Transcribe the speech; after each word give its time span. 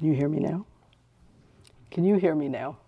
Can 0.00 0.08
you 0.08 0.14
hear 0.14 0.30
me 0.30 0.38
now? 0.38 0.64
Can 1.90 2.06
you 2.06 2.14
hear 2.14 2.34
me 2.34 2.48
now? 2.48 2.78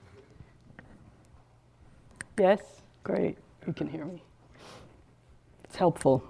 Yes? 2.38 2.62
Great. 3.04 3.36
You 3.66 3.74
can 3.74 3.86
hear 3.86 4.06
me. 4.06 4.22
It's 5.64 5.76
helpful. 5.76 6.24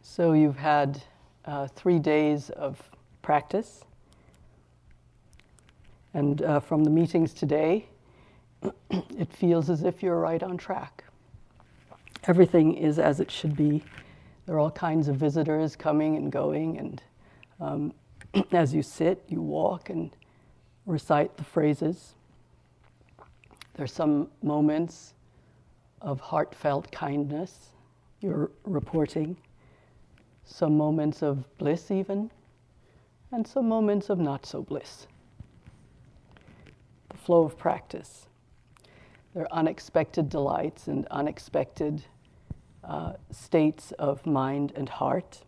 So 0.00 0.32
you've 0.32 0.58
had 0.58 1.02
uh, 1.44 1.66
three 1.66 1.98
days 1.98 2.50
of 2.50 2.80
practice. 3.20 3.82
And 6.12 6.40
uh, 6.42 6.60
from 6.60 6.84
the 6.84 6.90
meetings 6.90 7.34
today, 7.34 7.88
it 8.90 9.32
feels 9.32 9.68
as 9.70 9.82
if 9.82 10.04
you're 10.04 10.20
right 10.20 10.40
on 10.40 10.56
track. 10.56 11.02
Everything 12.28 12.74
is 12.74 13.00
as 13.00 13.18
it 13.18 13.28
should 13.28 13.56
be. 13.56 13.82
There 14.46 14.56
are 14.56 14.58
all 14.58 14.70
kinds 14.70 15.08
of 15.08 15.16
visitors 15.16 15.74
coming 15.76 16.16
and 16.16 16.30
going, 16.30 16.78
and 16.78 17.02
um, 17.60 17.94
as 18.52 18.74
you 18.74 18.82
sit, 18.82 19.22
you 19.28 19.40
walk 19.40 19.90
and 19.90 20.14
recite 20.86 21.36
the 21.36 21.44
phrases. 21.44 22.14
There's 23.74 23.92
some 23.92 24.28
moments 24.42 25.14
of 26.00 26.20
heartfelt 26.20 26.92
kindness 26.92 27.70
you're 28.24 28.50
reporting, 28.64 29.36
some 30.44 30.76
moments 30.76 31.22
of 31.22 31.44
bliss, 31.58 31.90
even, 31.90 32.30
and 33.32 33.46
some 33.46 33.68
moments 33.68 34.08
of 34.08 34.18
not 34.18 34.46
so 34.46 34.62
bliss. 34.62 35.06
The 37.10 37.18
flow 37.18 37.44
of 37.44 37.58
practice. 37.58 38.26
There 39.34 39.42
are 39.42 39.52
unexpected 39.52 40.28
delights 40.28 40.88
and 40.88 41.06
unexpected 41.10 42.04
uh, 42.86 43.14
states 43.30 43.92
of 43.92 44.26
mind 44.26 44.72
and 44.76 44.88
heart. 44.88 45.42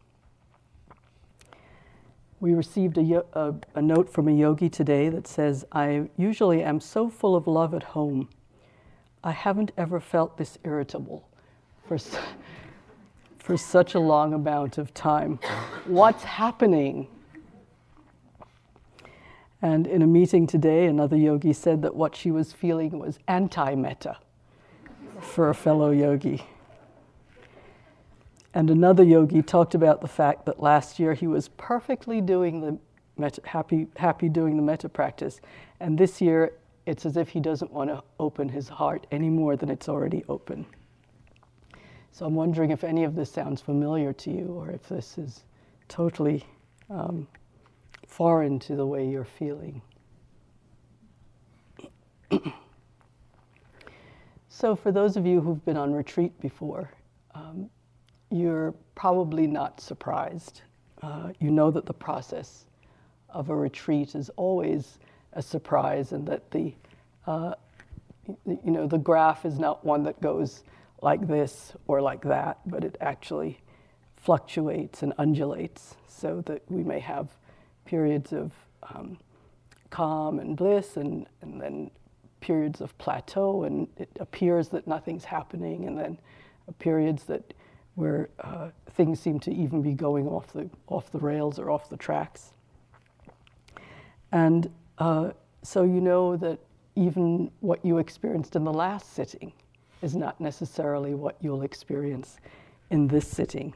We 2.41 2.55
received 2.55 2.99
a, 2.99 3.25
a, 3.33 3.55
a, 3.75 3.83
note 3.83 4.13
from 4.13 4.29
a 4.29 4.33
yogi 4.33 4.69
today 4.69 5.09
that 5.09 5.27
says, 5.27 5.65
I 5.73 6.09
usually 6.17 6.63
am 6.63 6.81
so 6.81 7.09
full 7.09 7.35
of 7.35 7.47
love 7.47 7.73
at 7.73 7.83
home. 7.83 8.29
I 9.25 9.33
haven't 9.33 9.73
ever 9.77 10.01
felt 10.01 10.37
this 10.37 10.59
irritable 10.63 11.27
for, 11.87 11.99
for 13.39 13.57
such 13.57 13.95
a 13.95 13.99
long 14.01 14.35
amount 14.35 14.77
of 14.77 14.93
time. 14.93 15.39
What's 15.87 16.25
happening? 16.25 17.09
And 19.63 19.87
in 19.87 20.03
a 20.03 20.07
meeting 20.07 20.47
today, 20.47 20.87
another 20.87 21.17
yogi 21.17 21.53
said 21.53 21.83
that 21.83 21.97
what 21.97 22.15
she 22.15 22.31
was 22.31 22.53
feeling 22.53 22.99
was 22.99 23.19
anti 23.27 23.75
metta 23.75 24.19
for 25.21 25.49
a 25.49 25.55
fellow 25.55 25.91
yogi. 25.91 26.45
And 28.57 28.71
another 28.71 29.05
yogi 29.05 29.43
talked 29.43 29.75
about 29.75 30.01
the 30.01 30.09
fact 30.09 30.47
that 30.47 30.63
last 30.63 30.99
year 30.99 31.13
he 31.13 31.27
was 31.27 31.49
perfectly 31.59 32.23
doing 32.23 32.63
the 32.63 32.79
metta, 33.19 33.43
happy, 33.45 33.87
happy 33.99 34.31
doing 34.31 34.57
the 34.57 34.63
metta 34.63 34.89
practice, 34.89 35.43
and 35.79 35.99
this 35.99 36.23
year 36.23 36.55
it's 36.87 37.05
as 37.05 37.19
if 37.19 37.29
he 37.29 37.39
doesn't 37.39 37.71
want 37.71 37.91
to 37.91 38.03
open 38.19 38.49
his 38.49 38.67
heart 38.67 39.07
any 39.11 39.29
more 39.29 39.57
than 39.57 39.69
it's 39.69 39.91
already 39.91 40.25
open. 40.31 40.65
So 42.13 42.25
I'm 42.25 42.35
wondering 42.35 42.71
if 42.71 42.83
any 42.83 43.05
of 43.05 43.15
this 43.15 43.31
sounds 43.31 43.61
familiar 43.61 44.15
to 44.15 44.31
you, 44.31 44.47
or 44.47 44.71
if 44.71 44.89
this 44.89 45.19
is 45.19 45.45
totally 45.89 46.43
um, 46.89 47.29
foreign 48.07 48.59
to 48.61 48.75
the 48.75 48.87
way 48.87 49.07
you're 49.07 49.27
feeling. 49.27 49.83
so, 54.49 54.75
for 54.75 54.91
those 54.91 55.19
of 55.19 55.27
you 55.27 55.43
who've 55.43 55.63
been 55.67 55.77
on 55.77 55.93
retreat 55.93 56.41
before, 56.41 56.91
you're 58.39 58.75
probably 58.95 59.47
not 59.47 59.81
surprised. 59.81 60.63
Uh, 61.03 61.33
you 61.41 61.51
know 61.51 61.71
that 61.71 61.87
the 61.87 61.95
process 61.95 62.65
of 63.31 63.51
a 63.51 63.55
retreat 63.55 64.15
is 64.15 64.31
always 64.37 64.99
a 65.35 65.43
surprise, 65.43 66.13
and 66.13 66.27
that 66.27 66.51
the 66.51 66.75
uh, 67.27 67.55
you 68.45 68.71
know 68.71 68.87
the 68.87 68.99
graph 68.99 69.45
is 69.45 69.59
not 69.59 69.85
one 69.85 70.03
that 70.05 70.21
goes 70.21 70.65
like 71.03 71.27
this 71.27 71.73
or 71.87 72.01
like 72.01 72.23
that, 72.23 72.59
but 72.67 72.85
it 72.85 72.97
actually 73.01 73.61
fluctuates 74.17 75.03
and 75.03 75.13
undulates, 75.19 75.95
so 76.09 76.43
that 76.47 76.63
we 76.69 76.83
may 76.83 76.99
have 76.99 77.29
periods 77.85 78.33
of 78.33 78.53
um, 78.95 79.19
calm 79.91 80.39
and 80.39 80.57
bliss, 80.57 80.97
and, 80.97 81.27
and 81.43 81.61
then 81.61 81.91
periods 82.41 82.81
of 82.81 82.97
plateau, 82.99 83.65
and 83.65 83.89
it 83.99 84.09
appears 84.19 84.69
that 84.71 84.87
nothing's 84.87 85.25
happening, 85.25 85.87
and 85.87 85.99
then 85.99 86.19
periods 86.79 87.25
that 87.25 87.55
where 87.97 88.29
uh, 88.41 88.69
things 88.93 89.19
seem 89.19 89.41
to 89.41 89.53
even 89.53 89.83
be 89.83 89.93
going 89.93 90.29
off 90.29 90.53
the, 90.53 90.71
off 90.87 91.11
the 91.11 91.19
rails 91.19 91.59
or 91.59 91.71
off 91.71 91.89
the 91.89 91.97
tracks. 91.97 92.53
And 94.33 94.71
uh, 94.99 95.31
so 95.63 95.83
you 95.83 96.01
know 96.01 96.37
that 96.37 96.59
even 96.95 97.51
what 97.61 97.85
you 97.85 97.99
experienced 97.99 98.55
in 98.55 98.65
the 98.65 98.73
last 98.73 99.15
sitting 99.15 99.53
is 100.03 100.15
not 100.15 100.41
necessarily 100.41 101.15
what 101.15 101.37
you'll 101.41 101.63
experience 101.63 102.37
in 102.91 103.09
this 103.09 103.27
sitting. 103.27 103.75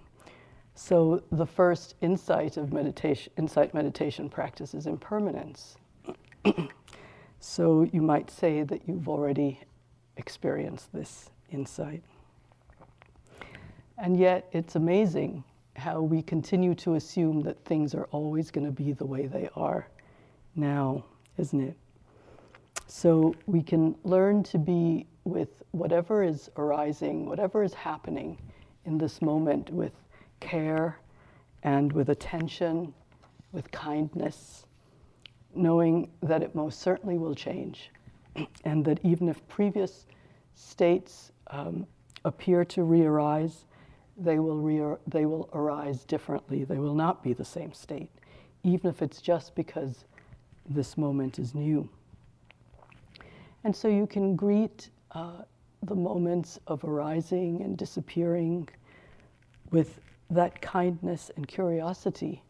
So 0.74 1.22
the 1.32 1.46
first 1.46 1.94
insight 2.00 2.56
of 2.56 2.72
meditation, 2.72 3.32
insight 3.36 3.74
meditation 3.74 4.28
practice 4.28 4.74
is 4.74 4.86
impermanence. 4.86 5.76
so 7.40 7.88
you 7.92 8.02
might 8.02 8.30
say 8.30 8.62
that 8.62 8.82
you've 8.86 9.08
already 9.08 9.60
experienced 10.16 10.92
this 10.92 11.30
insight. 11.50 12.02
And 14.00 14.18
yet, 14.18 14.48
it's 14.52 14.76
amazing 14.76 15.44
how 15.76 16.00
we 16.00 16.22
continue 16.22 16.74
to 16.76 16.94
assume 16.94 17.42
that 17.42 17.62
things 17.66 17.94
are 17.94 18.04
always 18.12 18.50
going 18.50 18.64
to 18.64 18.72
be 18.72 18.92
the 18.92 19.04
way 19.04 19.26
they 19.26 19.50
are 19.54 19.86
now, 20.56 21.04
isn't 21.36 21.60
it? 21.60 21.76
So 22.86 23.34
we 23.46 23.62
can 23.62 23.94
learn 24.02 24.42
to 24.44 24.58
be 24.58 25.06
with 25.24 25.62
whatever 25.72 26.24
is 26.24 26.50
arising, 26.56 27.26
whatever 27.26 27.62
is 27.62 27.74
happening 27.74 28.38
in 28.86 28.96
this 28.96 29.20
moment 29.20 29.68
with 29.68 29.92
care 30.40 30.98
and 31.62 31.92
with 31.92 32.08
attention, 32.08 32.94
with 33.52 33.70
kindness, 33.70 34.64
knowing 35.54 36.10
that 36.22 36.42
it 36.42 36.54
most 36.54 36.80
certainly 36.80 37.18
will 37.18 37.34
change, 37.34 37.90
and 38.64 38.82
that 38.86 38.98
even 39.02 39.28
if 39.28 39.46
previous 39.46 40.06
states 40.54 41.32
um, 41.48 41.86
appear 42.24 42.64
to 42.64 42.82
re 42.82 43.04
arise, 43.04 43.66
they 44.20 44.38
will, 44.38 44.58
re- 44.58 44.96
they 45.06 45.24
will 45.24 45.48
arise 45.54 46.04
differently. 46.04 46.64
They 46.64 46.78
will 46.78 46.94
not 46.94 47.24
be 47.24 47.32
the 47.32 47.44
same 47.44 47.72
state, 47.72 48.10
even 48.62 48.90
if 48.90 49.02
it's 49.02 49.20
just 49.20 49.54
because 49.54 50.04
this 50.68 50.98
moment 50.98 51.38
is 51.38 51.54
new. 51.54 51.88
And 53.64 53.74
so 53.74 53.88
you 53.88 54.06
can 54.06 54.36
greet 54.36 54.90
uh, 55.12 55.42
the 55.82 55.94
moments 55.94 56.58
of 56.66 56.84
arising 56.84 57.62
and 57.62 57.76
disappearing 57.76 58.68
with 59.70 60.00
that 60.30 60.60
kindness 60.60 61.30
and 61.36 61.48
curiosity 61.48 62.42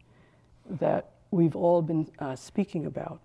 that 0.69 1.11
we've 1.31 1.55
all 1.55 1.81
been 1.81 2.07
uh, 2.19 2.35
speaking 2.35 2.85
about. 2.85 3.19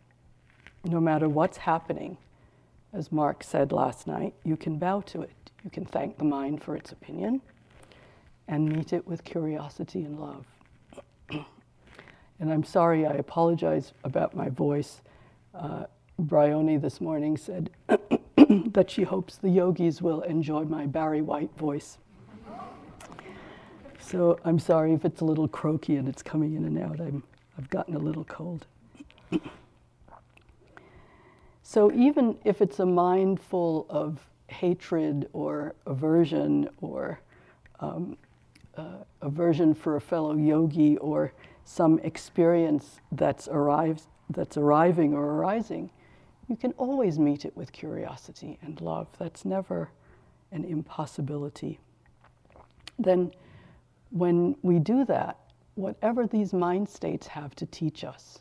No 0.85 1.01
matter 1.01 1.29
what's 1.29 1.57
happening, 1.57 2.17
as 2.93 3.11
Mark 3.11 3.43
said 3.43 3.73
last 3.73 4.07
night, 4.07 4.35
you 4.45 4.57
can 4.57 4.79
bow 4.79 5.01
to 5.03 5.23
it. 5.23 5.51
You 5.65 5.71
can 5.71 5.85
thank 5.85 6.17
the 6.19 6.25
mind 6.25 6.63
for 6.63 6.77
its 6.77 6.93
opinion 6.93 7.43
and 8.49 8.71
meet 8.71 8.93
it 8.93 9.07
with 9.07 9.25
curiosity 9.25 10.05
and 10.05 10.19
love. 10.19 10.45
and 11.31 12.53
I'm 12.53 12.65
sorry, 12.65 13.07
I 13.07 13.15
apologize 13.15 13.93
about 14.05 14.35
my 14.35 14.49
voice. 14.49 15.01
Uh, 15.55 15.85
this 16.19 17.01
morning 17.01 17.37
said 17.37 17.71
that 18.37 18.91
she 18.91 19.03
hopes 19.03 19.37
the 19.37 19.51
yogis 19.51 20.01
will 20.01 20.23
enjoy 20.23 20.65
my 20.65 20.87
Barry 20.87 21.23
White 21.23 21.57
voice. 21.57 21.99
So 24.01 24.39
I'm 24.45 24.61
sorry 24.61 24.93
if 24.93 25.05
it's 25.05 25.21
a 25.21 25.25
little 25.25 25.49
croaky 25.49 25.97
and 25.97 26.09
it's 26.09 26.23
coming 26.23 26.55
in 26.55 26.65
and 26.65 26.79
out. 26.79 27.01
I'm, 27.01 27.25
I've 27.59 27.69
gotten 27.71 27.97
a 27.97 27.99
little 27.99 28.23
cold. 28.25 28.67
so 31.63 31.91
even 31.93 32.39
if 32.45 32.63
it's 32.63 32.79
a 32.79 32.87
mind 32.87 33.41
full 33.41 33.85
of 33.91 34.21
hatred 34.49 35.29
or 35.33 35.75
aversion 35.87 36.69
or 36.81 37.19
um, 37.81 38.17
uh, 38.77 39.05
aversion 39.23 39.75
for 39.75 39.97
a 39.97 40.01
fellow 40.01 40.37
yogi 40.37 40.97
or 40.99 41.33
some 41.65 41.99
experience 42.01 43.01
that's 43.13 43.49
arrived, 43.49 44.03
that's 44.31 44.57
arriving 44.57 45.15
or 45.15 45.35
arising, 45.35 45.91
you 46.49 46.57
can 46.57 46.73
always 46.73 47.19
meet 47.19 47.45
it 47.45 47.57
with 47.57 47.73
curiosity 47.73 48.59
and 48.63 48.81
love. 48.81 49.09
That's 49.19 49.45
never 49.45 49.91
an 50.53 50.65
impossibility. 50.65 51.79
Then, 52.99 53.33
when 54.11 54.57
we 54.63 54.79
do 54.79 55.05
that, 55.07 55.39
whatever 55.75 56.27
these 56.27 56.53
mind 56.53 56.89
states 56.89 57.27
have 57.27 57.55
to 57.57 57.67
teach 57.67 58.05
us, 58.05 58.41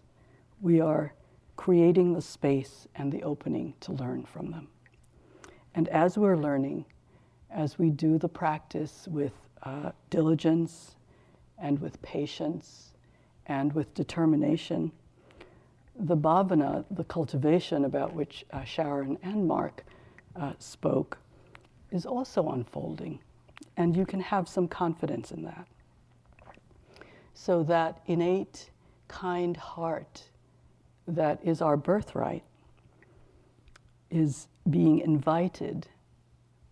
we 0.61 0.79
are 0.79 1.13
creating 1.55 2.13
the 2.13 2.21
space 2.21 2.87
and 2.95 3.11
the 3.11 3.23
opening 3.23 3.73
to 3.81 3.91
learn 3.91 4.23
from 4.25 4.51
them. 4.51 4.67
And 5.73 5.87
as 5.89 6.17
we're 6.17 6.37
learning, 6.37 6.85
as 7.49 7.79
we 7.79 7.89
do 7.89 8.17
the 8.17 8.29
practice 8.29 9.07
with 9.09 9.33
uh, 9.65 9.91
diligence 10.09 10.95
and 11.57 11.79
with 11.79 12.01
patience 12.01 12.93
and 13.47 13.73
with 13.73 13.93
determination. 13.93 14.91
The 15.97 16.17
bhavana, 16.17 16.85
the 16.91 17.03
cultivation 17.03 17.85
about 17.85 18.13
which 18.13 18.45
uh, 18.51 18.63
Sharon 18.63 19.17
and 19.23 19.47
Mark 19.47 19.83
uh, 20.35 20.53
spoke, 20.59 21.17
is 21.91 22.05
also 22.05 22.49
unfolding, 22.49 23.19
and 23.77 23.95
you 23.95 24.05
can 24.05 24.19
have 24.19 24.47
some 24.47 24.67
confidence 24.67 25.31
in 25.31 25.43
that. 25.43 25.67
So, 27.33 27.63
that 27.63 28.01
innate, 28.05 28.69
kind 29.07 29.55
heart 29.55 30.23
that 31.07 31.39
is 31.43 31.61
our 31.61 31.77
birthright 31.77 32.43
is 34.09 34.47
being 34.69 34.99
invited 34.99 35.87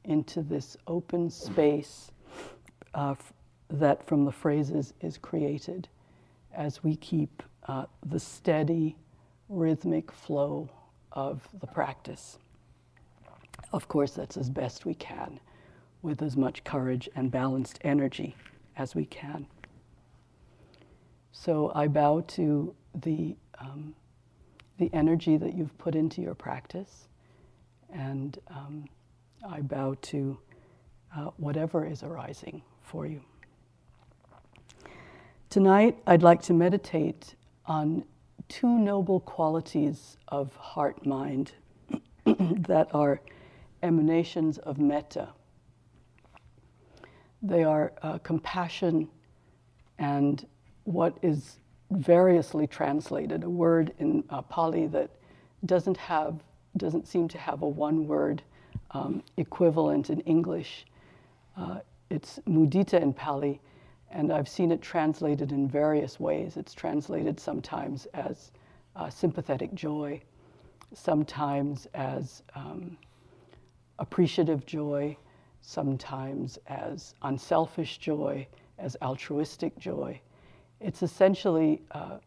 into 0.03 0.41
this 0.41 0.75
open 0.87 1.29
space 1.29 2.11
uh, 2.93 3.11
f- 3.11 3.33
that 3.69 4.05
from 4.05 4.25
the 4.25 4.31
phrases 4.31 4.93
is 5.01 5.17
created 5.17 5.87
as 6.53 6.83
we 6.83 6.95
keep 6.95 7.43
uh, 7.67 7.85
the 8.05 8.19
steady 8.19 8.95
rhythmic 9.49 10.11
flow 10.11 10.69
of 11.11 11.47
the 11.59 11.67
practice. 11.67 12.37
Of 13.71 13.87
course, 13.87 14.11
that's 14.11 14.37
as 14.37 14.49
best 14.49 14.85
we 14.85 14.93
can 14.93 15.39
with 16.01 16.21
as 16.21 16.35
much 16.35 16.63
courage 16.63 17.09
and 17.15 17.31
balanced 17.31 17.79
energy 17.83 18.35
as 18.77 18.93
we 18.93 19.05
can. 19.05 19.47
So 21.31 21.71
I 21.73 21.87
bow 21.87 22.21
to 22.21 22.75
the, 22.93 23.35
um, 23.59 23.95
the 24.77 24.89
energy 24.93 25.37
that 25.37 25.53
you've 25.55 25.75
put 25.77 25.95
into 25.95 26.21
your 26.21 26.35
practice, 26.35 27.07
and 27.91 28.37
um, 28.49 28.85
I 29.47 29.61
bow 29.61 29.95
to 29.95 30.37
uh, 31.15 31.29
whatever 31.37 31.85
is 31.85 32.03
arising 32.03 32.61
for 32.83 33.05
you. 33.05 33.21
Tonight, 35.49 35.97
I'd 36.07 36.23
like 36.23 36.41
to 36.43 36.53
meditate 36.53 37.35
on 37.65 38.03
two 38.49 38.67
noble 38.79 39.19
qualities 39.19 40.17
of 40.27 40.55
heart 40.55 41.05
mind 41.05 41.53
that 42.25 42.87
are 42.93 43.21
emanations 43.81 44.57
of 44.59 44.79
metta. 44.79 45.29
They 47.41 47.63
are 47.63 47.93
uh, 48.01 48.19
compassion 48.19 49.09
and 49.99 50.45
what 50.85 51.17
is 51.21 51.57
variously 51.91 52.67
translated, 52.67 53.43
a 53.43 53.49
word 53.49 53.93
in 53.99 54.23
uh, 54.29 54.41
Pali 54.41 54.87
that 54.87 55.09
doesn't 55.65 55.97
have, 55.97 56.43
doesn't 56.77 57.07
seem 57.07 57.27
to 57.29 57.37
have 57.37 57.61
a 57.61 57.67
one 57.67 58.07
word 58.07 58.41
um, 58.91 59.23
equivalent 59.37 60.09
in 60.09 60.19
English. 60.21 60.85
Uh, 61.55 61.79
it's 62.13 62.39
mudita 62.47 63.01
in 63.01 63.11
Pali, 63.11 63.59
and 64.11 64.31
I've 64.31 64.47
seen 64.47 64.71
it 64.71 64.83
translated 64.83 65.51
in 65.51 65.67
various 65.67 66.19
ways. 66.19 66.57
It's 66.57 66.73
translated 66.75 67.39
sometimes 67.39 68.05
as 68.13 68.51
uh, 68.95 69.09
sympathetic 69.09 69.73
joy, 69.73 70.21
sometimes 70.93 71.87
as 71.95 72.43
um, 72.53 72.97
appreciative 73.97 74.63
joy, 74.67 75.17
sometimes 75.61 76.59
as 76.67 77.15
unselfish 77.23 77.97
joy, 77.97 78.45
as 78.77 78.95
altruistic 79.01 79.75
joy. 79.79 80.21
It's 80.79 81.01
essentially 81.01 81.81
uh, 81.91 82.17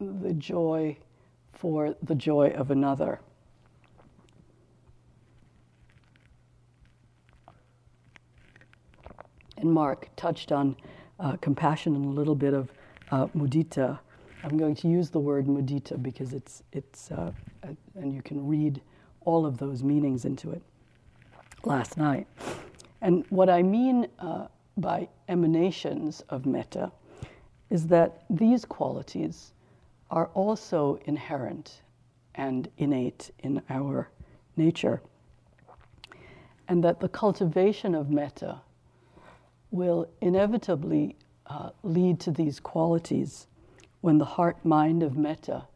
the 0.00 0.32
joy 0.32 0.96
for 1.52 1.94
the 2.02 2.14
joy 2.14 2.54
of 2.56 2.70
another. 2.70 3.20
And 9.58 9.72
Mark 9.72 10.08
touched 10.16 10.52
on 10.52 10.76
uh, 11.18 11.36
compassion 11.36 11.94
and 11.94 12.04
a 12.04 12.08
little 12.08 12.34
bit 12.34 12.54
of 12.54 12.70
uh, 13.10 13.26
mudita. 13.28 13.98
I'm 14.44 14.56
going 14.56 14.74
to 14.76 14.88
use 14.88 15.10
the 15.10 15.18
word 15.18 15.46
mudita 15.46 16.02
because 16.02 16.32
it's, 16.32 16.62
it's 16.72 17.10
uh, 17.10 17.32
and 17.94 18.12
you 18.12 18.22
can 18.22 18.46
read 18.46 18.80
all 19.24 19.46
of 19.46 19.58
those 19.58 19.82
meanings 19.82 20.24
into 20.24 20.50
it 20.50 20.62
last 21.64 21.96
night. 21.96 22.26
And 23.00 23.24
what 23.28 23.50
I 23.50 23.62
mean 23.62 24.06
uh, 24.18 24.46
by 24.76 25.08
emanations 25.28 26.22
of 26.28 26.46
metta 26.46 26.92
is 27.70 27.88
that 27.88 28.24
these 28.30 28.64
qualities 28.64 29.52
are 30.10 30.26
also 30.34 30.98
inherent 31.06 31.82
and 32.36 32.68
innate 32.78 33.30
in 33.40 33.62
our 33.68 34.08
nature. 34.56 35.02
And 36.68 36.82
that 36.84 37.00
the 37.00 37.08
cultivation 37.08 37.94
of 37.94 38.10
metta 38.10 38.60
will 39.76 40.08
inevitably 40.20 41.16
uh, 41.46 41.70
lead 41.82 42.18
to 42.20 42.30
these 42.30 42.58
qualities 42.58 43.46
when 44.00 44.18
the 44.18 44.24
heart 44.24 44.64
mind 44.64 45.02
of 45.02 45.16
metta 45.16 45.66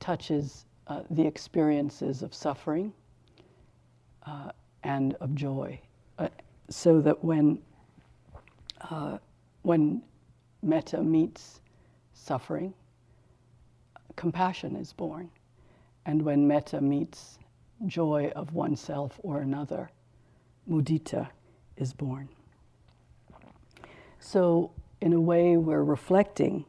touches 0.00 0.66
uh, 0.88 1.02
the 1.10 1.26
experiences 1.26 2.22
of 2.22 2.34
suffering 2.34 2.92
uh, 4.26 4.50
and 4.82 5.14
of 5.20 5.34
joy. 5.34 5.80
Uh, 6.18 6.28
so 6.68 7.00
that 7.00 7.22
when, 7.24 7.58
uh, 8.90 9.18
when 9.62 10.02
metta 10.62 11.02
meets 11.02 11.60
suffering, 12.12 12.74
compassion 14.16 14.76
is 14.76 14.92
born. 14.92 15.30
And 16.06 16.22
when 16.22 16.46
metta 16.46 16.80
meets 16.80 17.38
joy 17.86 18.32
of 18.34 18.52
oneself 18.52 19.18
or 19.22 19.40
another, 19.40 19.90
mudita 20.68 21.28
is 21.76 21.92
born. 21.92 22.28
So, 24.22 24.70
in 25.00 25.14
a 25.14 25.20
way, 25.20 25.56
we're 25.56 25.82
reflecting 25.82 26.66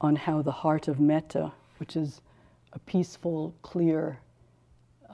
on 0.00 0.16
how 0.16 0.40
the 0.40 0.50
heart 0.50 0.88
of 0.88 0.98
metta, 0.98 1.52
which 1.78 1.94
is 1.94 2.22
a 2.72 2.78
peaceful, 2.78 3.54
clear 3.60 4.18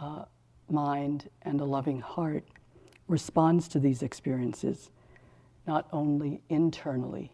uh, 0.00 0.25
mind 0.70 1.29
and 1.43 1.61
a 1.61 1.64
loving 1.64 2.00
heart, 2.00 2.44
responds 3.08 3.67
to 3.69 3.81
these 3.81 4.02
experiences, 4.02 4.90
not 5.67 5.88
only 5.93 6.40
internally 6.49 7.32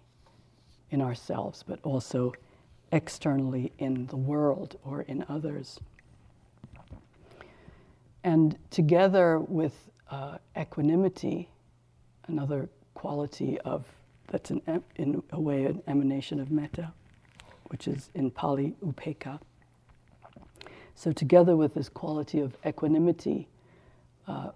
in 0.90 1.02
ourselves, 1.02 1.62
but 1.66 1.78
also 1.82 2.32
externally 2.90 3.70
in 3.78 4.06
the 4.06 4.16
world 4.16 4.78
or 4.82 5.02
in 5.02 5.26
others. 5.28 5.78
And 8.24 8.56
together 8.70 9.38
with 9.38 9.74
uh, 10.10 10.38
equanimity, 10.58 11.50
another 12.26 12.70
quality 12.94 13.60
of 13.60 13.84
that's 14.28 14.50
an, 14.50 14.62
in 14.96 15.22
a 15.32 15.40
way 15.40 15.64
an 15.64 15.82
emanation 15.86 16.40
of 16.40 16.50
metta, 16.50 16.92
which 17.68 17.88
is 17.88 18.10
in 18.14 18.30
Pali 18.30 18.74
upekkha. 18.84 19.40
So, 20.94 21.12
together 21.12 21.56
with 21.56 21.74
this 21.74 21.88
quality 21.88 22.40
of 22.40 22.56
equanimity, 22.66 23.46
uh, 24.26 24.50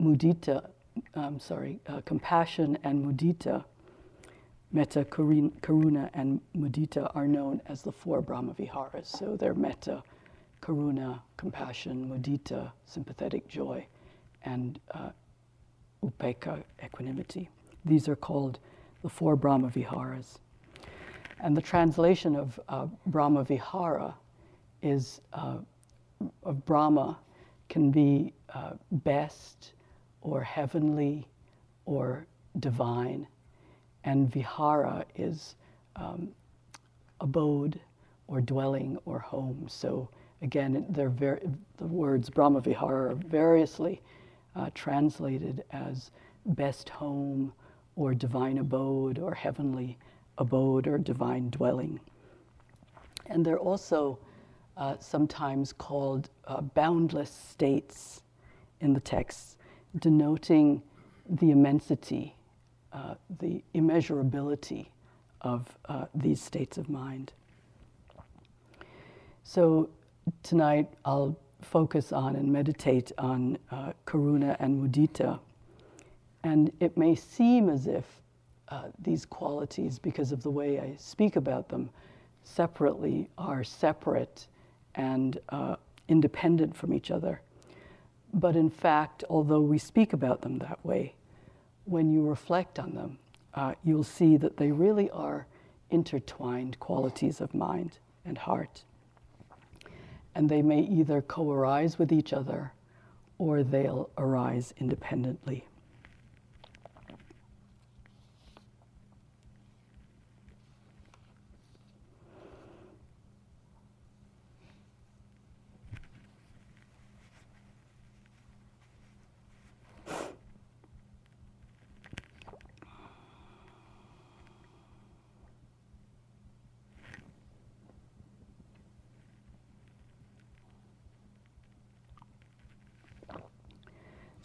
mudita, 0.00 0.68
I'm 1.14 1.40
sorry, 1.40 1.80
uh, 1.86 2.02
compassion 2.04 2.76
and 2.84 3.04
mudita, 3.04 3.64
metta, 4.72 5.04
karuna, 5.06 6.10
and 6.12 6.40
mudita 6.56 7.10
are 7.16 7.26
known 7.26 7.62
as 7.66 7.82
the 7.82 7.92
four 7.92 8.22
Brahmaviharas. 8.22 9.06
So, 9.06 9.36
they're 9.36 9.54
metta, 9.54 10.02
karuna, 10.60 11.20
compassion, 11.38 12.08
mudita, 12.10 12.70
sympathetic 12.84 13.48
joy, 13.48 13.86
and 14.44 14.78
uh, 14.92 15.10
upekkha, 16.04 16.62
equanimity. 16.84 17.48
These 17.84 18.08
are 18.08 18.16
called 18.16 18.58
the 19.02 19.08
four 19.08 19.36
Brahma 19.36 19.68
Viharas. 19.68 20.38
And 21.40 21.56
the 21.56 21.62
translation 21.62 22.34
of 22.34 22.58
uh, 22.68 22.86
Brahma 23.06 23.44
Vihara 23.44 24.14
is 24.82 25.20
uh, 25.32 25.58
of 26.42 26.64
Brahma 26.66 27.18
can 27.68 27.90
be 27.90 28.32
uh, 28.52 28.72
best 28.90 29.72
or 30.20 30.42
heavenly 30.42 31.28
or 31.84 32.26
divine. 32.58 33.26
And 34.04 34.30
Vihara 34.30 35.04
is 35.14 35.54
um, 35.96 36.30
abode 37.20 37.80
or 38.26 38.40
dwelling 38.40 38.98
or 39.04 39.18
home. 39.18 39.66
So 39.68 40.08
again, 40.42 40.86
they're 40.88 41.08
very, 41.08 41.40
the 41.76 41.86
words 41.86 42.30
Brahma 42.30 42.60
Vihara 42.60 43.12
are 43.12 43.14
variously 43.14 44.02
uh, 44.56 44.70
translated 44.74 45.64
as 45.70 46.10
best 46.46 46.88
home 46.88 47.52
or 47.98 48.14
divine 48.14 48.58
abode 48.58 49.18
or 49.18 49.34
heavenly 49.34 49.98
abode 50.38 50.86
or 50.86 50.98
divine 50.98 51.50
dwelling. 51.50 51.98
And 53.26 53.44
they're 53.44 53.58
also 53.58 54.18
uh, 54.76 54.94
sometimes 55.00 55.72
called 55.72 56.30
uh, 56.46 56.60
boundless 56.60 57.30
states 57.30 58.22
in 58.80 58.92
the 58.92 59.00
text, 59.00 59.56
denoting 59.98 60.80
the 61.28 61.50
immensity, 61.50 62.36
uh, 62.92 63.14
the 63.40 63.62
immeasurability 63.74 64.86
of 65.40 65.76
uh, 65.86 66.04
these 66.14 66.40
states 66.40 66.78
of 66.78 66.88
mind. 66.88 67.32
So 69.42 69.90
tonight 70.44 70.88
I'll 71.04 71.36
focus 71.62 72.12
on 72.12 72.36
and 72.36 72.52
meditate 72.52 73.10
on 73.18 73.58
uh, 73.72 73.92
karuna 74.06 74.56
and 74.60 74.80
mudita 74.80 75.40
and 76.44 76.72
it 76.80 76.96
may 76.96 77.14
seem 77.14 77.68
as 77.68 77.86
if 77.86 78.04
uh, 78.68 78.88
these 79.00 79.24
qualities, 79.24 79.98
because 79.98 80.32
of 80.32 80.42
the 80.42 80.50
way 80.50 80.78
I 80.78 80.94
speak 80.98 81.36
about 81.36 81.68
them 81.68 81.90
separately, 82.42 83.28
are 83.38 83.64
separate 83.64 84.46
and 84.94 85.38
uh, 85.48 85.76
independent 86.08 86.76
from 86.76 86.92
each 86.92 87.10
other. 87.10 87.40
But 88.34 88.56
in 88.56 88.70
fact, 88.70 89.24
although 89.30 89.60
we 89.60 89.78
speak 89.78 90.12
about 90.12 90.42
them 90.42 90.58
that 90.58 90.84
way, 90.84 91.14
when 91.84 92.10
you 92.10 92.28
reflect 92.28 92.78
on 92.78 92.94
them, 92.94 93.18
uh, 93.54 93.74
you'll 93.82 94.04
see 94.04 94.36
that 94.36 94.58
they 94.58 94.70
really 94.70 95.08
are 95.10 95.46
intertwined 95.90 96.78
qualities 96.78 97.40
of 97.40 97.54
mind 97.54 97.98
and 98.24 98.36
heart. 98.36 98.82
And 100.34 100.48
they 100.48 100.62
may 100.62 100.80
either 100.80 101.22
co 101.22 101.50
arise 101.50 101.98
with 101.98 102.12
each 102.12 102.32
other 102.32 102.72
or 103.38 103.62
they'll 103.62 104.10
arise 104.18 104.74
independently. 104.76 105.64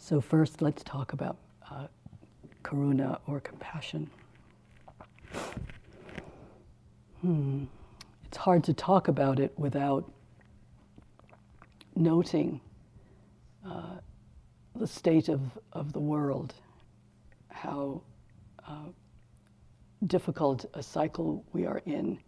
So, 0.06 0.20
first, 0.20 0.60
let's 0.60 0.82
talk 0.82 1.14
about 1.14 1.38
uh, 1.70 1.86
karuna 2.62 3.20
or 3.26 3.40
compassion. 3.40 4.10
Hmm. 7.22 7.64
It's 8.26 8.36
hard 8.36 8.64
to 8.64 8.74
talk 8.74 9.08
about 9.08 9.40
it 9.40 9.58
without 9.58 10.12
noting 11.96 12.60
uh, 13.66 13.94
the 14.76 14.86
state 14.86 15.30
of, 15.30 15.40
of 15.72 15.94
the 15.94 16.00
world, 16.00 16.52
how 17.48 18.02
uh, 18.68 18.88
difficult 20.06 20.66
a 20.74 20.82
cycle 20.82 21.46
we 21.54 21.64
are 21.64 21.80
in 21.86 22.18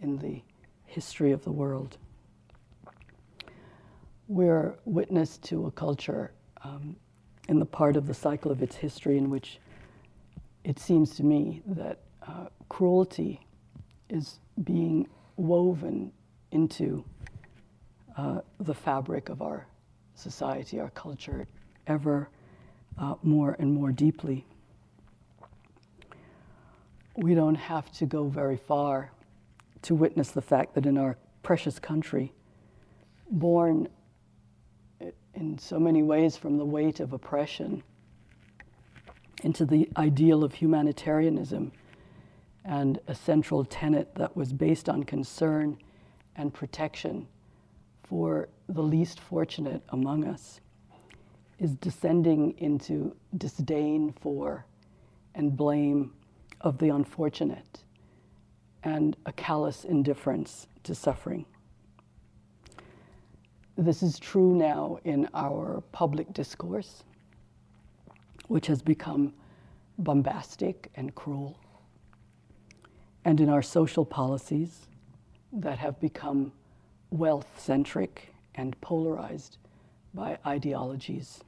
in 0.00 0.16
the 0.16 0.40
history 0.86 1.32
of 1.32 1.44
the 1.44 1.52
world. 1.52 1.98
We're 4.28 4.76
witness 4.86 5.36
to 5.42 5.66
a 5.66 5.70
culture 5.70 6.32
um, 6.64 6.96
in 7.48 7.58
the 7.58 7.66
part 7.66 7.96
of 7.96 8.06
the 8.06 8.14
cycle 8.14 8.50
of 8.50 8.62
its 8.62 8.76
history 8.76 9.18
in 9.18 9.30
which 9.30 9.58
it 10.64 10.78
seems 10.78 11.16
to 11.16 11.24
me 11.24 11.62
that 11.66 12.00
uh, 12.26 12.46
cruelty 12.68 13.40
is 14.08 14.38
being 14.62 15.08
woven 15.36 16.12
into 16.52 17.04
uh, 18.16 18.40
the 18.60 18.74
fabric 18.74 19.28
of 19.28 19.42
our 19.42 19.66
society, 20.14 20.78
our 20.78 20.90
culture, 20.90 21.46
ever 21.86 22.28
uh, 22.98 23.14
more 23.22 23.56
and 23.58 23.72
more 23.72 23.90
deeply. 23.90 24.44
We 27.16 27.34
don't 27.34 27.56
have 27.56 27.90
to 27.92 28.06
go 28.06 28.28
very 28.28 28.56
far 28.56 29.10
to 29.82 29.94
witness 29.94 30.30
the 30.30 30.42
fact 30.42 30.74
that 30.74 30.86
in 30.86 30.96
our 30.96 31.16
precious 31.42 31.78
country, 31.78 32.32
born 33.30 33.88
in 35.34 35.58
so 35.58 35.78
many 35.78 36.02
ways 36.02 36.36
from 36.36 36.58
the 36.58 36.64
weight 36.64 37.00
of 37.00 37.12
oppression 37.12 37.82
into 39.42 39.64
the 39.64 39.88
ideal 39.96 40.44
of 40.44 40.54
humanitarianism 40.54 41.72
and 42.64 43.00
a 43.08 43.14
central 43.14 43.64
tenet 43.64 44.14
that 44.14 44.36
was 44.36 44.52
based 44.52 44.88
on 44.88 45.02
concern 45.02 45.76
and 46.36 46.54
protection 46.54 47.26
for 48.04 48.48
the 48.68 48.82
least 48.82 49.20
fortunate 49.20 49.82
among 49.88 50.24
us 50.24 50.60
is 51.58 51.74
descending 51.76 52.54
into 52.58 53.14
disdain 53.36 54.14
for 54.20 54.64
and 55.34 55.56
blame 55.56 56.12
of 56.60 56.78
the 56.78 56.88
unfortunate 56.88 57.82
and 58.84 59.16
a 59.26 59.32
callous 59.32 59.84
indifference 59.84 60.66
to 60.82 60.94
suffering. 60.94 61.46
This 63.78 64.02
is 64.02 64.18
true 64.18 64.54
now 64.54 64.98
in 65.02 65.30
our 65.32 65.82
public 65.92 66.34
discourse, 66.34 67.04
which 68.48 68.66
has 68.66 68.82
become 68.82 69.32
bombastic 69.98 70.90
and 70.94 71.14
cruel, 71.14 71.58
and 73.24 73.40
in 73.40 73.48
our 73.48 73.62
social 73.62 74.04
policies 74.04 74.88
that 75.54 75.78
have 75.78 75.98
become 76.00 76.52
wealth 77.10 77.46
centric 77.58 78.34
and 78.54 78.78
polarized 78.82 79.56
by 80.12 80.38
ideologies. 80.46 81.42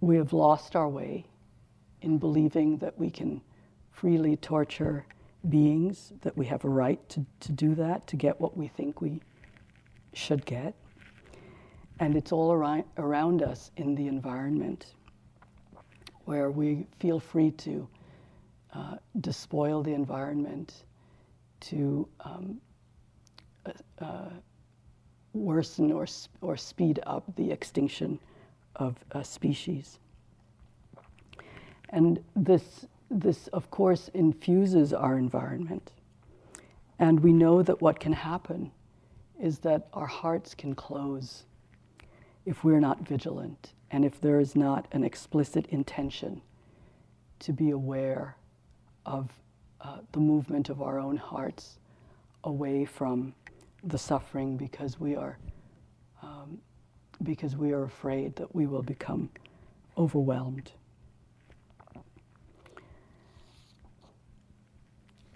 We 0.00 0.16
have 0.16 0.32
lost 0.32 0.74
our 0.74 0.88
way 0.88 1.24
in 2.00 2.18
believing 2.18 2.78
that 2.78 2.98
we 2.98 3.10
can 3.10 3.42
freely 3.92 4.36
torture 4.36 5.06
beings, 5.48 6.12
that 6.22 6.36
we 6.36 6.46
have 6.46 6.64
a 6.64 6.68
right 6.68 7.08
to, 7.10 7.24
to 7.40 7.52
do 7.52 7.76
that, 7.76 8.08
to 8.08 8.16
get 8.16 8.40
what 8.40 8.56
we 8.56 8.66
think 8.66 9.00
we 9.00 9.20
should 10.12 10.44
get. 10.46 10.74
And 12.00 12.16
it's 12.16 12.32
all 12.32 12.52
around, 12.52 12.84
around 12.98 13.42
us 13.42 13.70
in 13.76 13.94
the 13.94 14.08
environment 14.08 14.94
where 16.24 16.50
we 16.50 16.86
feel 16.98 17.20
free 17.20 17.50
to 17.50 17.88
uh, 18.72 18.96
despoil 19.20 19.82
the 19.82 19.92
environment, 19.92 20.84
to 21.60 22.08
um, 22.20 22.60
uh, 23.66 24.04
uh, 24.04 24.30
worsen 25.32 25.92
or, 25.92 26.06
or 26.40 26.56
speed 26.56 27.00
up 27.06 27.24
the 27.36 27.50
extinction 27.50 28.18
of 28.76 28.96
species. 29.22 29.98
And 31.90 32.22
this, 32.34 32.86
this, 33.10 33.48
of 33.48 33.70
course, 33.70 34.08
infuses 34.14 34.92
our 34.92 35.18
environment. 35.18 35.92
And 36.98 37.20
we 37.20 37.32
know 37.32 37.62
that 37.62 37.82
what 37.82 38.00
can 38.00 38.12
happen 38.12 38.70
is 39.42 39.58
that 39.58 39.88
our 39.92 40.06
hearts 40.06 40.54
can 40.54 40.72
close 40.72 41.42
if 42.46 42.62
we're 42.62 42.80
not 42.80 43.00
vigilant 43.06 43.72
and 43.90 44.04
if 44.04 44.20
there 44.20 44.38
is 44.38 44.54
not 44.54 44.86
an 44.92 45.02
explicit 45.02 45.66
intention 45.66 46.40
to 47.40 47.52
be 47.52 47.70
aware 47.70 48.36
of 49.04 49.28
uh, 49.80 49.98
the 50.12 50.20
movement 50.20 50.68
of 50.68 50.80
our 50.80 51.00
own 51.00 51.16
hearts 51.16 51.80
away 52.44 52.84
from 52.84 53.34
the 53.82 53.98
suffering 53.98 54.56
because 54.56 55.00
we 55.00 55.16
are 55.16 55.36
um, 56.22 56.58
because 57.24 57.56
we 57.56 57.72
are 57.72 57.82
afraid 57.82 58.36
that 58.36 58.54
we 58.54 58.66
will 58.66 58.82
become 58.82 59.28
overwhelmed. 59.98 60.70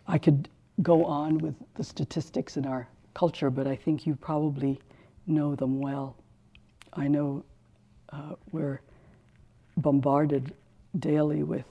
I 0.06 0.18
could 0.18 0.48
go 0.80 1.04
on 1.04 1.38
with 1.38 1.54
the 1.74 1.82
statistics 1.82 2.56
in 2.56 2.66
our 2.66 2.86
culture, 3.16 3.48
but 3.48 3.66
I 3.66 3.74
think 3.74 4.06
you 4.06 4.14
probably 4.14 4.78
know 5.26 5.54
them 5.54 5.80
well. 5.80 6.16
I 6.92 7.08
know 7.08 7.44
uh, 8.12 8.34
we're 8.52 8.80
bombarded 9.78 10.52
daily 10.98 11.42
with 11.42 11.64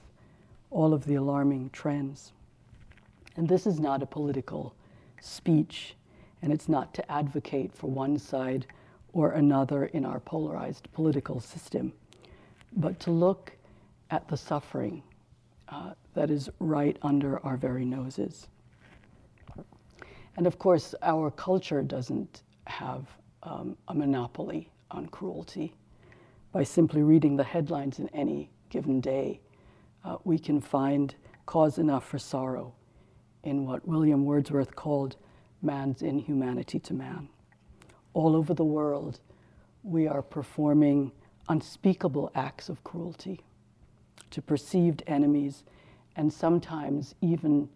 all 0.72 0.92
of 0.92 1.04
the 1.04 1.14
alarming 1.14 1.70
trends. 1.70 2.32
And 3.36 3.48
this 3.48 3.64
is 3.64 3.78
not 3.78 4.02
a 4.02 4.06
political 4.06 4.74
speech, 5.20 5.94
and 6.42 6.52
it's 6.52 6.68
not 6.68 6.92
to 6.94 7.12
advocate 7.12 7.72
for 7.72 7.88
one 7.88 8.18
side 8.18 8.66
or 9.12 9.30
another 9.30 9.86
in 9.86 10.04
our 10.04 10.18
polarized 10.18 10.88
political 10.92 11.38
system, 11.38 11.92
but 12.76 12.98
to 13.00 13.12
look 13.12 13.52
at 14.10 14.26
the 14.26 14.36
suffering 14.36 15.00
uh, 15.68 15.92
that 16.14 16.28
is 16.28 16.50
right 16.58 16.96
under 17.02 17.38
our 17.46 17.56
very 17.56 17.84
noses. 17.84 18.48
And 20.36 20.46
of 20.46 20.58
course, 20.58 20.94
our 21.02 21.30
culture 21.30 21.82
doesn't 21.82 22.42
have 22.66 23.06
um, 23.42 23.76
a 23.88 23.94
monopoly 23.94 24.70
on 24.90 25.06
cruelty. 25.06 25.74
By 26.52 26.62
simply 26.62 27.02
reading 27.02 27.36
the 27.36 27.44
headlines 27.44 27.98
in 27.98 28.08
any 28.10 28.50
given 28.70 29.00
day, 29.00 29.40
uh, 30.04 30.16
we 30.24 30.38
can 30.38 30.60
find 30.60 31.14
cause 31.46 31.78
enough 31.78 32.06
for 32.06 32.18
sorrow 32.18 32.74
in 33.44 33.64
what 33.64 33.86
William 33.86 34.24
Wordsworth 34.24 34.74
called 34.74 35.16
man's 35.62 36.02
inhumanity 36.02 36.78
to 36.80 36.94
man. 36.94 37.28
All 38.12 38.36
over 38.36 38.54
the 38.54 38.64
world, 38.64 39.20
we 39.82 40.06
are 40.06 40.22
performing 40.22 41.12
unspeakable 41.48 42.30
acts 42.34 42.68
of 42.68 42.82
cruelty 42.82 43.40
to 44.30 44.42
perceived 44.42 45.02
enemies 45.06 45.64
and 46.16 46.32
sometimes 46.32 47.14
even 47.20 47.68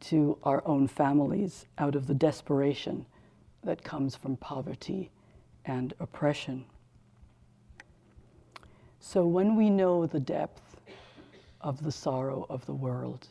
to 0.00 0.38
our 0.42 0.62
own 0.66 0.86
families 0.88 1.66
out 1.78 1.94
of 1.94 2.06
the 2.06 2.14
desperation 2.14 3.06
that 3.62 3.84
comes 3.84 4.16
from 4.16 4.36
poverty 4.36 5.10
and 5.64 5.92
oppression. 6.00 6.64
So, 8.98 9.26
when 9.26 9.56
we 9.56 9.70
know 9.70 10.06
the 10.06 10.20
depth 10.20 10.70
of 11.60 11.82
the 11.82 11.92
sorrow 11.92 12.46
of 12.48 12.64
the 12.66 12.74
world. 12.74 13.28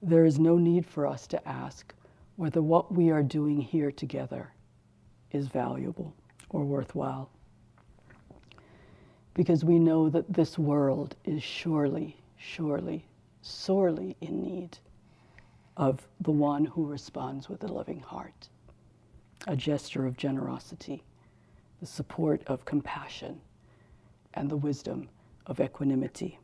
There 0.00 0.24
is 0.24 0.38
no 0.38 0.56
need 0.56 0.86
for 0.86 1.06
us 1.06 1.26
to 1.28 1.48
ask 1.48 1.94
whether 2.36 2.62
what 2.62 2.92
we 2.92 3.10
are 3.10 3.22
doing 3.22 3.60
here 3.60 3.90
together 3.90 4.50
is 5.30 5.46
valuable 5.48 6.14
or 6.48 6.64
worthwhile. 6.64 7.30
Because 9.34 9.64
we 9.64 9.78
know 9.78 10.08
that 10.08 10.32
this 10.32 10.58
world 10.58 11.16
is 11.24 11.42
surely, 11.42 12.16
surely, 12.36 13.06
sorely 13.42 14.16
in 14.20 14.42
need 14.42 14.78
of 15.76 16.06
the 16.20 16.30
one 16.30 16.64
who 16.64 16.84
responds 16.84 17.48
with 17.48 17.64
a 17.64 17.68
loving 17.68 18.00
heart, 18.00 18.48
a 19.46 19.56
gesture 19.56 20.06
of 20.06 20.16
generosity, 20.16 21.02
the 21.80 21.86
support 21.86 22.42
of 22.46 22.64
compassion, 22.64 23.40
and 24.34 24.50
the 24.50 24.56
wisdom 24.56 25.08
of 25.46 25.60
equanimity. 25.60 26.38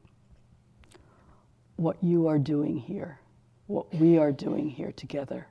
What 1.77 1.97
you 2.03 2.27
are 2.27 2.39
doing 2.39 2.77
here, 2.77 3.21
what 3.67 3.93
we 3.95 4.19
are 4.19 4.33
doing 4.33 4.69
here 4.69 4.93
together, 4.93 5.47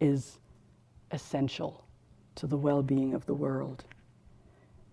is 0.00 0.38
essential 1.10 1.84
to 2.34 2.46
the 2.46 2.56
well 2.56 2.82
being 2.82 3.14
of 3.14 3.24
the 3.26 3.34
world. 3.34 3.84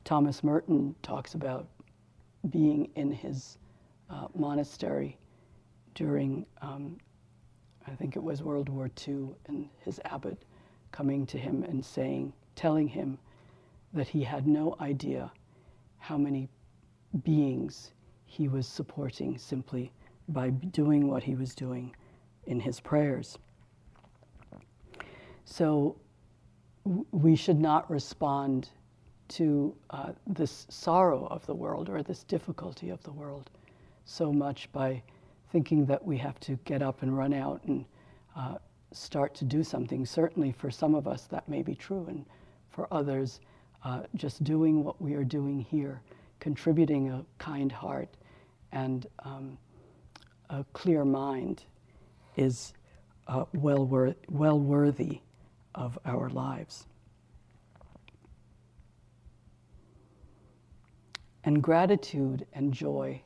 Thomas 0.04 0.44
Merton 0.44 0.96
talks 1.02 1.34
about 1.34 1.68
being 2.50 2.90
in 2.96 3.12
his 3.12 3.58
uh, 4.10 4.28
monastery 4.36 5.18
during, 5.94 6.46
um, 6.62 6.98
I 7.90 7.96
think 7.96 8.16
it 8.16 8.24
was 8.24 8.44
World 8.44 8.70
War 8.70 8.90
II, 9.08 9.30
and 9.48 9.68
his 9.80 10.00
abbot 10.06 10.44
coming 10.92 11.26
to 11.28 11.38
him 11.38 11.64
and 11.64 11.84
saying, 11.84 12.34
telling 12.56 12.88
him 12.88 13.18
that 13.94 14.08
he 14.08 14.24
had 14.24 14.48
no 14.48 14.76
idea 14.80 15.32
how 15.98 16.18
many 16.18 16.50
beings 17.24 17.92
he 18.26 18.48
was 18.48 18.68
supporting 18.68 19.38
simply 19.38 19.92
by 20.28 20.50
doing 20.50 21.08
what 21.08 21.24
he 21.24 21.36
was 21.36 21.56
doing 21.56 21.96
in 22.46 22.60
his 22.60 22.80
prayers. 22.80 23.38
So 25.46 25.96
we 27.12 27.36
should 27.36 27.60
not 27.60 27.90
respond 27.90 28.70
to 29.30 29.76
uh, 29.90 30.12
this 30.28 30.68
sorrow 30.70 31.28
of 31.28 31.46
the 31.46 31.56
world 31.56 31.90
or 31.90 32.04
this 32.04 32.24
difficulty 32.24 32.90
of 32.90 33.02
the 33.04 33.12
world 33.12 33.50
so 34.06 34.32
much 34.32 34.72
by 34.72 35.02
thinking 35.52 35.86
that 35.86 36.04
we 36.04 36.18
have 36.18 36.40
to 36.42 36.58
get 36.66 36.82
up 36.82 37.02
and 37.02 37.18
run 37.18 37.34
out 37.34 37.64
and 37.66 37.86
uh, 38.36 38.56
start 38.92 39.34
to 39.36 39.46
do 39.46 39.64
something. 39.64 40.06
Certainly, 40.06 40.52
for 40.54 40.70
some 40.72 40.96
of 40.96 41.08
us, 41.08 41.24
that 41.26 41.48
may 41.50 41.62
be 41.62 41.76
true, 41.76 42.06
and 42.08 42.26
for 42.70 42.88
others, 42.92 43.40
uh, 43.84 44.02
just 44.16 44.44
doing 44.44 44.84
what 44.84 45.02
we 45.02 45.14
are 45.16 45.24
doing 45.24 45.60
here, 45.60 46.02
contributing 46.40 47.10
a 47.10 47.26
kind 47.38 47.72
heart 47.72 48.10
and 48.72 49.08
um, 49.24 49.58
a 50.50 50.64
clear 50.74 51.06
mind 51.06 51.64
is 52.36 52.74
uh, 53.28 53.46
well, 53.54 53.86
wor- 53.86 54.16
well 54.30 54.60
worthy 54.60 55.22
of 55.76 55.98
our 56.06 56.30
lives. 56.30 56.86
And 61.44 61.64
gratitude 61.64 62.46
and 62.54 62.74
joy, 62.74 63.22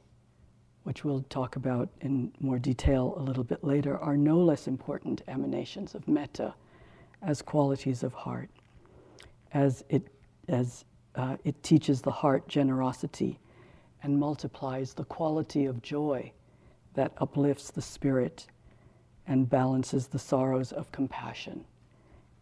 which 0.84 1.04
we'll 1.04 1.24
talk 1.30 1.56
about 1.56 1.90
in 2.02 2.32
more 2.40 2.60
detail 2.60 3.14
a 3.18 3.22
little 3.22 3.44
bit 3.44 3.64
later, 3.64 3.98
are 3.98 4.18
no 4.18 4.38
less 4.38 4.68
important 4.68 5.22
emanations 5.28 5.96
of 5.96 6.08
metta 6.08 6.54
as 7.22 7.42
qualities 7.42 8.04
of 8.04 8.14
heart, 8.14 8.50
as 9.54 9.84
it, 9.90 10.08
as, 10.48 10.86
uh, 11.16 11.38
it 11.44 11.62
teaches 11.64 12.02
the 12.02 12.12
heart 12.12 12.48
generosity 12.48 13.40
and 14.04 14.20
multiplies 14.20 14.94
the 14.94 15.06
quality 15.06 15.66
of 15.66 15.82
joy 15.82 16.32
that 16.94 17.14
uplifts 17.18 17.72
the 17.72 17.82
spirit 17.82 18.48
and 19.26 19.50
balances 19.50 20.08
the 20.08 20.20
sorrows 20.20 20.74
of 20.74 20.92
compassion 20.92 21.64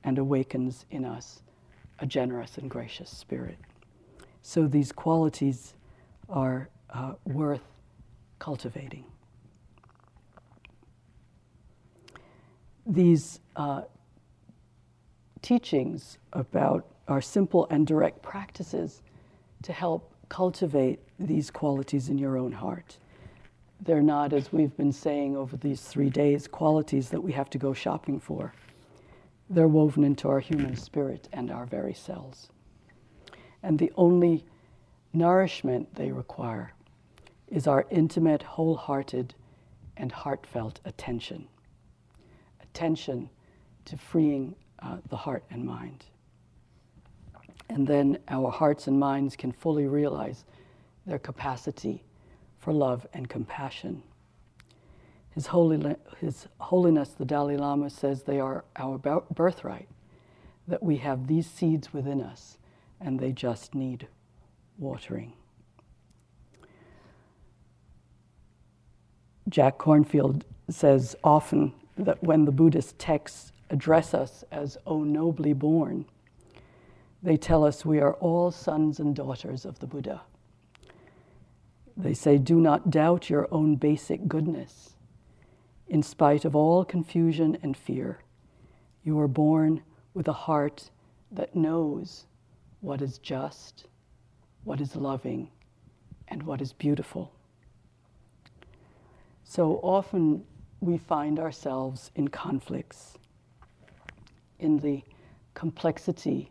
and 0.03 0.17
awakens 0.17 0.85
in 0.89 1.05
us 1.05 1.43
a 1.99 2.05
generous 2.05 2.57
and 2.57 2.69
gracious 2.69 3.09
spirit. 3.09 3.57
So 4.41 4.67
these 4.67 4.91
qualities 4.91 5.75
are 6.27 6.69
uh, 6.89 7.13
worth 7.25 7.61
cultivating. 8.41 9.05
These 12.87 13.39
uh, 13.55 13.83
teachings 15.43 16.17
about 16.33 16.87
our 17.07 17.21
simple 17.21 17.67
and 17.69 17.85
direct 17.85 18.23
practices 18.23 19.03
to 19.61 19.71
help 19.71 20.11
cultivate 20.27 20.99
these 21.19 21.51
qualities 21.51 22.09
in 22.09 22.17
your 22.17 22.35
own 22.35 22.51
heart. 22.51 22.97
They're 23.79 24.01
not, 24.01 24.33
as 24.33 24.51
we've 24.51 24.75
been 24.75 24.91
saying 24.91 25.37
over 25.37 25.55
these 25.55 25.81
three 25.81 26.09
days, 26.09 26.47
qualities 26.47 27.09
that 27.09 27.21
we 27.21 27.31
have 27.33 27.49
to 27.51 27.59
go 27.59 27.73
shopping 27.73 28.19
for. 28.19 28.53
They're 29.51 29.67
woven 29.67 30.03
into 30.03 30.27
our 30.29 30.39
human 30.39 30.75
spirit 30.75 31.29
and 31.31 31.51
our 31.51 31.67
very 31.67 31.93
cells. 31.93 32.49
And 33.61 33.77
the 33.77 33.91
only 33.97 34.43
nourishment 35.13 35.93
they 35.93 36.11
require 36.11 36.73
is 37.51 37.67
our 37.67 37.85
intimate, 37.91 38.41
wholehearted, 38.41 39.35
and 39.97 40.11
heartfelt 40.11 40.79
attention. 40.85 41.47
Attention 42.63 43.29
to 43.85 43.97
freeing 43.97 44.55
uh, 44.79 44.97
the 45.09 45.17
heart 45.17 45.43
and 45.51 45.65
mind. 45.65 46.05
And 47.69 47.85
then 47.85 48.17
our 48.29 48.49
hearts 48.49 48.87
and 48.87 48.99
minds 48.99 49.35
can 49.35 49.51
fully 49.51 49.85
realize 49.85 50.45
their 51.05 51.19
capacity 51.19 52.03
for 52.57 52.73
love 52.73 53.05
and 53.13 53.29
compassion. 53.29 54.01
His, 55.31 55.47
Holy, 55.47 55.95
His 56.19 56.47
Holiness 56.59 57.09
the 57.09 57.25
Dalai 57.25 57.57
Lama 57.57 57.89
says 57.89 58.23
they 58.23 58.39
are 58.39 58.65
our 58.75 58.97
birthright, 58.97 59.87
that 60.67 60.83
we 60.83 60.97
have 60.97 61.27
these 61.27 61.47
seeds 61.49 61.93
within 61.93 62.21
us 62.21 62.57
and 62.99 63.19
they 63.19 63.31
just 63.31 63.73
need 63.73 64.07
watering. 64.77 65.33
Jack 69.49 69.77
Kornfield 69.77 70.43
says 70.69 71.15
often 71.23 71.73
that 71.97 72.23
when 72.23 72.45
the 72.45 72.51
Buddhist 72.51 72.97
texts 72.99 73.51
address 73.69 74.13
us 74.13 74.43
as, 74.51 74.77
O 74.85 75.03
nobly 75.03 75.53
born, 75.53 76.05
they 77.23 77.37
tell 77.37 77.63
us 77.63 77.85
we 77.85 77.99
are 77.99 78.13
all 78.15 78.51
sons 78.51 78.99
and 78.99 79.15
daughters 79.15 79.65
of 79.65 79.79
the 79.79 79.87
Buddha. 79.87 80.21
They 81.97 82.13
say, 82.13 82.37
Do 82.37 82.59
not 82.59 82.89
doubt 82.89 83.29
your 83.29 83.47
own 83.51 83.75
basic 83.75 84.27
goodness. 84.27 84.95
In 85.87 86.01
spite 86.01 86.45
of 86.45 86.55
all 86.55 86.85
confusion 86.85 87.57
and 87.61 87.75
fear, 87.75 88.19
you 89.03 89.19
are 89.19 89.27
born 89.27 89.81
with 90.13 90.27
a 90.27 90.33
heart 90.33 90.89
that 91.31 91.55
knows 91.55 92.25
what 92.79 93.01
is 93.01 93.17
just, 93.17 93.87
what 94.63 94.81
is 94.81 94.95
loving, 94.95 95.49
and 96.27 96.43
what 96.43 96.61
is 96.61 96.73
beautiful. 96.73 97.33
So 99.51 99.81
often 99.83 100.45
we 100.79 100.97
find 100.97 101.37
ourselves 101.37 102.09
in 102.15 102.29
conflicts, 102.29 103.17
in 104.59 104.79
the 104.79 105.03
complexity, 105.55 106.49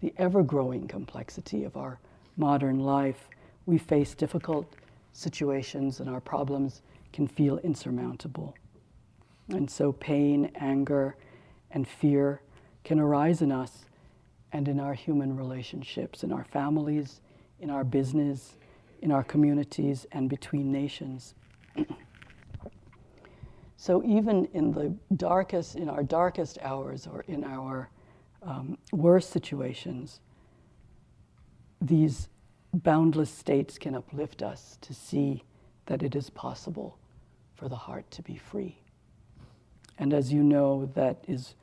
the 0.00 0.14
ever 0.16 0.44
growing 0.44 0.86
complexity 0.86 1.64
of 1.64 1.76
our 1.76 1.98
modern 2.36 2.78
life. 2.78 3.28
We 3.66 3.78
face 3.78 4.14
difficult 4.14 4.76
situations 5.12 5.98
and 5.98 6.08
our 6.08 6.20
problems 6.20 6.82
can 7.12 7.26
feel 7.26 7.58
insurmountable. 7.58 8.54
And 9.48 9.68
so 9.68 9.90
pain, 9.90 10.52
anger, 10.54 11.16
and 11.72 11.88
fear 11.88 12.42
can 12.84 13.00
arise 13.00 13.42
in 13.42 13.50
us 13.50 13.86
and 14.52 14.68
in 14.68 14.78
our 14.78 14.94
human 14.94 15.36
relationships, 15.36 16.22
in 16.22 16.30
our 16.30 16.44
families, 16.44 17.22
in 17.58 17.70
our 17.70 17.82
business, 17.82 18.56
in 19.02 19.10
our 19.10 19.24
communities, 19.24 20.06
and 20.12 20.30
between 20.30 20.70
nations. 20.70 21.34
so 23.76 24.02
even 24.04 24.46
in 24.54 24.72
the 24.72 24.94
darkest, 25.16 25.76
in 25.76 25.88
our 25.88 26.02
darkest 26.02 26.58
hours 26.62 27.06
or 27.06 27.22
in 27.28 27.44
our 27.44 27.90
um, 28.42 28.78
worst 28.92 29.30
situations, 29.30 30.20
these 31.80 32.28
boundless 32.72 33.30
states 33.30 33.78
can 33.78 33.94
uplift 33.94 34.42
us 34.42 34.78
to 34.80 34.94
see 34.94 35.42
that 35.86 36.02
it 36.02 36.14
is 36.14 36.30
possible 36.30 36.98
for 37.54 37.68
the 37.68 37.76
heart 37.76 38.10
to 38.10 38.22
be 38.22 38.36
free. 38.36 38.76
And 39.98 40.12
as 40.12 40.32
you 40.32 40.42
know, 40.42 40.90
that 40.94 41.24
is 41.26 41.54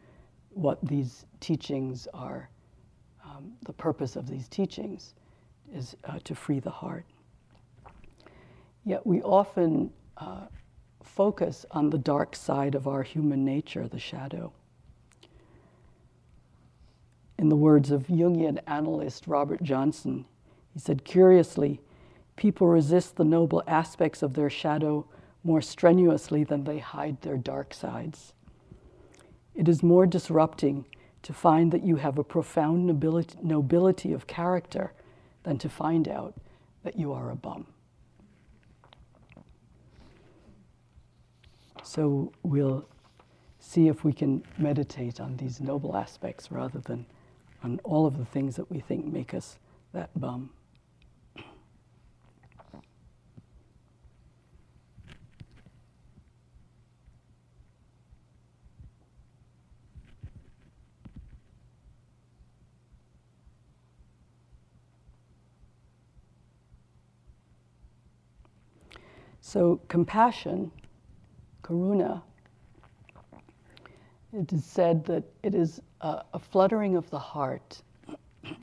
what 0.51 0.79
these 0.85 1.25
teachings 1.39 2.07
are. 2.13 2.49
Um, 3.23 3.53
the 3.65 3.73
purpose 3.73 4.15
of 4.15 4.27
these 4.27 4.47
teachings 4.47 5.13
is 5.73 5.95
uh, 6.03 6.19
to 6.23 6.35
free 6.35 6.59
the 6.59 6.69
heart. 6.69 7.05
Yet 8.85 9.05
we 9.05 9.21
often 9.21 9.91
uh, 10.17 10.45
focus 11.15 11.65
on 11.71 11.89
the 11.89 11.97
dark 11.97 12.35
side 12.35 12.73
of 12.73 12.87
our 12.87 13.03
human 13.03 13.45
nature, 13.45 13.87
the 13.87 13.99
shadow. 13.99 14.51
In 17.37 17.49
the 17.49 17.55
words 17.55 17.91
of 17.91 18.07
Jungian 18.07 18.59
analyst 18.65 19.27
Robert 19.27 19.61
Johnson, 19.61 20.25
he 20.73 20.79
said, 20.79 21.03
curiously, 21.03 21.81
people 22.35 22.67
resist 22.67 23.15
the 23.15 23.23
noble 23.23 23.61
aspects 23.67 24.23
of 24.23 24.33
their 24.33 24.49
shadow 24.49 25.05
more 25.43 25.61
strenuously 25.61 26.43
than 26.43 26.63
they 26.63 26.79
hide 26.79 27.21
their 27.21 27.37
dark 27.37 27.73
sides. 27.73 28.33
It 29.53 29.67
is 29.67 29.83
more 29.83 30.07
disrupting 30.07 30.85
to 31.21 31.33
find 31.33 31.71
that 31.71 31.83
you 31.83 31.97
have 31.97 32.17
a 32.17 32.23
profound 32.23 32.87
nobility, 32.87 33.37
nobility 33.43 34.13
of 34.13 34.25
character 34.25 34.93
than 35.43 35.59
to 35.59 35.69
find 35.69 36.07
out 36.07 36.33
that 36.83 36.97
you 36.97 37.13
are 37.13 37.29
a 37.29 37.35
bum. 37.35 37.67
So 41.83 42.31
we'll 42.43 42.87
see 43.59 43.87
if 43.87 44.03
we 44.03 44.13
can 44.13 44.43
meditate 44.57 45.19
on 45.19 45.37
these 45.37 45.59
noble 45.59 45.95
aspects 45.95 46.51
rather 46.51 46.79
than 46.79 47.05
on 47.63 47.79
all 47.83 48.05
of 48.05 48.17
the 48.17 48.25
things 48.25 48.55
that 48.55 48.69
we 48.71 48.79
think 48.79 49.05
make 49.05 49.33
us 49.33 49.57
that 49.93 50.09
bum. 50.19 50.49
So, 69.41 69.81
compassion, 69.87 70.71
karuna, 71.63 72.21
it 74.33 74.51
is 74.51 74.65
said 74.65 75.05
that 75.05 75.23
it 75.41 75.55
is 75.55 75.81
a, 76.01 76.23
a, 76.33 76.39
fluttering 76.39 76.95
of 76.95 77.09
the 77.09 77.19
heart 77.19 77.81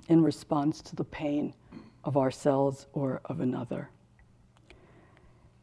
in 0.08 0.22
response 0.22 0.80
to 0.82 0.96
the 0.96 1.04
pain 1.04 1.54
of 2.04 2.16
ourselves 2.16 2.86
or 2.92 3.20
of 3.24 3.40
another. 3.40 3.88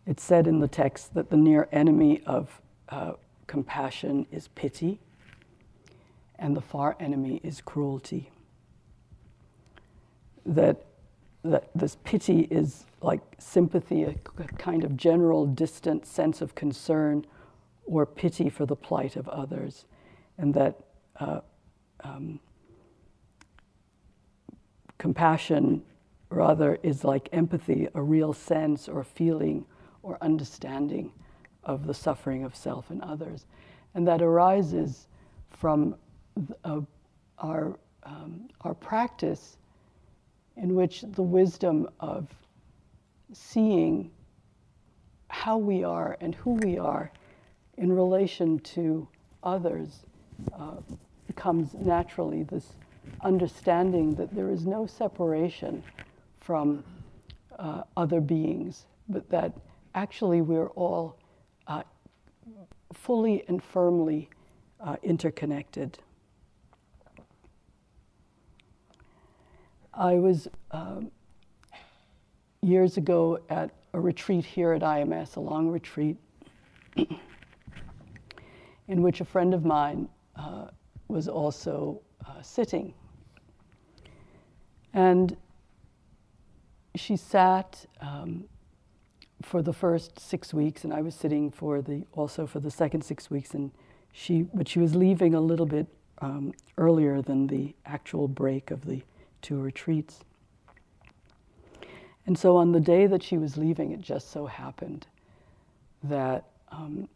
It's 0.05 0.23
said 0.23 0.47
in 0.47 0.59
the 0.59 0.67
text 0.67 1.13
that 1.13 1.29
the 1.29 1.37
near 1.37 1.67
enemy 1.71 2.21
of 2.25 2.61
uh, 2.89 3.13
compassion 3.45 4.25
is 4.31 4.47
pity, 4.49 4.99
and 6.39 6.55
the 6.55 6.61
far 6.61 6.95
enemy 6.99 7.41
is 7.43 7.61
cruelty. 7.61 8.31
That 10.45 10.85
that 11.51 11.69
this 11.75 11.97
pity 12.03 12.41
is 12.51 12.85
like 13.01 13.21
sympathy, 13.37 14.03
a 14.03 14.15
kind 14.57 14.83
of 14.83 14.97
general 14.97 15.45
distant 15.45 16.05
sense 16.05 16.41
of 16.41 16.55
concern 16.55 17.25
or 17.85 18.05
pity 18.05 18.49
for 18.49 18.65
the 18.65 18.75
plight 18.75 19.15
of 19.15 19.27
others, 19.29 19.85
and 20.37 20.53
that 20.53 20.75
uh, 21.19 21.39
um, 22.03 22.39
compassion 24.97 25.81
rather 26.29 26.77
is 26.83 27.03
like 27.03 27.29
empathy, 27.31 27.87
a 27.93 28.01
real 28.01 28.33
sense 28.33 28.89
or 28.89 29.03
feeling 29.03 29.65
or 30.03 30.17
understanding 30.21 31.11
of 31.63 31.85
the 31.85 31.93
suffering 31.93 32.43
of 32.43 32.55
self 32.55 32.89
and 32.89 33.01
others. 33.01 33.45
And 33.93 34.07
that 34.07 34.21
arises 34.21 35.07
from 35.49 35.95
uh, 36.63 36.81
our, 37.39 37.77
um, 38.03 38.47
our 38.61 38.73
practice 38.73 39.57
in 40.61 40.75
which 40.75 41.01
the 41.01 41.21
wisdom 41.21 41.87
of 41.99 42.27
seeing 43.33 44.11
how 45.29 45.57
we 45.57 45.83
are 45.83 46.17
and 46.21 46.33
who 46.35 46.51
we 46.51 46.77
are 46.77 47.11
in 47.77 47.91
relation 47.91 48.59
to 48.59 49.07
others 49.43 50.05
uh, 50.53 50.75
comes 51.35 51.73
naturally 51.73 52.43
this 52.43 52.73
understanding 53.21 54.15
that 54.15 54.33
there 54.33 54.49
is 54.49 54.65
no 54.65 54.85
separation 54.85 55.83
from 56.39 56.83
uh, 57.59 57.83
other 57.95 58.21
beings, 58.21 58.85
but 59.09 59.29
that 59.29 59.53
actually 59.95 60.41
we're 60.41 60.69
all 60.69 61.17
uh, 61.67 61.83
fully 62.93 63.43
and 63.47 63.63
firmly 63.63 64.29
uh, 64.79 64.95
interconnected. 65.03 65.97
I 69.97 70.13
was 70.15 70.47
um, 70.69 71.11
years 72.61 72.97
ago 72.97 73.39
at 73.49 73.71
a 73.93 73.99
retreat 73.99 74.45
here 74.45 74.73
at 74.73 74.83
IMS, 74.83 75.37
a 75.37 75.39
long 75.39 75.69
retreat, 75.69 76.17
in 78.87 79.01
which 79.01 79.21
a 79.21 79.25
friend 79.25 79.55
of 79.55 79.65
mine 79.65 80.07
uh, 80.35 80.67
was 81.07 81.27
also 81.27 82.01
uh, 82.27 82.43
sitting. 82.43 82.93
And 84.93 85.35
she 86.95 87.17
sat 87.17 87.83
um, 87.99 88.45
for 89.41 89.63
the 89.63 89.73
first 89.73 90.19
six 90.19 90.53
weeks, 90.53 90.83
and 90.83 90.93
I 90.93 91.01
was 91.01 91.15
sitting 91.15 91.49
for 91.49 91.81
the 91.81 92.03
also 92.13 92.45
for 92.45 92.59
the 92.59 92.71
second 92.71 93.01
six 93.01 93.31
weeks, 93.31 93.55
and 93.55 93.71
she 94.11 94.43
but 94.53 94.67
she 94.67 94.77
was 94.77 94.95
leaving 94.95 95.33
a 95.33 95.41
little 95.41 95.65
bit 95.65 95.87
um, 96.19 96.53
earlier 96.77 97.21
than 97.21 97.47
the 97.47 97.73
actual 97.85 98.27
break 98.27 98.69
of 98.69 98.85
the 98.85 99.01
two 99.41 99.59
retreats. 99.59 100.19
And 102.25 102.37
so 102.37 102.57
on 102.57 102.73
the 102.73 102.79
day 102.79 103.07
that 103.07 103.23
she 103.23 103.37
was 103.37 103.57
leaving, 103.57 103.91
it 103.91 104.01
just 104.01 104.31
so 104.31 104.45
happened 104.45 105.07
that 106.03 106.45
um, 106.71 107.07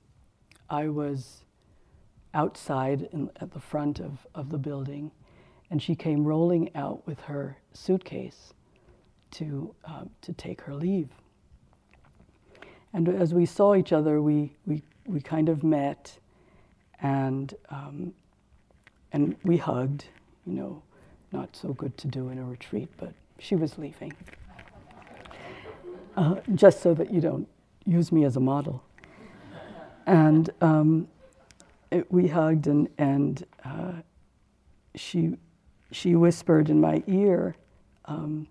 I 0.70 0.88
was 0.88 1.44
outside 2.34 3.10
in, 3.12 3.30
at 3.42 3.52
the 3.52 3.60
front 3.60 4.00
of, 4.00 4.26
of 4.34 4.50
the 4.50 4.58
building, 4.58 5.12
and 5.70 5.82
she 5.82 5.96
came 5.96 6.24
rolling 6.24 6.74
out 6.76 7.06
with 7.06 7.20
her 7.22 7.58
suitcase 7.74 8.54
to, 9.32 9.76
uh, 9.86 10.06
to 10.22 10.34
take 10.34 10.62
her 10.62 10.74
leave. 10.74 11.10
And 12.94 13.08
as 13.08 13.34
we 13.34 13.46
saw 13.46 13.76
each 13.76 13.94
other, 13.94 14.22
we, 14.22 14.54
we, 14.66 14.84
we 15.06 15.22
kind 15.22 15.50
of 15.50 15.64
met 15.64 16.18
and, 17.02 17.54
um, 17.70 18.14
and 19.12 19.36
we 19.44 19.58
hugged, 19.58 20.06
you 20.46 20.54
know, 20.54 20.84
not 21.32 21.56
so 21.56 21.74
good 21.74 21.98
to 21.98 22.08
do 22.08 22.30
in 22.30 22.38
a 22.38 22.44
retreat, 22.44 22.90
but 22.98 23.14
she 23.40 23.56
was 23.56 23.78
leaving. 23.78 24.14
Uh, 26.16 26.36
just 26.56 26.82
so 26.82 26.94
that 26.94 27.12
you 27.12 27.22
don't 27.22 27.48
use 27.86 28.12
me 28.12 28.26
as 28.26 28.36
a 28.36 28.40
model. 28.40 28.84
And 30.06 30.50
um, 30.60 31.08
it, 31.90 32.12
we 32.12 32.28
hugged, 32.28 32.68
and, 32.68 32.90
and 32.98 33.46
uh, 33.64 33.94
she, 34.96 35.38
she 35.92 36.16
whispered 36.16 36.70
in 36.70 36.82
my 36.82 37.04
ear, 37.08 37.56
um, 38.06 38.48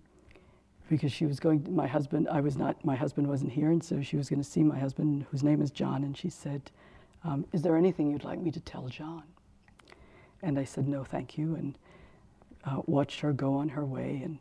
because 0.89 1.11
she 1.11 1.25
was 1.25 1.39
going, 1.39 1.63
to, 1.63 1.71
my 1.71 1.87
husband, 1.87 2.27
I 2.29 2.41
was 2.41 2.57
not, 2.57 2.83
my 2.83 2.95
husband 2.95 3.27
wasn't 3.27 3.51
here, 3.51 3.71
and 3.71 3.83
so 3.83 4.01
she 4.01 4.17
was 4.17 4.29
going 4.29 4.41
to 4.41 4.49
see 4.49 4.63
my 4.63 4.77
husband, 4.77 5.25
whose 5.31 5.43
name 5.43 5.61
is 5.61 5.71
John, 5.71 6.03
and 6.03 6.17
she 6.17 6.29
said, 6.29 6.71
um, 7.23 7.45
Is 7.53 7.61
there 7.61 7.77
anything 7.77 8.11
you'd 8.11 8.23
like 8.23 8.39
me 8.39 8.51
to 8.51 8.59
tell 8.59 8.87
John? 8.87 9.23
And 10.41 10.57
I 10.57 10.63
said, 10.63 10.87
No, 10.87 11.03
thank 11.03 11.37
you. 11.37 11.55
And 11.55 11.77
uh, 12.65 12.81
watched 12.85 13.19
her 13.21 13.33
go 13.33 13.55
on 13.55 13.69
her 13.69 13.85
way, 13.85 14.21
and 14.23 14.39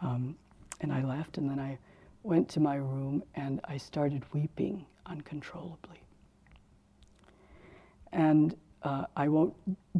um, 0.00 0.36
and 0.80 0.92
I 0.92 1.02
left, 1.02 1.38
and 1.38 1.50
then 1.50 1.58
I 1.58 1.78
went 2.22 2.48
to 2.50 2.60
my 2.60 2.76
room 2.76 3.22
and 3.34 3.60
I 3.64 3.76
started 3.76 4.22
weeping 4.32 4.84
uncontrollably. 5.06 6.02
And 8.12 8.54
uh, 8.82 9.06
I 9.16 9.28
won't 9.28 9.54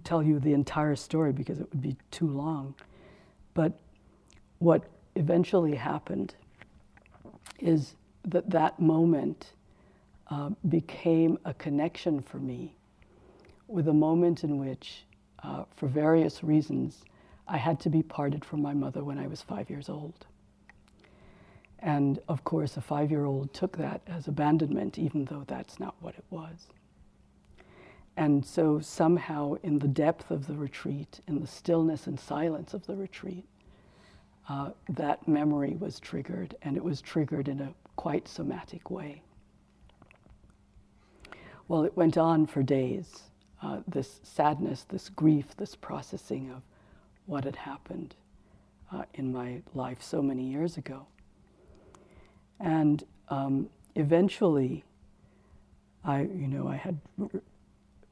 tell 0.04 0.22
you 0.22 0.38
the 0.38 0.52
entire 0.52 0.96
story 0.96 1.32
because 1.32 1.58
it 1.60 1.68
would 1.70 1.82
be 1.82 1.96
too 2.10 2.28
long, 2.28 2.74
but 3.54 3.78
what 4.58 4.84
eventually 5.16 5.74
happened 5.74 6.34
is 7.60 7.94
that 8.24 8.50
that 8.50 8.78
moment 8.78 9.52
uh, 10.30 10.50
became 10.68 11.38
a 11.44 11.54
connection 11.54 12.20
for 12.20 12.38
me 12.38 12.74
with 13.66 13.88
a 13.88 13.92
moment 13.92 14.44
in 14.44 14.58
which, 14.58 15.04
uh, 15.42 15.64
for 15.76 15.86
various 15.86 16.44
reasons, 16.44 17.04
I 17.48 17.56
had 17.56 17.80
to 17.80 17.90
be 17.90 18.02
parted 18.02 18.44
from 18.44 18.62
my 18.62 18.74
mother 18.74 19.02
when 19.02 19.18
I 19.18 19.26
was 19.26 19.40
five 19.40 19.70
years 19.70 19.88
old. 19.88 20.26
And 21.78 22.18
of 22.28 22.44
course, 22.44 22.76
a 22.76 22.80
five 22.80 23.10
year 23.10 23.24
old 23.24 23.54
took 23.54 23.76
that 23.78 24.02
as 24.06 24.28
abandonment, 24.28 24.98
even 24.98 25.24
though 25.24 25.44
that's 25.46 25.80
not 25.80 25.94
what 26.00 26.14
it 26.14 26.24
was. 26.30 26.68
And 28.16 28.44
so, 28.44 28.80
somehow, 28.80 29.54
in 29.62 29.78
the 29.78 29.86
depth 29.86 30.32
of 30.32 30.48
the 30.48 30.56
retreat, 30.56 31.20
in 31.28 31.40
the 31.40 31.46
stillness 31.46 32.08
and 32.08 32.18
silence 32.18 32.74
of 32.74 32.84
the 32.86 32.96
retreat, 32.96 33.44
uh, 34.48 34.70
that 34.88 35.28
memory 35.28 35.76
was 35.78 36.00
triggered, 36.00 36.56
and 36.62 36.76
it 36.76 36.82
was 36.82 37.00
triggered 37.00 37.48
in 37.48 37.60
a 37.60 37.72
quite 37.94 38.26
somatic 38.26 38.90
way. 38.90 39.22
Well, 41.68 41.84
it 41.84 41.96
went 41.96 42.18
on 42.18 42.46
for 42.46 42.62
days 42.62 43.22
uh, 43.62 43.80
this 43.86 44.20
sadness, 44.22 44.84
this 44.88 45.08
grief, 45.08 45.56
this 45.56 45.74
processing 45.74 46.50
of 46.50 46.62
what 47.28 47.44
had 47.44 47.56
happened 47.56 48.16
uh, 48.90 49.02
in 49.14 49.32
my 49.32 49.60
life 49.74 50.02
so 50.02 50.22
many 50.22 50.42
years 50.42 50.78
ago. 50.78 51.06
And 52.58 53.04
um, 53.28 53.68
eventually, 53.94 54.82
I, 56.04 56.22
you 56.22 56.48
know, 56.48 56.66
I 56.66 56.76
had 56.76 56.98
r- 57.20 57.28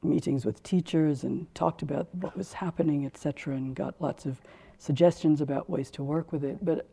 meetings 0.02 0.44
with 0.44 0.62
teachers 0.62 1.24
and 1.24 1.52
talked 1.55 1.81
about 1.81 2.14
what 2.14 2.37
was 2.37 2.52
happening, 2.52 3.07
etc., 3.07 3.55
and 3.57 3.74
got 3.74 3.94
lots 4.00 4.26
of 4.26 4.40
suggestions 4.79 5.40
about 5.40 5.68
ways 5.70 5.90
to 5.92 6.05
work 6.05 6.31
with 6.31 6.44
it. 6.44 6.62
But 6.62 6.87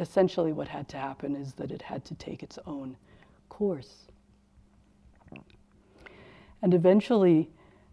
essentially 0.00 0.52
what 0.52 0.66
had 0.68 0.88
to 0.88 0.96
happen 0.96 1.36
is 1.36 1.54
that 1.54 1.70
it 1.70 1.80
had 1.80 2.04
to 2.06 2.14
take 2.16 2.42
its 2.42 2.58
own 2.66 2.96
course. 3.48 4.06
And 6.62 6.74
eventually, 6.74 7.48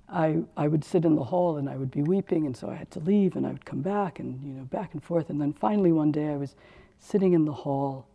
I, 0.10 0.38
I 0.56 0.68
would 0.68 0.84
sit 0.86 1.04
in 1.04 1.16
the 1.16 1.24
hall 1.24 1.58
and 1.58 1.70
I 1.70 1.76
would 1.76 1.92
be 1.92 2.02
weeping, 2.02 2.46
and 2.46 2.56
so 2.56 2.70
I 2.70 2.76
had 2.76 2.90
to 2.92 3.00
leave, 3.00 3.36
and 3.36 3.46
I 3.46 3.52
would 3.52 3.66
come 3.66 3.82
back, 3.82 4.20
and 4.20 4.42
you 4.42 4.54
know, 4.54 4.64
back 4.64 4.94
and 4.94 5.04
forth. 5.04 5.30
And 5.30 5.40
then 5.40 5.54
finally, 5.54 5.92
one 5.92 6.12
day, 6.12 6.30
I 6.30 6.38
was 6.38 6.56
sitting 7.00 7.34
in 7.34 7.46
the 7.46 7.54
hall, 7.54 8.08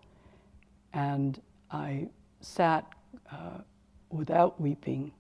and 0.95 1.41
I 1.71 2.09
sat 2.41 2.87
uh, 3.31 3.59
without 4.11 4.61
weeping, 4.61 5.13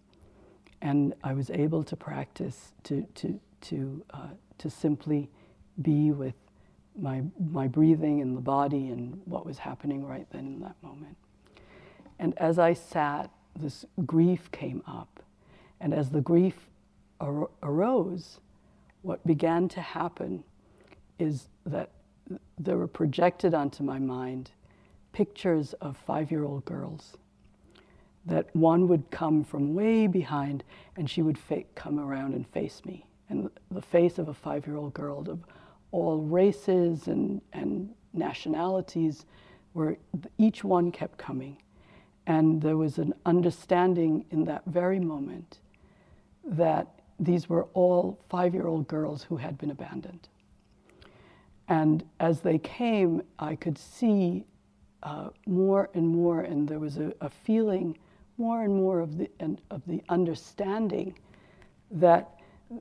and 0.81 1.15
I 1.23 1.35
was 1.35 1.51
able 1.51 1.85
to 1.85 1.97
practice 1.97 2.73
to 2.85 3.03
to 3.17 3.39
to 3.63 4.05
uh, 4.11 4.29
to 4.59 4.71
simply 4.71 5.31
be 5.83 6.11
with 6.11 6.35
my 6.99 7.23
my 7.39 7.69
breathing 7.69 8.21
and 8.23 8.37
the 8.37 8.41
body 8.41 8.89
and 8.89 9.21
what 9.27 9.45
was 9.45 9.59
happening 9.59 10.07
right 10.07 10.27
then 10.31 10.47
in 10.47 10.61
that 10.61 10.77
moment. 10.83 11.17
And 12.19 12.37
as 12.39 12.59
I 12.59 12.73
sat, 12.73 13.31
this 13.59 13.85
grief 14.07 14.51
came 14.53 14.83
up 14.87 15.12
and 15.83 15.93
as 15.93 16.11
the 16.11 16.21
grief 16.21 16.71
ar- 17.21 17.51
arose, 17.63 18.39
what 19.03 19.27
began 19.27 19.69
to 19.69 19.81
happen 19.81 20.45
is 21.19 21.49
that 21.67 21.91
there 22.57 22.79
were 22.79 22.87
projected 22.87 23.53
onto 23.53 23.83
my 23.83 23.99
mind 23.99 24.53
pictures 25.13 25.75
of 25.75 25.97
five 25.97 26.31
year 26.31 26.45
old 26.45 26.65
girls. 26.65 27.17
That 28.25 28.55
one 28.55 28.87
would 28.87 29.11
come 29.11 29.43
from 29.43 29.75
way 29.75 30.07
behind 30.07 30.63
and 30.97 31.11
she 31.11 31.21
would 31.21 31.37
fa- 31.37 31.65
come 31.75 31.99
around 31.99 32.35
and 32.35 32.47
face 32.47 32.81
me. 32.87 33.05
And 33.29 33.51
the 33.73 33.83
face 33.83 34.19
of 34.19 34.29
a 34.29 34.35
five 34.35 34.67
year 34.67 34.77
old 34.77 34.95
girl 34.95 35.29
of 35.29 35.41
all 35.91 36.19
races 36.19 37.09
and, 37.09 37.43
and 37.53 37.93
nationalities, 38.15 39.27
where 39.73 39.97
each 40.39 40.63
one 40.63 40.93
kept 40.93 41.19
coming. 41.19 41.57
And 42.27 42.63
there 42.63 42.77
was 42.77 42.99
an 42.99 43.15
understanding 43.27 44.25
in 44.31 44.45
that 44.45 44.63
very 44.67 45.01
moment 45.01 45.59
that 46.45 46.89
these 47.19 47.49
were 47.49 47.65
all 47.75 48.19
five 48.29 48.55
year 48.55 48.67
old 48.67 48.89
girls 48.89 49.23
who 49.23 49.37
had 49.37 49.59
been 49.59 49.71
abandoned. 49.71 50.29
And 51.69 52.05
as 52.21 52.41
they 52.41 52.59
came, 52.59 53.23
I 53.39 53.57
could 53.57 53.79
see 53.79 54.45
uh, 55.03 55.31
more 55.47 55.89
and 55.95 56.09
more, 56.09 56.43
and 56.43 56.69
there 56.69 56.79
was 56.79 56.99
a, 56.99 57.13
a, 57.21 57.29
feeling 57.29 57.97
more 58.39 58.63
and 58.63 58.75
more 58.75 59.01
of 59.01 59.19
the, 59.19 59.29
and 59.41 59.61
of 59.71 59.83
the 59.87 60.03
understanding 60.09 61.19
that 61.91 62.39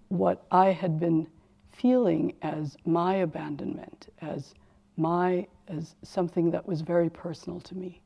what 0.10 0.46
I 0.52 0.68
had 0.68 1.00
been 1.00 1.28
feeling 1.72 2.34
as 2.42 2.78
my 2.86 3.16
abandonment, 3.16 4.14
as 4.22 4.54
my 4.98 5.48
as 5.68 5.96
something 6.04 6.52
that 6.52 6.68
was 6.68 6.82
very 6.82 7.10
personal 7.10 7.60
to 7.62 7.76
me, 7.76 8.02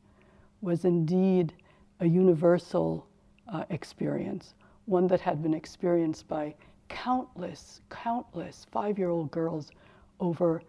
was 0.61 0.85
indeed 0.85 1.53
a 1.99 2.05
universal 2.05 3.07
uh, 3.51 3.63
experience 3.69 4.53
one 4.85 5.07
that 5.07 5.21
had 5.21 5.41
been 5.41 5.53
experienced 5.53 6.27
by 6.27 6.53
countless, 6.89 7.81
countless 7.89 8.65
five 8.71 8.97
year 8.97 9.09
old 9.09 9.31
girls 9.31 9.71
over 10.19 10.61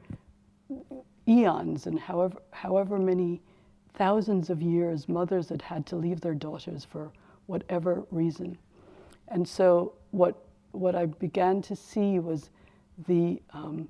eons 1.28 1.86
and 1.86 1.98
however, 1.98 2.38
however 2.50 2.98
many 2.98 3.40
thousands 3.94 4.50
of 4.50 4.62
years 4.62 5.08
mothers 5.08 5.48
had 5.48 5.62
had 5.62 5.86
to 5.86 5.96
leave 5.96 6.20
their 6.20 6.34
daughters 6.34 6.84
for 6.84 7.10
whatever 7.46 8.04
reason. 8.10 8.56
And 9.28 9.46
so, 9.46 9.94
what, 10.10 10.36
what 10.72 10.94
I 10.94 11.06
began 11.06 11.62
to 11.62 11.76
see 11.76 12.18
was 12.18 12.50
the, 13.06 13.40
um, 13.52 13.88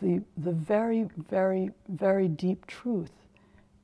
the, 0.00 0.22
the 0.38 0.52
very, 0.52 1.08
very, 1.28 1.70
very 1.88 2.28
deep 2.28 2.66
truth 2.66 3.12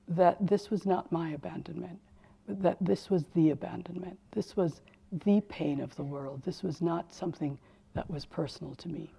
that 0.09 0.37
this 0.47 0.71
was 0.71 0.87
not 0.87 1.11
my 1.11 1.31
abandonment, 1.31 1.99
but 2.47 2.63
that 2.63 2.77
this 2.81 3.11
was 3.11 3.25
the 3.35 3.51
abandonment. 3.51 4.19
This 4.33 4.57
was 4.57 4.81
the 5.25 5.41
pain 5.43 5.81
of 5.81 5.95
the 5.97 6.03
world. 6.03 6.43
This 6.45 6.63
was 6.63 6.81
not 6.83 7.13
something 7.13 7.59
that 7.95 8.11
was 8.11 8.25
personal 8.25 8.75
to 8.77 8.89
me. 8.89 9.13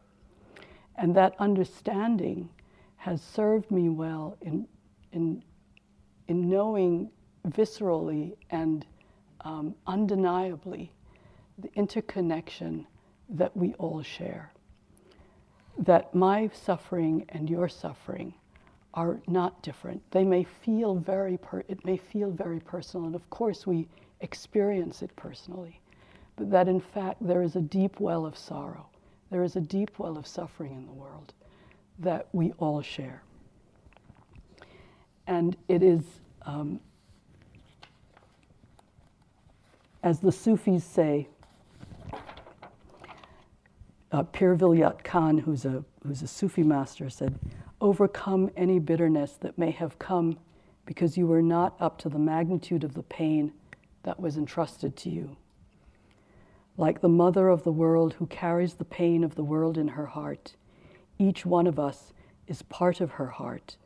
And 0.98 1.16
that 1.16 1.36
understanding 1.40 2.50
has 2.98 3.22
served 3.22 3.72
me 3.72 3.90
well 3.90 4.38
in, 4.42 4.68
in, 5.12 5.44
in 6.28 6.50
knowing 6.50 7.10
viscerally 7.48 8.36
and 8.50 8.86
um, 9.42 9.76
undeniably 9.88 10.92
the 11.58 11.70
interconnection 11.76 12.86
that 13.30 13.56
we 13.56 13.74
all 13.76 14.02
share. 14.02 14.52
That 15.78 16.14
my 16.14 16.50
suffering 16.54 17.26
and 17.30 17.50
your 17.50 17.70
suffering 17.70 18.34
are 18.94 19.20
not 19.28 19.62
different. 19.62 20.02
They 20.12 20.24
may 20.24 20.44
feel 20.44 20.96
very, 20.96 21.38
per- 21.38 21.66
it 21.68 21.86
may 21.86 21.98
feel 21.98 22.32
very 22.32 22.60
personal, 22.60 23.06
and 23.06 23.16
of 23.16 23.30
course 23.30 23.68
we 23.68 23.88
experience 24.22 25.02
it 25.02 25.14
personally 25.16 25.80
but 26.36 26.52
that 26.52 26.68
in 26.68 26.80
fact 26.80 27.26
there 27.26 27.42
is 27.42 27.56
a 27.56 27.62
deep 27.62 28.00
well 28.00 28.26
of 28.26 28.38
sorrow, 28.38 28.88
there 29.32 29.44
is 29.44 29.56
a 29.56 29.62
deep 29.62 29.98
well 29.98 30.18
of 30.18 30.28
suffering 30.28 30.74
in 30.74 30.86
the 30.86 30.94
world 30.94 31.34
that 32.00 32.28
we 32.34 32.52
all 32.54 32.82
share. 32.82 33.24
And 35.28 35.56
it 35.68 35.82
is, 35.82 36.04
um, 36.44 36.80
as 40.04 40.20
the 40.20 40.32
Sufis 40.32 40.84
say, 40.84 41.28
uh, 44.12 44.24
Pir 44.24 44.56
Vilayat 44.56 45.04
Khan, 45.04 45.38
who's 45.40 45.66
a, 45.66 45.84
who's 46.06 46.22
a 46.22 46.28
Sufi 46.28 46.64
master, 46.64 47.10
said, 47.10 47.40
Overcome 47.82 48.52
any 48.56 48.80
bitterness 48.80 49.34
that 49.42 49.58
may 49.58 49.72
have 49.72 49.98
come 50.00 50.38
because 50.86 51.18
you 51.18 51.28
were 51.28 51.42
not 51.42 51.76
up 51.80 51.98
to 52.00 52.10
the 52.10 52.20
magnitude 52.20 52.84
of 52.84 52.94
the 52.94 53.04
pain 53.04 53.52
that 54.04 54.20
was 54.20 54.38
entrusted 54.38 54.96
to 54.98 55.10
you 55.10 55.36
like 56.78 57.02
the 57.02 57.10
mother 57.10 57.50
of 57.50 57.64
the 57.64 57.72
world 57.72 58.14
who 58.14 58.28
carries 58.28 58.76
the 58.76 58.86
pain 58.86 59.24
of 59.24 59.36
the 59.36 59.44
world 59.44 59.78
in 59.78 59.90
her 59.90 60.08
heart. 60.08 60.56
Each 61.18 61.46
one 61.46 61.68
of 61.68 61.80
us 61.80 62.12
is 62.48 62.62
part 62.64 63.00
of 63.00 63.12
her 63.12 63.28
heart, 63.28 63.78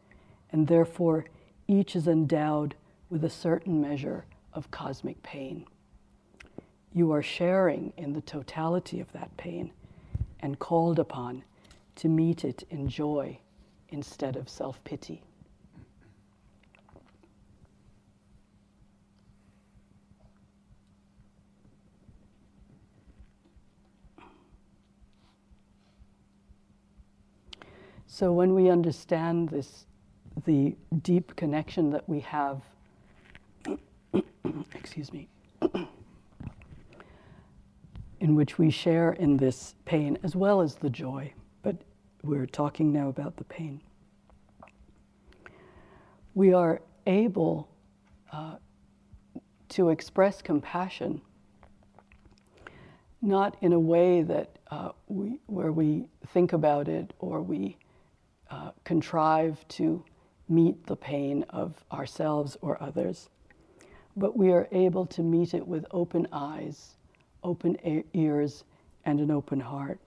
and 0.52 0.68
therefore 0.68 1.26
each 1.68 1.96
is 1.96 2.08
endowed 2.08 2.76
with 3.10 3.24
a 3.24 3.30
certain 3.30 3.80
measure 3.80 4.26
of 4.54 4.72
cosmic 4.72 5.22
pain. 5.22 5.66
You 6.94 7.12
are 7.12 7.22
sharing 7.22 7.94
in 7.98 8.14
the 8.14 8.22
totality 8.22 9.00
of 9.00 9.12
that 9.12 9.36
pain 9.38 9.72
and 10.40 10.58
called 10.58 10.98
upon 10.98 11.44
to 11.96 12.08
meet 12.08 12.44
it 12.44 12.64
in 12.70 12.88
joy 12.88 13.40
instead 13.90 14.36
of 14.36 14.50
self 14.50 14.84
pity. 14.84 15.22
So 28.12 28.34
when 28.34 28.56
we 28.56 28.72
understand 28.72 29.50
this, 29.50 29.86
the 30.46 30.76
deep 31.04 31.36
connection 31.36 31.92
that 31.92 32.10
we 32.10 32.22
have, 32.22 32.64
excuse 34.74 35.14
me, 35.14 35.30
in 38.20 38.34
which 38.34 38.58
we 38.58 38.72
share 38.72 39.14
in 39.14 39.38
this 39.38 39.76
pain 39.86 40.18
as 40.24 40.36
well 40.36 40.60
as 40.60 40.74
the 40.74 40.90
joy, 40.90 41.32
but 41.62 41.76
we're 42.24 42.48
talking 42.48 42.92
now 42.92 43.10
about 43.10 43.38
the 43.38 43.44
pain. 43.44 43.80
We 46.34 46.52
are 46.52 46.82
able 47.06 47.70
uh, 48.34 48.56
to 49.70 49.90
express 49.90 50.42
compassion 50.42 51.22
not 53.22 53.56
in 53.62 53.72
a 53.74 53.80
way 53.80 54.24
that 54.24 54.58
uh, 54.72 54.94
we, 55.08 55.40
where 55.46 55.72
we 55.72 56.06
think 56.34 56.54
about 56.54 56.88
it 56.88 57.14
or 57.20 57.42
we 57.42 57.78
uh, 58.50 58.72
contrive 58.84 59.66
to 59.70 60.04
meet 60.48 60.86
the 60.88 60.96
pain 60.96 61.44
of 61.50 61.84
ourselves 61.92 62.58
or 62.62 62.82
others, 62.82 63.30
but 64.18 64.36
we 64.36 64.52
are 64.52 64.68
able 64.72 65.06
to 65.06 65.22
meet 65.22 65.54
it 65.54 65.68
with 65.68 65.86
open 65.92 66.28
eyes, 66.32 66.96
open 67.44 67.78
ears, 68.14 68.64
and 69.06 69.20
an 69.20 69.32
open 69.32 69.60
heart. 69.60 70.00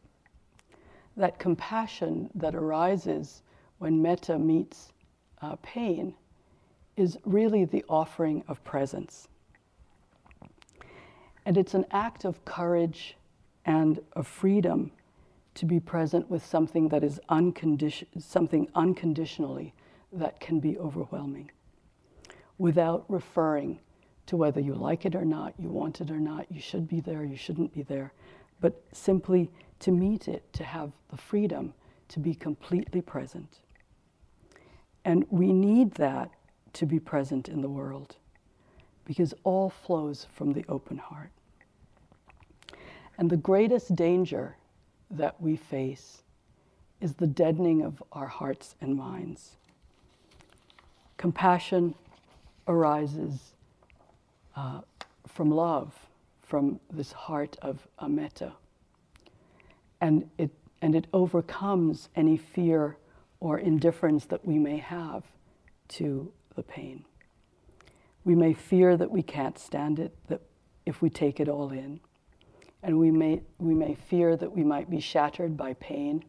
That 1.16 1.38
compassion 1.38 2.31
that 2.35 2.55
arises 2.55 3.42
when 3.78 4.02
metta 4.02 4.38
meets 4.38 4.92
uh, 5.40 5.57
pain 5.62 6.14
is 6.96 7.18
really 7.24 7.64
the 7.64 7.85
offering 7.88 8.42
of 8.48 8.62
presence. 8.64 9.28
And 11.44 11.57
it's 11.57 11.74
an 11.74 11.87
act 11.90 12.24
of 12.24 12.44
courage 12.44 13.16
and 13.64 14.00
of 14.12 14.26
freedom 14.26 14.92
to 15.55 15.67
be 15.67 15.79
present 15.79 16.31
with 16.31 16.45
something 16.45 16.88
that 16.88 17.05
is 17.05 17.21
uncondition, 17.29 18.07
something 18.19 18.69
unconditionally 18.75 19.75
that 20.12 20.41
can 20.41 20.61
be 20.61 20.79
overwhelming 20.79 21.51
without 22.59 23.05
referring 23.09 23.79
to 24.27 24.37
whether 24.37 24.61
you 24.61 24.75
like 24.75 25.05
it 25.05 25.15
or 25.15 25.25
not, 25.25 25.53
you 25.59 25.69
want 25.69 26.01
it 26.01 26.11
or 26.11 26.21
not, 26.21 26.47
you 26.51 26.61
should 26.61 26.87
be 26.87 27.01
there, 27.01 27.25
you 27.25 27.37
shouldn't 27.37 27.75
be 27.75 27.83
there, 27.83 28.12
but 28.61 28.83
simply 28.93 29.51
to 29.81 29.91
meet 29.91 30.29
it, 30.29 30.51
to 30.53 30.62
have 30.62 30.93
the 31.11 31.17
freedom 31.17 31.75
to 32.09 32.21
be 32.21 32.35
completely 32.35 33.01
present. 33.01 33.61
And 35.05 35.27
we 35.31 35.53
need 35.53 35.95
that 35.95 36.31
to 36.75 36.87
be 36.87 37.01
present 37.01 37.49
in 37.49 37.61
the 37.61 37.69
world 37.69 38.17
because 39.05 39.35
all 39.43 39.69
flows 39.69 40.27
from 40.33 40.53
the 40.53 40.65
open 40.69 40.99
heart. 40.99 41.31
And 43.19 43.29
the 43.29 43.37
greatest 43.37 43.97
danger 43.97 44.57
that 45.12 45.40
we 45.40 45.57
face 45.57 46.22
is 47.01 47.14
the 47.14 47.27
deadening 47.27 47.83
of 47.83 48.03
our 48.12 48.27
hearts 48.27 48.75
and 48.81 48.96
minds. 48.96 49.57
Compassion 51.16 51.94
arises 52.66 53.53
uh, 54.57 54.81
from 55.27 55.51
love, 55.51 55.94
from 56.42 56.81
this 56.92 57.12
heart 57.12 57.57
of 57.62 57.87
metta. 58.09 58.53
And 60.01 60.29
it, 60.38 60.51
and 60.81 60.94
it 60.94 61.07
overcomes 61.12 62.09
any 62.16 62.37
fear 62.37 62.96
or 63.40 63.59
indifference 63.59 64.25
that 64.27 64.44
we 64.46 64.59
may 64.59 64.79
have 64.79 65.25
to 65.88 66.33
the 66.55 66.62
pain. 66.62 67.05
We 68.25 68.35
may 68.35 68.55
fear 68.55 68.96
that 68.96 69.11
we 69.11 69.22
can't 69.22 69.59
stand 69.59 69.98
it, 69.98 70.16
that 70.29 70.42
if 70.87 71.03
we 71.03 71.11
take 71.11 71.40
it 71.40 71.48
all 71.48 71.70
in. 71.70 72.01
And 72.83 72.99
we 72.99 73.11
may, 73.11 73.42
we 73.59 73.75
may 73.75 73.95
fear 73.95 74.37
that 74.37 74.53
we 74.53 74.64
might 74.64 74.90
be 74.90 75.01
shattered 75.01 75.57
by 75.57 75.75
pain 75.75 76.25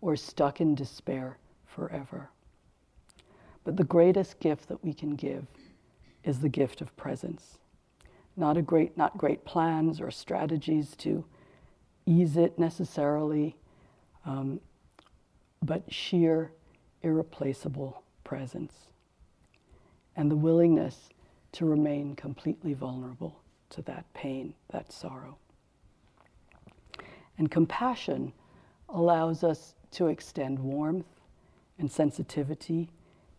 or 0.00 0.16
stuck 0.16 0.60
in 0.60 0.74
despair 0.74 1.38
forever. 1.66 2.30
But 3.64 3.76
the 3.76 3.84
greatest 3.84 4.40
gift 4.40 4.68
that 4.68 4.82
we 4.84 4.94
can 4.94 5.14
give 5.16 5.46
is 6.24 6.40
the 6.40 6.48
gift 6.48 6.80
of 6.80 6.96
presence. 6.96 7.58
Not, 8.36 8.56
a 8.56 8.62
great, 8.62 8.96
not 8.96 9.18
great 9.18 9.44
plans 9.44 10.00
or 10.00 10.10
strategies 10.10 10.94
to 10.96 11.24
ease 12.06 12.36
it 12.36 12.58
necessarily, 12.58 13.56
um, 14.24 14.60
but 15.62 15.92
sheer, 15.92 16.52
irreplaceable 17.02 18.02
presence. 18.24 18.72
And 20.16 20.30
the 20.30 20.36
willingness 20.36 21.10
to 21.52 21.66
remain 21.66 22.14
completely 22.14 22.74
vulnerable 22.74 23.40
to 23.70 23.82
that 23.82 24.12
pain, 24.14 24.54
that 24.70 24.92
sorrow. 24.92 25.36
And 27.40 27.50
compassion 27.50 28.34
allows 28.90 29.42
us 29.42 29.74
to 29.92 30.08
extend 30.08 30.58
warmth 30.58 31.06
and 31.78 31.90
sensitivity 31.90 32.90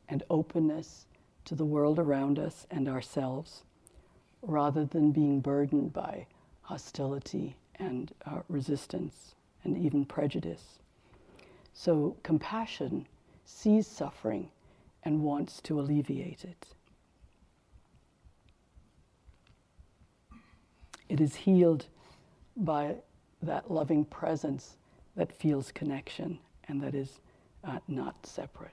and 0.10 0.24
openness 0.28 1.06
to 1.46 1.54
the 1.54 1.66
world 1.66 2.00
around 2.00 2.40
us 2.40 2.66
and 2.72 2.90
ourselves, 2.90 3.62
rather 4.42 4.86
than 4.86 5.12
being 5.12 5.40
burdened 5.40 5.94
by 5.94 6.26
hostility 6.64 7.56
and 7.76 8.12
uh, 8.26 8.40
resistance 8.50 9.36
and 9.64 9.78
even 9.78 10.04
prejudice. 10.06 10.80
So, 11.72 12.18
compassion 12.24 13.06
sees 13.46 13.86
suffering 13.86 14.50
and 15.04 15.22
wants 15.22 15.62
to 15.62 15.80
alleviate 15.80 16.44
it. 16.44 16.66
It 21.08 21.22
is 21.22 21.36
healed 21.36 21.86
by 22.58 22.96
that 23.42 23.72
loving 23.72 24.06
presence 24.06 24.78
that 25.16 25.32
feels 25.32 25.72
connection 25.72 26.40
and 26.68 26.82
that 26.82 26.96
is 26.96 27.20
uh, 27.64 27.80
not 27.88 28.26
separate. 28.26 28.72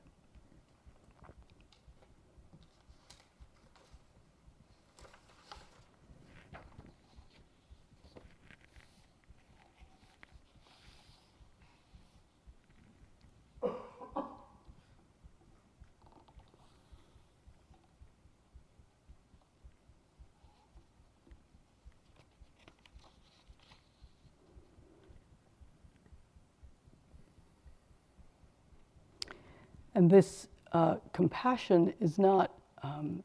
And 29.98 30.08
this 30.08 30.46
uh, 30.70 30.98
compassion 31.12 31.92
is 31.98 32.20
not 32.20 32.52
um, 32.84 33.24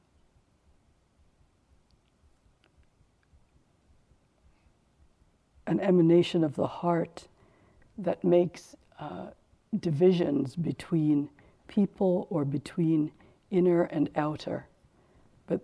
an 5.67 5.79
emanation 5.79 6.43
of 6.43 6.55
the 6.55 6.65
heart 6.65 7.27
that 7.99 8.23
makes 8.23 8.75
uh, 8.99 9.27
divisions 9.81 10.55
between 10.55 11.29
people 11.67 12.25
or 12.31 12.43
between 12.43 13.11
inner 13.51 13.83
and 13.83 14.09
outer. 14.15 14.65
But 15.45 15.61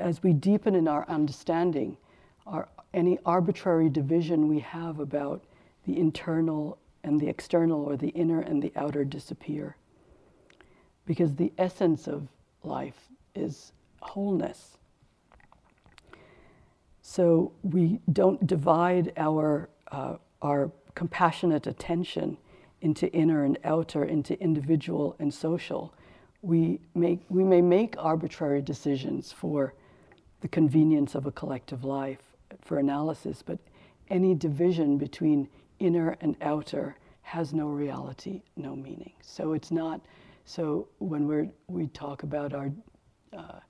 as 0.00 0.24
we 0.24 0.32
deepen 0.32 0.74
in 0.74 0.88
our 0.88 1.08
understanding, 1.08 1.96
our, 2.48 2.66
any 2.92 3.20
arbitrary 3.24 3.90
division 3.90 4.48
we 4.48 4.58
have 4.58 4.98
about 4.98 5.44
the 5.86 5.96
internal 5.96 6.78
and 7.04 7.20
the 7.20 7.28
external 7.28 7.84
or 7.84 7.96
the 7.96 8.08
inner 8.08 8.40
and 8.40 8.60
the 8.60 8.72
outer 8.74 9.04
disappear 9.04 9.76
because 11.08 11.34
the 11.36 11.50
essence 11.56 12.06
of 12.06 12.28
life 12.62 13.08
is 13.34 13.72
wholeness. 14.02 14.76
So 17.00 17.52
we 17.62 17.98
don't 18.12 18.46
divide 18.46 19.14
our, 19.16 19.70
uh, 19.90 20.16
our 20.42 20.70
compassionate 20.94 21.66
attention 21.66 22.36
into 22.82 23.10
inner 23.14 23.42
and 23.44 23.58
outer, 23.64 24.04
into 24.04 24.38
individual 24.38 25.16
and 25.18 25.32
social. 25.32 25.94
We, 26.42 26.78
make, 26.94 27.20
we 27.30 27.42
may 27.42 27.62
make 27.62 27.94
arbitrary 27.96 28.60
decisions 28.60 29.32
for 29.32 29.72
the 30.42 30.48
convenience 30.48 31.14
of 31.14 31.24
a 31.24 31.32
collective 31.32 31.84
life, 31.84 32.20
for 32.60 32.78
analysis, 32.78 33.42
but 33.42 33.58
any 34.10 34.34
division 34.34 34.98
between 34.98 35.48
inner 35.78 36.18
and 36.20 36.36
outer 36.42 36.96
has 37.22 37.54
no 37.54 37.68
reality, 37.68 38.42
no 38.56 38.76
meaning. 38.76 39.14
So 39.22 39.54
it's 39.54 39.70
not 39.70 40.02
so 40.48 40.88
when 40.98 41.28
we 41.28 41.50
we 41.66 41.88
talk 41.88 42.22
about 42.22 42.54
our 42.54 42.72
uh, 43.36 43.60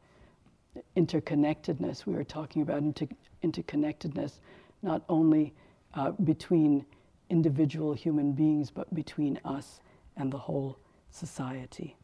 interconnectedness, 0.97 2.07
we 2.07 2.15
are 2.15 2.23
talking 2.23 2.63
about 2.63 2.79
inter- 2.79 3.09
interconnectedness 3.43 4.35
not 4.83 5.03
only 5.09 5.53
uh, 5.95 6.13
between 6.13 6.87
individual 7.31 7.95
human 7.95 8.31
beings, 8.31 8.71
but 8.71 8.95
between 8.95 9.41
us 9.45 9.81
and 10.17 10.33
the 10.33 10.39
whole 10.39 10.79
society. 11.11 11.97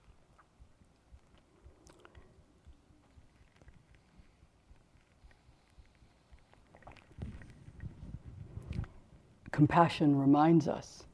Compassion 9.53 10.19
reminds 10.19 10.67
us 10.67 11.05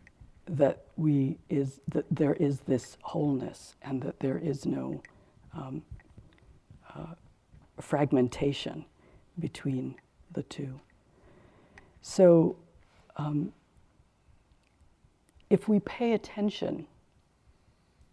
that 0.51 0.85
we 0.97 1.39
is 1.49 1.81
that 1.89 2.05
there 2.11 2.35
is 2.35 2.61
this 2.61 2.97
wholeness 3.03 3.77
and 3.83 4.03
that 4.03 4.19
there 4.19 4.39
is 4.39 4.67
no 4.67 5.01
um, 5.55 5.83
uh, 6.95 7.15
fragmentation 7.81 8.85
between 9.39 9.95
the 10.33 10.43
two. 10.45 10.81
So, 12.03 12.57
um, 13.17 13.53
if 15.51 15.69
we 15.69 15.81
pay 15.81 16.13
attention 16.13 16.87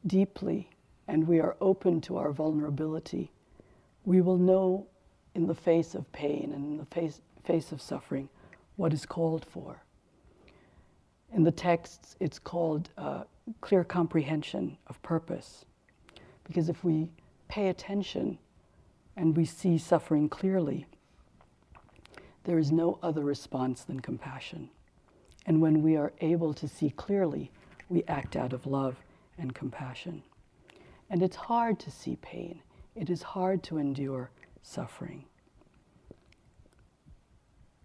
deeply 0.05 0.69
and 1.07 1.27
we 1.27 1.39
are 1.39 1.55
open 1.59 2.01
to 2.01 2.17
our 2.17 2.31
vulnerability, 2.31 3.31
we 4.05 4.21
will 4.21 4.37
know 4.37 4.87
in 5.35 5.47
the 5.47 5.55
face 5.55 5.95
of 5.95 6.11
pain 6.11 6.51
and 6.53 6.65
in 6.65 6.77
the 6.77 6.85
face, 6.85 7.21
face 7.43 7.71
of 7.71 7.81
suffering 7.81 8.29
what 8.75 8.93
is 8.93 9.05
called 9.05 9.45
for. 9.45 9.81
In 11.33 11.43
the 11.43 11.51
texts, 11.51 12.15
it's 12.19 12.39
called 12.39 12.89
uh, 12.97 13.23
clear 13.61 13.83
comprehension 13.83 14.77
of 14.87 15.01
purpose. 15.01 15.65
Because 16.43 16.69
if 16.69 16.83
we 16.83 17.09
pay 17.47 17.69
attention 17.69 18.37
and 19.15 19.35
we 19.35 19.45
see 19.45 19.77
suffering 19.77 20.29
clearly, 20.29 20.85
there 22.43 22.57
is 22.57 22.71
no 22.71 22.97
other 23.03 23.23
response 23.23 23.83
than 23.83 23.99
compassion. 23.99 24.69
And 25.45 25.61
when 25.61 25.81
we 25.81 25.97
are 25.97 26.13
able 26.21 26.53
to 26.53 26.67
see 26.67 26.89
clearly, 26.91 27.51
we 27.89 28.03
act 28.07 28.35
out 28.35 28.53
of 28.53 28.65
love 28.65 28.97
and 29.37 29.53
compassion. 29.53 30.23
And 31.09 31.21
it's 31.21 31.35
hard 31.35 31.79
to 31.79 31.91
see 31.91 32.17
pain, 32.17 32.61
it 32.95 33.09
is 33.09 33.21
hard 33.21 33.63
to 33.63 33.77
endure 33.77 34.31
suffering. 34.61 35.25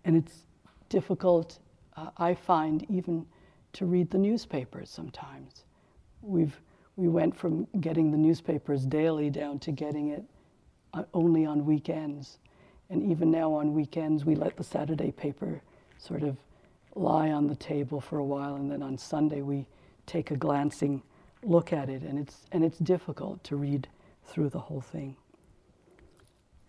And 0.04 0.16
it's 0.16 0.46
difficult 0.88 1.58
uh, 1.96 2.10
I 2.16 2.34
find 2.34 2.86
even 2.90 3.26
to 3.74 3.86
read 3.86 4.10
the 4.10 4.18
newspapers 4.18 4.90
sometimes. 4.90 5.64
We've, 6.20 6.60
we 6.96 7.08
went 7.08 7.36
from 7.36 7.66
getting 7.80 8.10
the 8.10 8.18
newspapers 8.18 8.84
daily 8.84 9.30
down 9.30 9.58
to 9.60 9.72
getting 9.72 10.08
it 10.08 10.24
uh, 10.94 11.04
only 11.14 11.46
on 11.46 11.64
weekends. 11.64 12.38
And 12.90 13.10
even 13.10 13.30
now 13.30 13.52
on 13.52 13.72
weekends, 13.72 14.24
we 14.24 14.34
let 14.34 14.56
the 14.56 14.64
Saturday 14.64 15.10
paper 15.10 15.62
sort 15.98 16.22
of 16.22 16.36
lie 16.94 17.30
on 17.30 17.46
the 17.46 17.56
table 17.56 18.00
for 18.00 18.18
a 18.18 18.24
while, 18.24 18.56
and 18.56 18.70
then 18.70 18.82
on 18.82 18.98
Sunday, 18.98 19.40
we 19.40 19.66
take 20.04 20.30
a 20.30 20.36
glancing 20.36 21.02
look 21.42 21.72
at 21.72 21.88
it, 21.88 22.02
and 22.02 22.18
it's, 22.18 22.46
and 22.52 22.62
it's 22.62 22.78
difficult 22.78 23.42
to 23.44 23.56
read 23.56 23.88
through 24.24 24.50
the 24.50 24.58
whole 24.58 24.82
thing. 24.82 25.16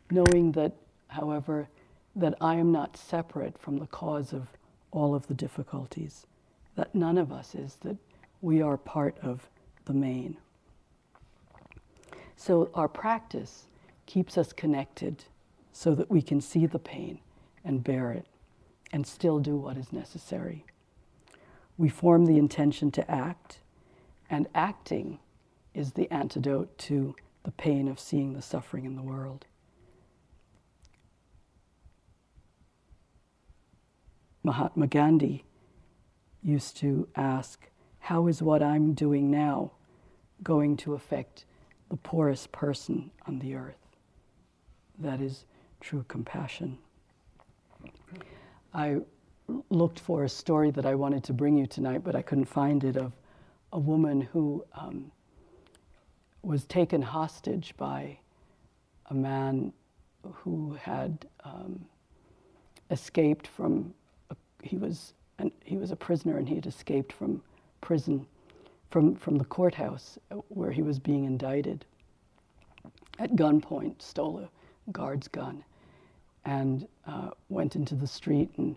Knowing 0.09 0.53
that, 0.53 0.73
however, 1.07 1.67
that 2.15 2.35
I 2.39 2.55
am 2.55 2.71
not 2.71 2.95
separate 2.95 3.57
from 3.57 3.77
the 3.77 3.87
cause 3.87 4.31
of 4.31 4.47
all 4.93 5.13
of 5.15 5.27
the 5.27 5.33
difficulties, 5.33 6.25
that 6.75 6.93
none 6.95 7.17
of 7.17 7.31
us 7.31 7.55
is, 7.55 7.77
that 7.81 7.97
we 8.41 8.61
are 8.61 8.77
part 8.77 9.17
of 9.21 9.49
the 9.85 9.93
main. 9.93 10.37
So 12.35 12.69
our 12.73 12.87
practice 12.87 13.65
keeps 14.05 14.37
us 14.37 14.53
connected 14.53 15.25
so 15.71 15.95
that 15.95 16.09
we 16.09 16.21
can 16.21 16.41
see 16.41 16.65
the 16.65 16.79
pain 16.79 17.19
and 17.63 17.83
bear 17.83 18.11
it 18.11 18.25
and 18.91 19.07
still 19.07 19.39
do 19.39 19.55
what 19.55 19.77
is 19.77 19.91
necessary. 19.91 20.65
We 21.77 21.89
form 21.89 22.25
the 22.25 22.37
intention 22.37 22.91
to 22.91 23.09
act, 23.09 23.59
and 24.29 24.47
acting 24.53 25.19
is 25.73 25.93
the 25.93 26.11
antidote 26.11 26.77
to 26.77 27.15
the 27.43 27.51
pain 27.51 27.87
of 27.87 27.99
seeing 27.99 28.33
the 28.33 28.41
suffering 28.41 28.85
in 28.85 28.95
the 28.95 29.01
world. 29.01 29.45
Mahatma 34.43 34.87
Gandhi 34.87 35.45
used 36.41 36.77
to 36.77 37.07
ask, 37.15 37.69
How 37.99 38.27
is 38.27 38.41
what 38.41 38.61
I'm 38.61 38.93
doing 38.93 39.31
now 39.31 39.71
going 40.43 40.75
to 40.77 40.93
affect 40.93 41.45
the 41.89 41.95
poorest 41.95 42.51
person 42.51 43.11
on 43.25 43.39
the 43.39 43.55
earth? 43.55 43.77
That 44.99 45.21
is 45.21 45.45
true 45.79 46.03
compassion. 46.07 46.77
I 48.73 48.97
looked 49.69 49.99
for 49.99 50.23
a 50.23 50.29
story 50.29 50.71
that 50.71 50.85
I 50.85 50.95
wanted 50.95 51.23
to 51.25 51.33
bring 51.33 51.57
you 51.57 51.65
tonight, 51.65 52.03
but 52.03 52.15
I 52.15 52.21
couldn't 52.21 52.45
find 52.45 52.83
it 52.83 52.97
of 52.97 53.13
a 53.71 53.79
woman 53.79 54.21
who 54.21 54.65
um, 54.73 55.11
was 56.41 56.65
taken 56.65 57.01
hostage 57.01 57.73
by 57.77 58.19
a 59.07 59.13
man 59.13 59.71
who 60.23 60.73
had 60.81 61.27
um, 61.43 61.85
escaped 62.91 63.47
from 63.47 63.93
he 64.63 64.77
was 64.77 65.13
he 65.63 65.77
was 65.77 65.91
a 65.91 65.95
prisoner 65.95 66.37
and 66.37 66.47
he 66.47 66.55
had 66.55 66.65
escaped 66.65 67.11
from 67.11 67.41
prison 67.81 68.25
from 68.89 69.15
from 69.15 69.37
the 69.37 69.45
courthouse 69.45 70.17
where 70.47 70.71
he 70.71 70.81
was 70.81 70.99
being 70.99 71.25
indicted. 71.25 71.85
At 73.19 73.35
gunpoint 73.35 74.01
stole 74.01 74.39
a 74.39 74.91
guard's 74.91 75.27
gun 75.27 75.63
and 76.45 76.87
uh, 77.05 77.31
went 77.49 77.75
into 77.75 77.95
the 77.95 78.07
street 78.07 78.49
and 78.57 78.75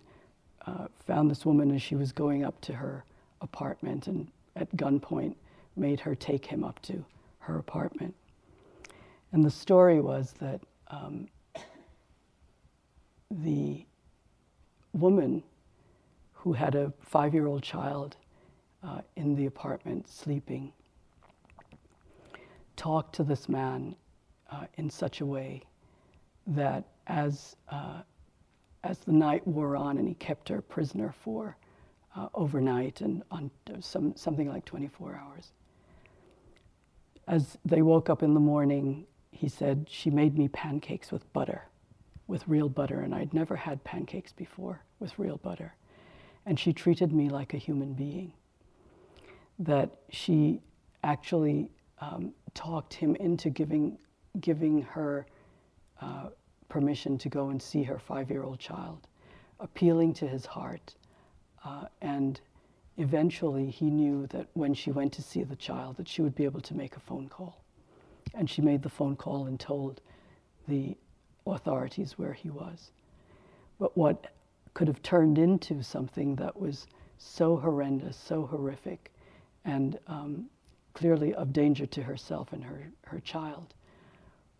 uh, 0.66 0.88
found 1.06 1.30
this 1.30 1.46
woman 1.46 1.74
as 1.74 1.82
she 1.82 1.94
was 1.94 2.12
going 2.12 2.44
up 2.44 2.60
to 2.62 2.74
her 2.74 3.04
apartment 3.40 4.06
and 4.06 4.28
at 4.56 4.74
gunpoint 4.76 5.34
made 5.76 6.00
her 6.00 6.14
take 6.14 6.44
him 6.44 6.64
up 6.64 6.80
to 6.82 7.04
her 7.40 7.58
apartment. 7.58 8.14
And 9.32 9.44
the 9.44 9.50
story 9.50 10.00
was 10.00 10.34
that 10.40 10.60
um, 10.88 11.28
the 13.30 13.84
woman 14.92 15.42
who 16.46 16.52
had 16.52 16.76
a 16.76 16.92
five 17.00 17.34
year 17.34 17.48
old 17.48 17.60
child 17.60 18.16
uh, 18.84 19.00
in 19.16 19.34
the 19.34 19.46
apartment 19.46 20.08
sleeping, 20.08 20.72
talked 22.76 23.16
to 23.16 23.24
this 23.24 23.48
man 23.48 23.96
uh, 24.52 24.64
in 24.76 24.88
such 24.88 25.20
a 25.20 25.26
way 25.26 25.60
that 26.46 26.84
as, 27.08 27.56
uh, 27.68 28.00
as 28.84 29.00
the 29.00 29.12
night 29.12 29.44
wore 29.44 29.74
on 29.74 29.98
and 29.98 30.06
he 30.06 30.14
kept 30.14 30.48
her 30.48 30.60
prisoner 30.60 31.12
for 31.24 31.56
uh, 32.14 32.28
overnight 32.32 33.00
and 33.00 33.24
on 33.32 33.50
some, 33.80 34.14
something 34.14 34.48
like 34.48 34.64
24 34.64 35.20
hours, 35.20 35.50
as 37.26 37.58
they 37.64 37.82
woke 37.82 38.08
up 38.08 38.22
in 38.22 38.34
the 38.34 38.40
morning, 38.40 39.04
he 39.32 39.48
said, 39.48 39.88
She 39.90 40.10
made 40.10 40.38
me 40.38 40.46
pancakes 40.46 41.10
with 41.10 41.32
butter, 41.32 41.62
with 42.28 42.46
real 42.46 42.68
butter, 42.68 43.00
and 43.00 43.12
I'd 43.16 43.34
never 43.34 43.56
had 43.56 43.82
pancakes 43.82 44.30
before 44.30 44.82
with 45.00 45.18
real 45.18 45.38
butter 45.38 45.74
and 46.46 46.58
she 46.58 46.72
treated 46.72 47.12
me 47.12 47.28
like 47.28 47.52
a 47.52 47.58
human 47.58 47.92
being. 47.92 48.32
That 49.58 49.90
she 50.10 50.60
actually 51.02 51.70
um, 52.00 52.32
talked 52.54 52.94
him 52.94 53.16
into 53.16 53.50
giving, 53.50 53.98
giving 54.40 54.82
her 54.82 55.26
uh, 56.00 56.28
permission 56.68 57.18
to 57.18 57.28
go 57.28 57.48
and 57.48 57.60
see 57.60 57.82
her 57.82 57.98
five 57.98 58.30
year 58.30 58.44
old 58.44 58.60
child, 58.60 59.08
appealing 59.60 60.14
to 60.14 60.28
his 60.28 60.46
heart. 60.46 60.94
Uh, 61.64 61.86
and 62.00 62.40
eventually 62.96 63.68
he 63.68 63.90
knew 63.90 64.26
that 64.28 64.46
when 64.54 64.72
she 64.72 64.92
went 64.92 65.12
to 65.14 65.22
see 65.22 65.42
the 65.42 65.56
child 65.56 65.96
that 65.96 66.08
she 66.08 66.22
would 66.22 66.34
be 66.34 66.44
able 66.44 66.60
to 66.60 66.74
make 66.74 66.96
a 66.96 67.00
phone 67.00 67.28
call. 67.28 67.62
And 68.34 68.48
she 68.48 68.62
made 68.62 68.82
the 68.82 68.88
phone 68.88 69.16
call 69.16 69.46
and 69.46 69.58
told 69.58 70.00
the 70.68 70.96
authorities 71.46 72.18
where 72.18 72.32
he 72.32 72.50
was. 72.50 72.90
But 73.78 73.96
what 73.96 74.35
could 74.76 74.88
have 74.88 75.02
turned 75.02 75.38
into 75.38 75.82
something 75.82 76.36
that 76.36 76.60
was 76.60 76.86
so 77.16 77.56
horrendous, 77.56 78.14
so 78.14 78.44
horrific, 78.44 79.10
and 79.64 79.98
um, 80.06 80.50
clearly 80.92 81.32
of 81.32 81.50
danger 81.50 81.86
to 81.86 82.02
herself 82.02 82.52
and 82.52 82.62
her, 82.62 82.86
her 83.06 83.18
child, 83.20 83.72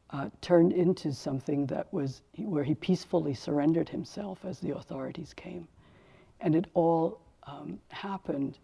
uh, 0.09 0.31
turned 0.41 0.73
into 0.73 1.13
something 1.13 1.67
that 1.67 1.93
was 1.93 2.23
where 2.39 2.65
he 2.65 2.75
peacefully 2.75 3.35
surrendered 3.35 3.91
himself 3.91 4.43
as 4.43 4.59
the 4.59 4.75
authorities 4.75 5.35
came. 5.35 5.69
And 6.41 6.55
it 6.55 6.65
all 6.73 7.21
um, 7.43 7.79
happened 7.89 8.57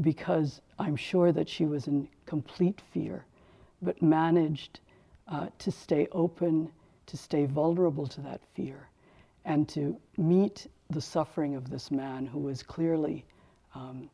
because 0.00 0.62
I'm 0.78 0.96
sure 0.96 1.32
that 1.32 1.50
she 1.50 1.66
was 1.66 1.86
in 1.86 2.08
complete 2.24 2.80
fear, 2.94 3.26
but 3.82 4.00
managed 4.00 4.80
uh, 5.30 5.48
to 5.58 5.70
stay 5.70 6.08
open, 6.12 6.72
to 7.04 7.18
stay 7.18 7.44
vulnerable 7.44 8.06
to 8.06 8.22
that 8.22 8.40
fear, 8.54 8.88
and 9.44 9.68
to 9.68 9.94
meet 10.16 10.66
the 10.90 11.00
suffering 11.00 11.54
of 11.54 11.68
this 11.70 11.90
man 11.90 12.26
who 12.26 12.38
was 12.38 12.62
clearly 12.62 13.24
um, 13.74 14.08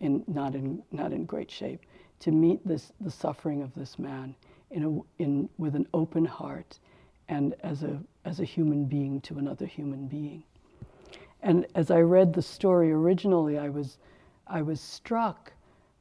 in, 0.00 0.24
not, 0.26 0.54
in, 0.54 0.82
not 0.90 1.12
in 1.12 1.24
great 1.24 1.50
shape, 1.50 1.82
to 2.20 2.30
meet 2.32 2.66
this, 2.66 2.92
the 3.00 3.10
suffering 3.10 3.62
of 3.62 3.74
this 3.74 3.98
man 3.98 4.34
in 4.70 4.84
a, 4.84 5.22
in, 5.22 5.48
with 5.58 5.74
an 5.74 5.86
open 5.92 6.24
heart 6.24 6.78
and 7.28 7.54
as 7.62 7.82
a, 7.82 7.98
as 8.24 8.40
a 8.40 8.44
human 8.44 8.86
being 8.86 9.20
to 9.20 9.38
another 9.38 9.66
human 9.66 10.06
being. 10.06 10.42
And 11.42 11.66
as 11.74 11.90
I 11.90 12.00
read 12.00 12.32
the 12.32 12.42
story 12.42 12.90
originally, 12.90 13.58
I 13.58 13.68
was, 13.68 13.98
I 14.46 14.62
was 14.62 14.80
struck 14.80 15.52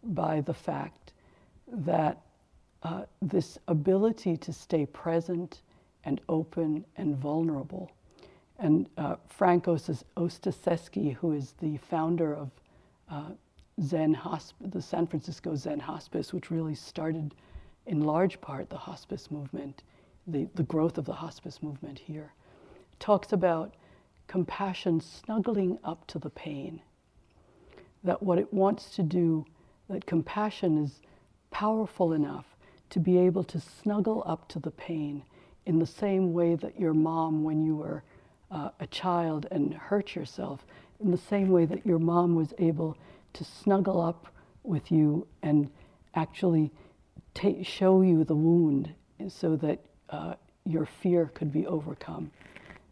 by 0.03 0.41
the 0.41 0.53
fact 0.53 1.13
that 1.67 2.21
uh, 2.83 3.03
this 3.21 3.57
ability 3.67 4.37
to 4.37 4.53
stay 4.53 4.85
present 4.85 5.61
and 6.05 6.21
open 6.29 6.85
and 6.95 7.17
vulnerable 7.17 7.91
and 8.59 8.89
uh, 8.97 9.15
Frank 9.27 9.65
Ostaseski, 9.65 11.15
who 11.15 11.33
is 11.33 11.53
the 11.59 11.77
founder 11.77 12.33
of 12.33 12.49
uh, 13.09 13.29
Zen 13.81 14.15
Hosp- 14.15 14.71
the 14.71 14.81
San 14.81 15.05
Francisco 15.05 15.55
Zen 15.55 15.79
Hospice, 15.79 16.33
which 16.33 16.49
really 16.49 16.75
started 16.75 17.35
in 17.85 18.01
large 18.01 18.41
part 18.41 18.69
the 18.69 18.77
hospice 18.77 19.29
movement, 19.29 19.83
the, 20.25 20.47
the 20.55 20.63
growth 20.63 20.97
of 20.97 21.05
the 21.05 21.13
hospice 21.13 21.61
movement 21.61 21.99
here, 21.99 22.33
talks 22.99 23.31
about 23.31 23.75
compassion 24.27 24.99
snuggling 24.99 25.77
up 25.83 26.05
to 26.07 26.19
the 26.19 26.29
pain. 26.31 26.81
That 28.03 28.21
what 28.21 28.39
it 28.39 28.51
wants 28.53 28.95
to 28.95 29.03
do, 29.03 29.45
that 29.89 30.05
compassion 30.05 30.83
is 30.83 31.01
powerful 31.51 32.13
enough 32.13 32.45
to 32.89 32.99
be 32.99 33.17
able 33.17 33.43
to 33.43 33.59
snuggle 33.59 34.23
up 34.25 34.47
to 34.49 34.59
the 34.59 34.71
pain 34.71 35.23
in 35.65 35.79
the 35.79 35.85
same 35.85 36.33
way 36.33 36.55
that 36.55 36.79
your 36.79 36.93
mom, 36.93 37.43
when 37.43 37.63
you 37.63 37.75
were 37.75 38.03
uh, 38.51 38.69
a 38.79 38.87
child 38.87 39.47
and 39.51 39.73
hurt 39.73 40.15
yourself 40.15 40.65
in 40.99 41.11
the 41.11 41.17
same 41.17 41.49
way 41.49 41.65
that 41.65 41.85
your 41.85 41.99
mom 41.99 42.35
was 42.35 42.53
able 42.57 42.97
to 43.33 43.43
snuggle 43.43 44.01
up 44.01 44.27
with 44.63 44.91
you 44.91 45.27
and 45.43 45.69
actually 46.15 46.71
ta- 47.33 47.63
show 47.63 48.01
you 48.01 48.23
the 48.23 48.35
wound 48.35 48.93
so 49.27 49.55
that 49.55 49.79
uh, 50.09 50.33
your 50.65 50.85
fear 50.85 51.31
could 51.33 51.51
be 51.51 51.65
overcome. 51.67 52.31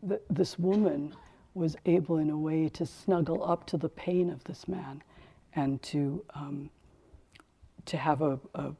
The, 0.03 0.21
this 0.29 0.59
woman 0.59 1.15
was 1.53 1.75
able, 1.85 2.17
in 2.17 2.29
a 2.29 2.37
way, 2.37 2.69
to 2.69 2.85
snuggle 2.85 3.43
up 3.49 3.65
to 3.67 3.77
the 3.77 3.89
pain 3.89 4.29
of 4.29 4.43
this 4.43 4.67
man 4.67 5.01
and 5.55 5.81
to, 5.83 6.23
um, 6.35 6.69
to 7.85 7.97
have 7.97 8.21
a, 8.21 8.39
a, 8.53 8.73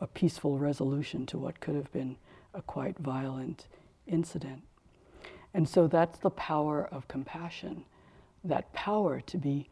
a 0.00 0.06
peaceful 0.06 0.58
resolution 0.58 1.26
to 1.26 1.38
what 1.38 1.60
could 1.60 1.74
have 1.74 1.92
been 1.92 2.16
a 2.54 2.62
quite 2.62 2.98
violent 2.98 3.66
incident. 4.06 4.62
And 5.58 5.68
so 5.68 5.88
that's 5.88 6.20
the 6.20 6.30
power 6.30 6.88
of 6.92 7.08
compassion, 7.08 7.84
that 8.44 8.72
power 8.74 9.20
to 9.22 9.36
be 9.36 9.68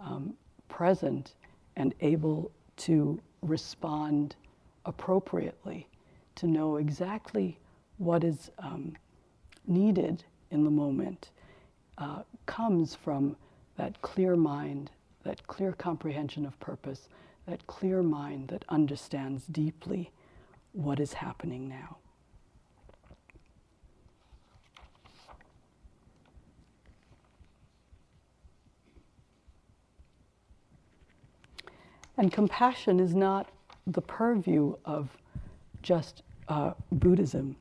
um, 0.00 0.34
present 0.68 1.36
and 1.76 1.94
able 2.00 2.50
to 2.78 3.20
respond 3.42 4.34
appropriately, 4.84 5.86
to 6.34 6.48
know 6.48 6.78
exactly 6.78 7.56
what 7.98 8.24
is 8.24 8.50
um, 8.58 8.96
needed 9.64 10.24
in 10.50 10.64
the 10.64 10.72
moment, 10.72 11.30
uh, 11.98 12.22
comes 12.46 12.96
from 12.96 13.36
that 13.76 14.02
clear 14.02 14.34
mind, 14.34 14.90
that 15.22 15.46
clear 15.46 15.70
comprehension 15.70 16.46
of 16.46 16.58
purpose, 16.58 17.08
that 17.46 17.64
clear 17.68 18.02
mind 18.02 18.48
that 18.48 18.64
understands 18.70 19.46
deeply 19.46 20.10
what 20.72 20.98
is 20.98 21.12
happening 21.12 21.68
now. 21.68 21.98
And 32.18 32.32
compassion 32.32 32.98
is 32.98 33.14
not 33.14 33.48
the 33.86 34.02
purview 34.02 34.74
of 34.84 35.08
just 35.82 36.22
uh, 36.48 36.72
Buddhism. 36.90 37.56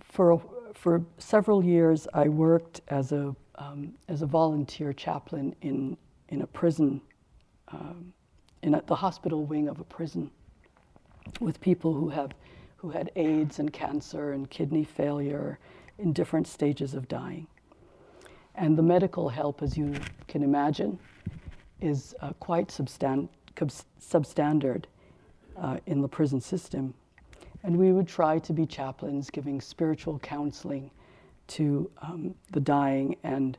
For, 0.00 0.42
for 0.74 1.02
several 1.18 1.62
years, 1.62 2.08
I 2.14 2.28
worked 2.28 2.80
as 2.88 3.12
a, 3.12 3.36
um, 3.56 3.94
as 4.08 4.22
a 4.22 4.26
volunteer 4.26 4.94
chaplain 4.94 5.54
in, 5.60 5.98
in 6.30 6.40
a 6.40 6.46
prison, 6.46 7.02
um, 7.68 8.12
in 8.62 8.74
a, 8.74 8.82
the 8.86 8.96
hospital 8.96 9.44
wing 9.44 9.68
of 9.68 9.80
a 9.80 9.84
prison, 9.84 10.30
with 11.40 11.60
people 11.60 11.92
who, 11.92 12.08
have, 12.08 12.32
who 12.78 12.90
had 12.90 13.10
AIDS 13.16 13.58
and 13.58 13.70
cancer 13.70 14.32
and 14.32 14.48
kidney 14.48 14.82
failure 14.82 15.58
in 15.98 16.14
different 16.14 16.46
stages 16.46 16.94
of 16.94 17.06
dying. 17.06 17.46
And 18.58 18.76
the 18.76 18.82
medical 18.82 19.28
help, 19.28 19.62
as 19.62 19.78
you 19.78 19.94
can 20.26 20.42
imagine, 20.42 20.98
is 21.80 22.12
uh, 22.20 22.32
quite 22.40 22.66
substan- 22.68 23.28
substandard 23.54 24.84
uh, 25.56 25.78
in 25.86 26.02
the 26.02 26.08
prison 26.08 26.40
system. 26.40 26.92
And 27.62 27.76
we 27.76 27.92
would 27.92 28.08
try 28.08 28.40
to 28.40 28.52
be 28.52 28.66
chaplains 28.66 29.30
giving 29.30 29.60
spiritual 29.60 30.18
counseling 30.18 30.90
to 31.48 31.88
um, 32.02 32.34
the 32.50 32.58
dying 32.58 33.16
and 33.22 33.56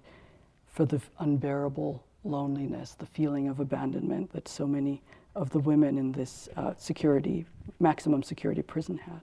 for 0.67 0.85
the 0.85 1.01
unbearable 1.19 2.03
loneliness, 2.25 2.95
the 2.95 3.05
feeling 3.05 3.47
of 3.47 3.61
abandonment 3.61 4.33
that 4.33 4.49
so 4.49 4.67
many 4.67 5.01
of 5.33 5.49
the 5.51 5.59
women 5.59 5.97
in 5.97 6.11
this 6.11 6.49
uh, 6.57 6.73
security, 6.77 7.45
maximum 7.79 8.21
security 8.21 8.61
prison 8.61 8.97
had. 8.97 9.21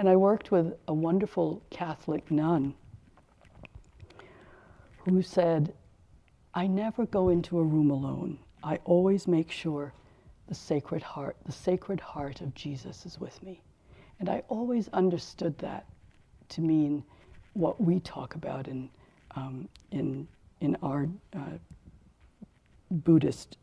And 0.00 0.08
I 0.08 0.16
worked 0.16 0.50
with 0.50 0.74
a 0.88 0.94
wonderful 0.94 1.62
Catholic 1.70 2.28
nun 2.28 2.74
who 5.04 5.22
said, 5.22 5.72
I 6.54 6.66
never 6.66 7.06
go 7.06 7.28
into 7.28 7.58
a 7.58 7.64
room 7.64 7.90
alone. 7.90 8.38
I 8.62 8.78
always 8.84 9.28
make 9.28 9.50
sure 9.50 9.92
the 10.48 10.54
sacred 10.54 11.02
heart, 11.02 11.36
the 11.44 11.52
sacred 11.52 12.00
heart 12.00 12.40
of 12.40 12.54
Jesus 12.54 13.06
is 13.06 13.20
with 13.20 13.42
me. 13.42 13.60
And 14.18 14.28
I 14.28 14.42
always 14.48 14.88
understood 14.88 15.56
that 15.58 15.86
to 16.50 16.60
mean 16.60 17.04
what 17.52 17.80
we 17.80 18.00
talk 18.00 18.34
about 18.34 18.66
in, 18.66 18.88
um, 19.36 19.68
in, 19.90 20.26
in 20.60 20.76
our 20.82 21.08
uh, 21.34 21.58
Buddhist 22.90 23.58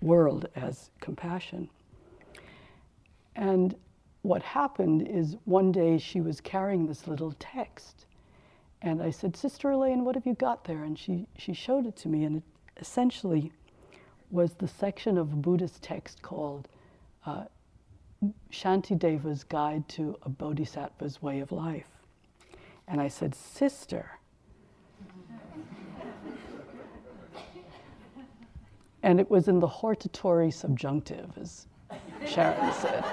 world 0.00 0.48
as 0.56 0.90
compassion. 1.00 1.68
And 3.36 3.74
what 4.22 4.42
happened 4.42 5.06
is 5.06 5.36
one 5.44 5.72
day 5.72 5.98
she 5.98 6.20
was 6.20 6.40
carrying 6.40 6.86
this 6.86 7.06
little 7.06 7.34
text 7.38 8.06
and 8.82 9.00
I 9.00 9.10
said, 9.10 9.36
Sister 9.36 9.70
Elaine, 9.70 10.04
what 10.04 10.16
have 10.16 10.26
you 10.26 10.34
got 10.34 10.64
there? 10.64 10.82
And 10.82 10.98
she, 10.98 11.26
she 11.38 11.54
showed 11.54 11.86
it 11.86 11.96
to 11.98 12.08
me, 12.08 12.24
and 12.24 12.38
it 12.38 12.42
essentially 12.80 13.52
was 14.30 14.54
the 14.54 14.66
section 14.66 15.16
of 15.16 15.32
a 15.32 15.36
Buddhist 15.36 15.82
text 15.82 16.20
called 16.22 16.68
uh, 17.24 17.44
Shantideva's 18.50 19.44
Guide 19.44 19.88
to 19.90 20.18
a 20.22 20.28
Bodhisattva's 20.28 21.22
Way 21.22 21.40
of 21.40 21.52
Life. 21.52 21.86
And 22.88 23.00
I 23.00 23.06
said, 23.06 23.34
Sister, 23.34 24.18
and 29.02 29.20
it 29.20 29.30
was 29.30 29.46
in 29.46 29.60
the 29.60 29.68
hortatory 29.68 30.50
subjunctive, 30.50 31.30
as 31.40 31.66
Sharon 32.26 32.72
said. 32.72 33.04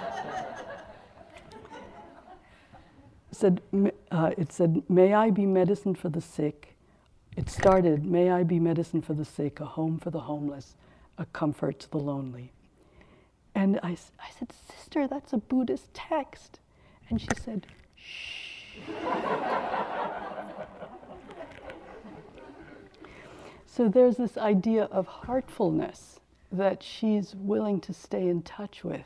Said, 3.40 3.62
uh, 4.12 4.32
it 4.38 4.52
said, 4.52 4.84
May 4.90 5.14
I 5.14 5.30
be 5.30 5.46
medicine 5.46 5.96
for 5.96 6.10
the 6.10 6.22
sick. 6.22 6.76
It 7.38 7.50
started, 7.50 8.06
May 8.06 8.32
I 8.32 8.44
be 8.44 8.60
medicine 8.60 9.02
for 9.02 9.14
the 9.14 9.26
sick, 9.26 9.60
a 9.60 9.66
home 9.66 9.98
for 9.98 10.10
the 10.12 10.20
homeless, 10.20 10.76
a 11.18 11.26
comfort 11.26 11.80
to 11.80 11.90
the 11.90 11.98
lonely. 12.00 12.52
And 13.56 13.80
I, 13.82 13.92
I 14.20 14.30
said, 14.38 14.52
Sister, 14.52 15.08
that's 15.08 15.32
a 15.34 15.38
Buddhist 15.38 15.94
text. 15.94 16.60
And 17.10 17.22
she 17.22 17.30
said, 17.42 17.66
Shh. 17.96 18.76
so 23.66 23.88
there's 23.88 24.18
this 24.18 24.38
idea 24.38 24.84
of 24.86 25.08
heartfulness 25.08 26.20
that 26.52 26.84
she's 26.84 27.36
willing 27.36 27.80
to 27.82 27.94
stay 27.94 28.28
in 28.28 28.42
touch 28.42 28.84
with 28.84 29.06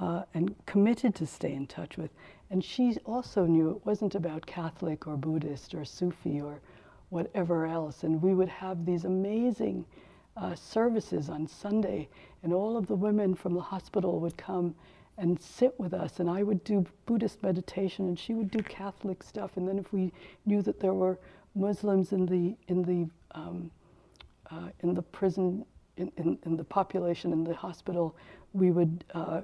uh, 0.00 0.22
and 0.34 0.54
committed 0.66 1.14
to 1.16 1.26
stay 1.26 1.52
in 1.52 1.66
touch 1.66 1.96
with. 1.96 2.10
And 2.54 2.62
she 2.62 2.96
also 3.04 3.46
knew 3.46 3.70
it 3.72 3.84
wasn't 3.84 4.14
about 4.14 4.46
Catholic 4.46 5.08
or 5.08 5.16
Buddhist 5.16 5.74
or 5.74 5.84
Sufi 5.84 6.40
or 6.40 6.60
whatever 7.08 7.66
else. 7.66 8.04
And 8.04 8.22
we 8.22 8.32
would 8.32 8.48
have 8.48 8.86
these 8.86 9.04
amazing 9.04 9.84
uh, 10.36 10.54
services 10.54 11.28
on 11.28 11.48
Sunday, 11.48 12.08
and 12.44 12.52
all 12.52 12.76
of 12.76 12.86
the 12.86 12.94
women 12.94 13.34
from 13.34 13.54
the 13.54 13.60
hospital 13.60 14.20
would 14.20 14.36
come 14.36 14.72
and 15.18 15.42
sit 15.42 15.74
with 15.80 15.92
us, 15.92 16.20
and 16.20 16.30
I 16.30 16.44
would 16.44 16.62
do 16.62 16.86
Buddhist 17.06 17.42
meditation, 17.42 18.06
and 18.06 18.16
she 18.16 18.34
would 18.34 18.52
do 18.52 18.60
Catholic 18.60 19.24
stuff. 19.24 19.56
And 19.56 19.66
then 19.66 19.76
if 19.76 19.92
we 19.92 20.12
knew 20.46 20.62
that 20.62 20.78
there 20.78 20.94
were 20.94 21.18
Muslims 21.56 22.12
in 22.12 22.24
the 22.24 22.54
in 22.68 22.82
the 22.84 23.08
um, 23.36 23.68
uh, 24.52 24.68
in 24.78 24.94
the 24.94 25.02
prison 25.02 25.64
in, 25.96 26.12
in, 26.18 26.38
in, 26.46 26.56
the 26.56 26.62
population 26.62 27.32
in 27.32 27.42
the 27.42 27.54
hospital, 27.54 28.14
we 28.52 28.70
would 28.70 29.04
uh, 29.12 29.40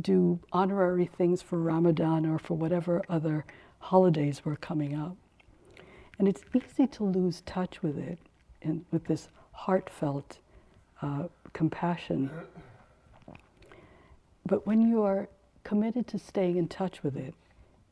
do 0.00 0.40
honorary 0.52 1.06
things 1.06 1.42
for 1.42 1.58
Ramadan 1.58 2.26
or 2.26 2.38
for 2.38 2.54
whatever 2.54 3.02
other 3.08 3.44
holidays 3.78 4.44
were 4.44 4.56
coming 4.56 4.94
up. 4.94 5.16
And 6.18 6.26
it's 6.26 6.42
easy 6.54 6.86
to 6.86 7.04
lose 7.04 7.42
touch 7.42 7.82
with 7.82 7.98
it 7.98 8.18
and 8.62 8.84
with 8.90 9.04
this 9.04 9.28
heartfelt 9.52 10.38
uh, 11.02 11.24
compassion. 11.52 12.30
But 14.44 14.66
when 14.66 14.80
you 14.80 15.02
are 15.02 15.28
committed 15.64 16.06
to 16.08 16.18
staying 16.18 16.56
in 16.56 16.68
touch 16.68 17.02
with 17.02 17.16
it 17.16 17.34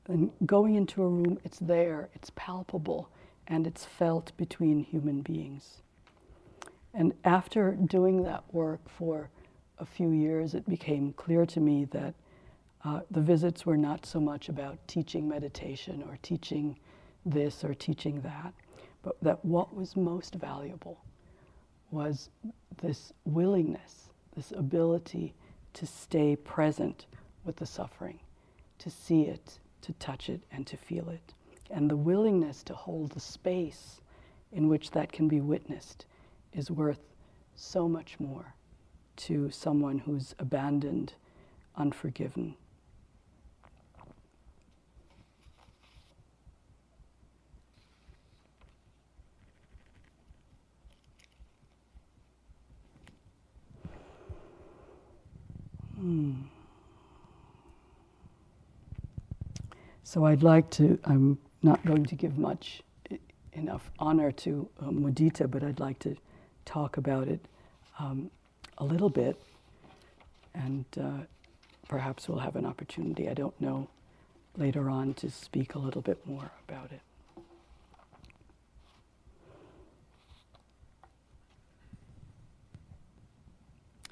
and 0.06 0.30
going 0.46 0.74
into 0.74 1.02
a 1.02 1.08
room, 1.08 1.38
it's 1.44 1.58
there, 1.58 2.08
it's 2.14 2.30
palpable, 2.34 3.08
and 3.46 3.66
it's 3.66 3.84
felt 3.84 4.32
between 4.36 4.84
human 4.84 5.22
beings. 5.22 5.82
And 6.92 7.12
after 7.24 7.72
doing 7.72 8.22
that 8.22 8.44
work 8.52 8.80
for 8.88 9.28
a 9.78 9.84
few 9.84 10.10
years, 10.10 10.54
it 10.54 10.68
became 10.68 11.12
clear 11.14 11.44
to 11.46 11.60
me 11.60 11.84
that 11.86 12.14
uh, 12.84 13.00
the 13.10 13.20
visits 13.20 13.64
were 13.64 13.76
not 13.76 14.04
so 14.04 14.20
much 14.20 14.48
about 14.48 14.78
teaching 14.86 15.28
meditation 15.28 16.04
or 16.08 16.18
teaching 16.22 16.76
this 17.24 17.64
or 17.64 17.74
teaching 17.74 18.20
that, 18.20 18.52
but 19.02 19.16
that 19.22 19.44
what 19.44 19.74
was 19.74 19.96
most 19.96 20.34
valuable 20.34 20.98
was 21.90 22.28
this 22.82 23.12
willingness, 23.24 24.10
this 24.36 24.52
ability 24.52 25.34
to 25.72 25.86
stay 25.86 26.36
present 26.36 27.06
with 27.44 27.56
the 27.56 27.66
suffering, 27.66 28.18
to 28.78 28.90
see 28.90 29.22
it, 29.22 29.58
to 29.80 29.92
touch 29.94 30.28
it, 30.28 30.42
and 30.52 30.66
to 30.66 30.76
feel 30.76 31.08
it. 31.08 31.34
And 31.70 31.90
the 31.90 31.96
willingness 31.96 32.62
to 32.64 32.74
hold 32.74 33.12
the 33.12 33.20
space 33.20 34.00
in 34.52 34.68
which 34.68 34.90
that 34.90 35.10
can 35.10 35.28
be 35.28 35.40
witnessed 35.40 36.06
is 36.52 36.70
worth 36.70 37.00
so 37.56 37.88
much 37.88 38.20
more 38.20 38.54
to 39.16 39.50
someone 39.50 39.98
who's 40.00 40.34
abandoned, 40.38 41.14
unforgiven. 41.76 42.54
Hmm. 55.96 56.32
So 60.02 60.26
I'd 60.26 60.42
like 60.42 60.70
to, 60.72 60.98
I'm 61.04 61.38
not 61.62 61.84
going 61.86 62.04
to 62.06 62.14
give 62.14 62.36
much 62.36 62.82
enough 63.52 63.90
honor 63.98 64.30
to 64.32 64.68
uh, 64.80 64.86
mudita, 64.86 65.50
but 65.50 65.62
I'd 65.62 65.80
like 65.80 65.98
to 66.00 66.16
talk 66.64 66.96
about 66.96 67.28
it 67.28 67.40
um, 67.98 68.30
a 68.78 68.84
little 68.84 69.10
bit, 69.10 69.40
and 70.54 70.84
uh, 71.00 71.24
perhaps 71.88 72.28
we'll 72.28 72.38
have 72.38 72.56
an 72.56 72.66
opportunity, 72.66 73.28
I 73.28 73.34
don't 73.34 73.58
know, 73.60 73.88
later 74.56 74.88
on 74.90 75.14
to 75.14 75.30
speak 75.30 75.74
a 75.74 75.78
little 75.78 76.02
bit 76.02 76.26
more 76.26 76.50
about 76.68 76.90
it. 76.92 77.00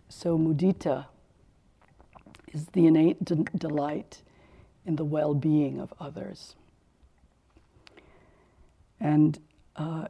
So, 0.08 0.38
mudita 0.38 1.06
is 2.52 2.66
the 2.66 2.86
innate 2.86 3.24
de- 3.24 3.44
delight 3.56 4.22
in 4.86 4.96
the 4.96 5.04
well 5.04 5.34
being 5.34 5.80
of 5.80 5.92
others. 5.98 6.54
And 9.00 9.38
uh, 9.74 10.06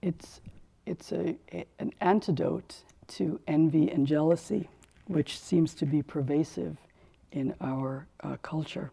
it's 0.00 0.40
it's 0.86 1.12
a, 1.12 1.36
a, 1.52 1.66
an 1.78 1.92
antidote 2.00 2.76
to 3.08 3.40
envy 3.46 3.90
and 3.90 4.06
jealousy, 4.06 4.68
which 5.06 5.38
seems 5.38 5.74
to 5.74 5.86
be 5.86 6.02
pervasive 6.02 6.76
in 7.32 7.54
our 7.60 8.06
uh, 8.22 8.36
culture. 8.42 8.90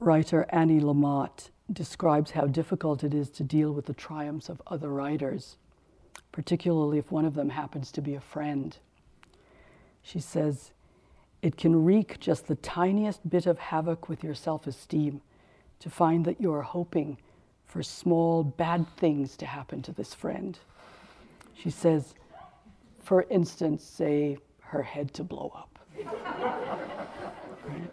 Writer 0.00 0.46
Annie 0.50 0.80
Lamott 0.80 1.50
describes 1.72 2.32
how 2.32 2.46
difficult 2.46 3.04
it 3.04 3.14
is 3.14 3.30
to 3.30 3.42
deal 3.42 3.72
with 3.72 3.86
the 3.86 3.94
triumphs 3.94 4.48
of 4.48 4.60
other 4.66 4.90
writers, 4.90 5.56
particularly 6.32 6.98
if 6.98 7.10
one 7.10 7.24
of 7.24 7.34
them 7.34 7.50
happens 7.50 7.90
to 7.92 8.02
be 8.02 8.14
a 8.14 8.20
friend. 8.20 8.76
She 10.02 10.20
says, 10.20 10.72
It 11.40 11.56
can 11.56 11.84
wreak 11.84 12.20
just 12.20 12.48
the 12.48 12.56
tiniest 12.56 13.28
bit 13.28 13.46
of 13.46 13.58
havoc 13.58 14.08
with 14.08 14.22
your 14.22 14.34
self 14.34 14.66
esteem 14.66 15.22
to 15.80 15.90
find 15.90 16.24
that 16.24 16.40
you 16.40 16.52
are 16.52 16.62
hoping 16.62 17.18
for 17.66 17.82
small 17.82 18.44
bad 18.44 18.86
things 18.96 19.36
to 19.38 19.46
happen 19.46 19.82
to 19.82 19.92
this 19.92 20.14
friend. 20.14 20.58
She 21.54 21.70
says, 21.70 22.14
for 23.02 23.26
instance, 23.30 23.84
say 23.84 24.38
her 24.60 24.82
head 24.82 25.12
to 25.14 25.24
blow 25.24 25.52
up. 25.54 25.78
right? 27.66 27.90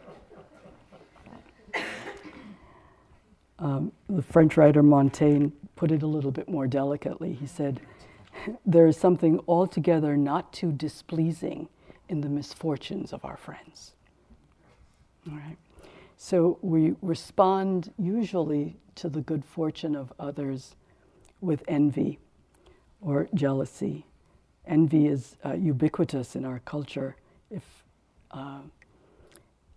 um, 3.60 3.92
the 4.10 4.22
French 4.22 4.58
writer 4.58 4.82
Montaigne 4.84 5.50
put 5.76 5.92
it 5.92 6.04
a 6.04 6.08
little 6.08 6.32
bit 6.32 6.50
more 6.50 6.68
delicately. 6.68 7.34
He 7.34 7.48
said, 7.48 7.82
There 8.66 8.88
is 8.88 8.98
something 8.98 9.40
altogether 9.48 10.16
not 10.18 10.54
too 10.54 10.72
displeasing 10.72 11.68
in 12.10 12.22
the 12.22 12.30
misfortunes 12.30 13.14
of 13.14 13.24
our 13.26 13.38
friends. 13.38 13.94
All 15.30 15.38
right. 15.38 15.58
So 16.24 16.60
we 16.62 16.94
respond 17.02 17.92
usually 17.98 18.78
to 18.94 19.10
the 19.10 19.22
good 19.22 19.44
fortune 19.44 19.96
of 19.96 20.14
others 20.20 20.76
with 21.42 21.64
envy 21.68 22.20
or 23.02 23.28
jealousy. 23.34 24.06
Envy 24.68 25.08
is 25.08 25.36
uh, 25.44 25.54
ubiquitous 25.54 26.36
in 26.36 26.46
our 26.46 26.60
culture. 26.60 27.16
If, 27.50 27.64
uh, 28.30 28.60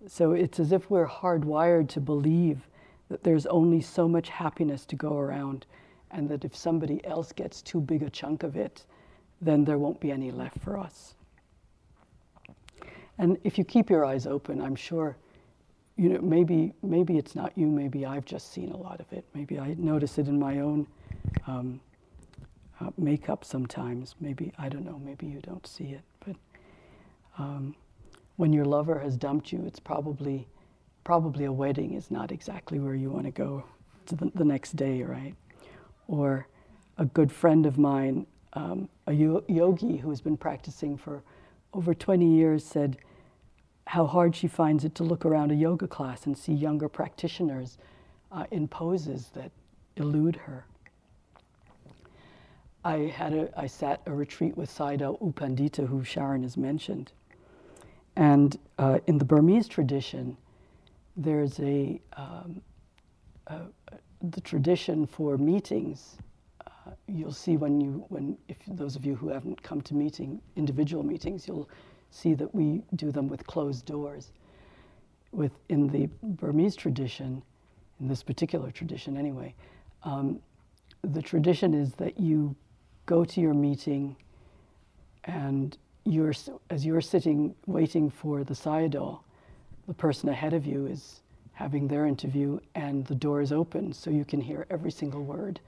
so 0.07 0.32
it's 0.32 0.61
as 0.61 0.70
if 0.70 0.90
we're 0.90 1.09
hardwired 1.09 1.88
to 1.88 2.01
believe 2.01 2.68
that 3.09 3.24
there's 3.24 3.47
only 3.47 3.80
so 3.80 4.07
much 4.07 4.28
happiness 4.28 4.84
to 4.84 4.97
go 4.97 5.16
around, 5.16 5.64
and 6.11 6.28
that 6.28 6.45
if 6.45 6.55
somebody 6.55 7.03
else 7.07 7.32
gets 7.32 7.62
too 7.62 7.80
big 7.80 8.03
a 8.03 8.11
chunk 8.11 8.42
of 8.42 8.55
it, 8.55 8.84
then 9.40 9.64
there 9.64 9.78
won't 9.78 9.99
be 9.99 10.12
any 10.12 10.30
left 10.30 10.59
for 10.61 10.76
us. 10.76 11.14
And 13.16 13.38
if 13.45 13.57
you 13.57 13.64
keep 13.64 13.88
your 13.88 14.05
eyes 14.05 14.26
open, 14.26 14.61
I'm 14.61 14.76
sure 14.76 15.16
you 15.97 16.09
know, 16.09 16.20
maybe 16.20 16.72
maybe 16.82 17.18
it's 17.18 17.34
not 17.34 17.57
you. 17.57 17.66
Maybe 17.66 18.05
I've 18.05 18.24
just 18.24 18.53
seen 18.53 18.72
a 18.72 18.76
lot 18.76 19.01
of 19.01 19.12
it. 19.12 19.24
Maybe 19.34 19.59
I 19.59 19.74
notice 19.78 20.18
it 20.18 20.26
in 20.26 20.38
my 20.38 20.61
own 20.61 20.86
um, 21.47 21.80
uh, 22.80 22.90
makeup 22.99 23.45
sometimes. 23.45 24.14
Maybe 24.20 24.53
I 24.59 24.68
don't 24.68 24.84
know. 24.84 25.01
Maybe 25.05 25.26
you 25.26 25.40
don't 25.40 25.66
see 25.66 25.90
it. 25.90 26.03
But 26.24 26.36
um, 27.38 27.76
when 28.36 28.53
your 28.53 28.64
lover 28.64 28.99
has 28.99 29.16
dumped 29.16 29.53
you, 29.53 29.62
it's 29.66 29.78
probably 29.78 30.49
probably 31.05 31.45
a 31.45 31.53
wedding 31.53 31.95
is 31.95 32.11
not 32.11 32.32
exactly 32.32 32.78
where 32.80 32.95
you 32.95 33.11
want 33.11 33.26
to 33.26 33.30
go 33.30 33.62
to 34.07 34.16
the, 34.16 34.32
the 34.34 34.45
next 34.45 34.74
day, 34.74 35.03
right? 35.03 35.34
Or 36.09 36.49
a 36.99 37.05
good 37.05 37.30
friend 37.30 37.66
of 37.66 37.78
mine, 37.78 38.26
um, 38.55 38.88
a 39.07 39.12
yogi 39.12 39.99
who 39.99 40.09
has 40.09 40.20
been 40.22 40.36
practicing 40.36 40.97
for 40.97 41.22
over 41.74 41.92
20 41.92 42.26
years, 42.26 42.64
said 42.64 42.97
how 43.87 44.07
hard 44.07 44.35
she 44.35 44.49
finds 44.49 44.85
it 44.85 44.95
to 44.97 45.05
look 45.05 45.24
around 45.24 45.53
a 45.53 45.55
yoga 45.55 45.87
class 45.87 46.26
and 46.26 46.37
see 46.37 46.53
younger 46.53 46.89
practitioners 46.89 47.78
uh, 48.32 48.45
in 48.51 48.66
poses 48.66 49.30
that 49.35 49.51
elude 49.97 50.37
her. 50.37 50.64
I 52.85 53.12
had 53.16 53.32
a, 53.32 53.49
I 53.59 53.66
sat 53.66 54.03
a 54.07 54.12
retreat 54.12 54.57
with 54.57 54.70
Sayadaw 54.70 55.20
U 55.20 55.32
Pandita, 55.35 55.87
who 55.87 56.05
Sharon 56.05 56.43
has 56.43 56.57
mentioned, 56.57 57.12
and 58.16 58.59
uh, 58.78 58.99
in 59.07 59.18
the 59.18 59.24
Burmese 59.24 59.68
tradition, 59.68 60.37
there's 61.16 61.59
a, 61.61 62.01
um, 62.16 62.61
a, 63.47 63.61
the 64.30 64.41
tradition 64.41 65.07
for 65.07 65.39
meetings. 65.39 66.16
Uh, 66.66 66.91
you'll 67.07 67.32
see 67.32 67.57
when 67.57 67.80
you 67.80 68.05
when 68.09 68.37
if 68.49 68.59
those 68.66 68.97
of 68.97 69.07
you 69.07 69.14
who 69.14 69.28
haven't 69.28 69.62
come 69.62 69.80
to 69.82 69.95
meeting 69.95 70.41
individual 70.57 71.03
meetings, 71.03 71.49
you'll 71.49 71.68
see 72.15 72.35
that 72.35 72.55
we 72.55 72.83
do 72.95 73.11
them 73.11 73.29
with 73.29 73.47
closed 73.47 73.85
doors. 73.85 74.33
With 75.33 75.53
in 75.69 75.89
the 75.89 76.09
Burmese 76.23 76.77
tradition, 76.77 77.43
in 78.01 78.09
this 78.09 78.23
particular 78.23 78.71
tradition 78.71 79.17
anyway, 79.17 79.55
um, 80.05 80.39
the 81.03 81.21
tradition 81.21 81.75
is 81.75 81.93
that 81.95 82.19
you 82.21 82.55
go 83.07 83.25
to 83.25 83.41
your 83.41 83.55
meeting 83.55 84.17
and 85.25 85.77
you're, 86.05 86.33
as 86.71 86.87
you're 86.87 87.01
sitting 87.01 87.55
waiting 87.67 88.11
for 88.11 88.45
the 88.45 88.55
sayadaw, 88.55 89.19
the 89.89 89.95
person 89.95 90.29
ahead 90.29 90.53
of 90.53 90.67
you 90.67 90.87
is 90.87 91.21
having 91.53 91.89
their 91.89 92.07
interview 92.07 92.59
and 92.75 93.07
the 93.07 93.15
door 93.15 93.41
is 93.41 93.53
open 93.53 93.93
so 93.93 94.11
you 94.11 94.25
can 94.25 94.41
hear 94.41 94.67
every 94.71 94.91
single 94.91 95.23
word 95.23 95.61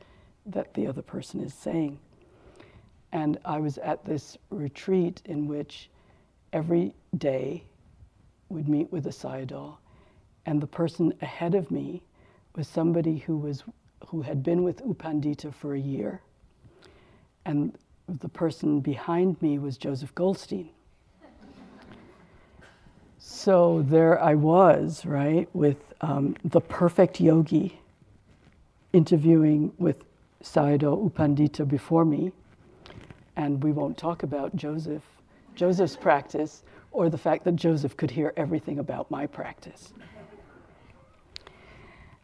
that 0.46 0.72
the 0.74 0.86
other 0.86 1.02
person 1.02 1.40
is 1.40 1.52
saying. 1.52 1.98
And 3.12 3.38
I 3.44 3.58
was 3.58 3.78
at 3.78 4.04
this 4.04 4.36
retreat 4.50 5.22
in 5.24 5.46
which 5.46 5.88
every 6.52 6.94
day 7.16 7.62
would 8.48 8.68
meet 8.68 8.90
with 8.92 9.06
a 9.06 9.10
sayadaw, 9.10 9.76
and 10.46 10.60
the 10.60 10.66
person 10.66 11.12
ahead 11.20 11.54
of 11.54 11.70
me 11.70 12.02
was 12.54 12.68
somebody 12.68 13.18
who 13.18 13.36
was 13.36 13.64
who 14.08 14.22
had 14.22 14.42
been 14.42 14.62
with 14.62 14.80
U 14.86 14.94
Pandita 14.94 15.52
for 15.52 15.74
a 15.74 15.80
year, 15.80 16.20
and 17.44 17.76
the 18.08 18.28
person 18.28 18.80
behind 18.80 19.40
me 19.42 19.58
was 19.58 19.76
Joseph 19.76 20.14
Goldstein. 20.14 20.68
So 23.18 23.82
there 23.88 24.22
I 24.22 24.34
was, 24.34 25.04
right, 25.04 25.48
with 25.52 25.78
um, 26.00 26.36
the 26.44 26.60
perfect 26.60 27.20
yogi 27.20 27.80
interviewing 28.92 29.72
with 29.78 30.04
Sayadaw 30.42 31.02
U 31.02 31.12
Pandita 31.14 31.66
before 31.66 32.04
me. 32.04 32.32
And 33.34 33.62
we 33.62 33.72
won't 33.72 33.98
talk 33.98 34.22
about 34.22 34.54
Joseph 34.54 35.02
Joseph's 35.56 35.96
practice 35.96 36.62
or 36.92 37.10
the 37.10 37.18
fact 37.18 37.44
that 37.44 37.56
Joseph 37.56 37.96
could 37.96 38.10
hear 38.10 38.32
everything 38.36 38.78
about 38.78 39.10
my 39.10 39.26
practice. 39.26 39.92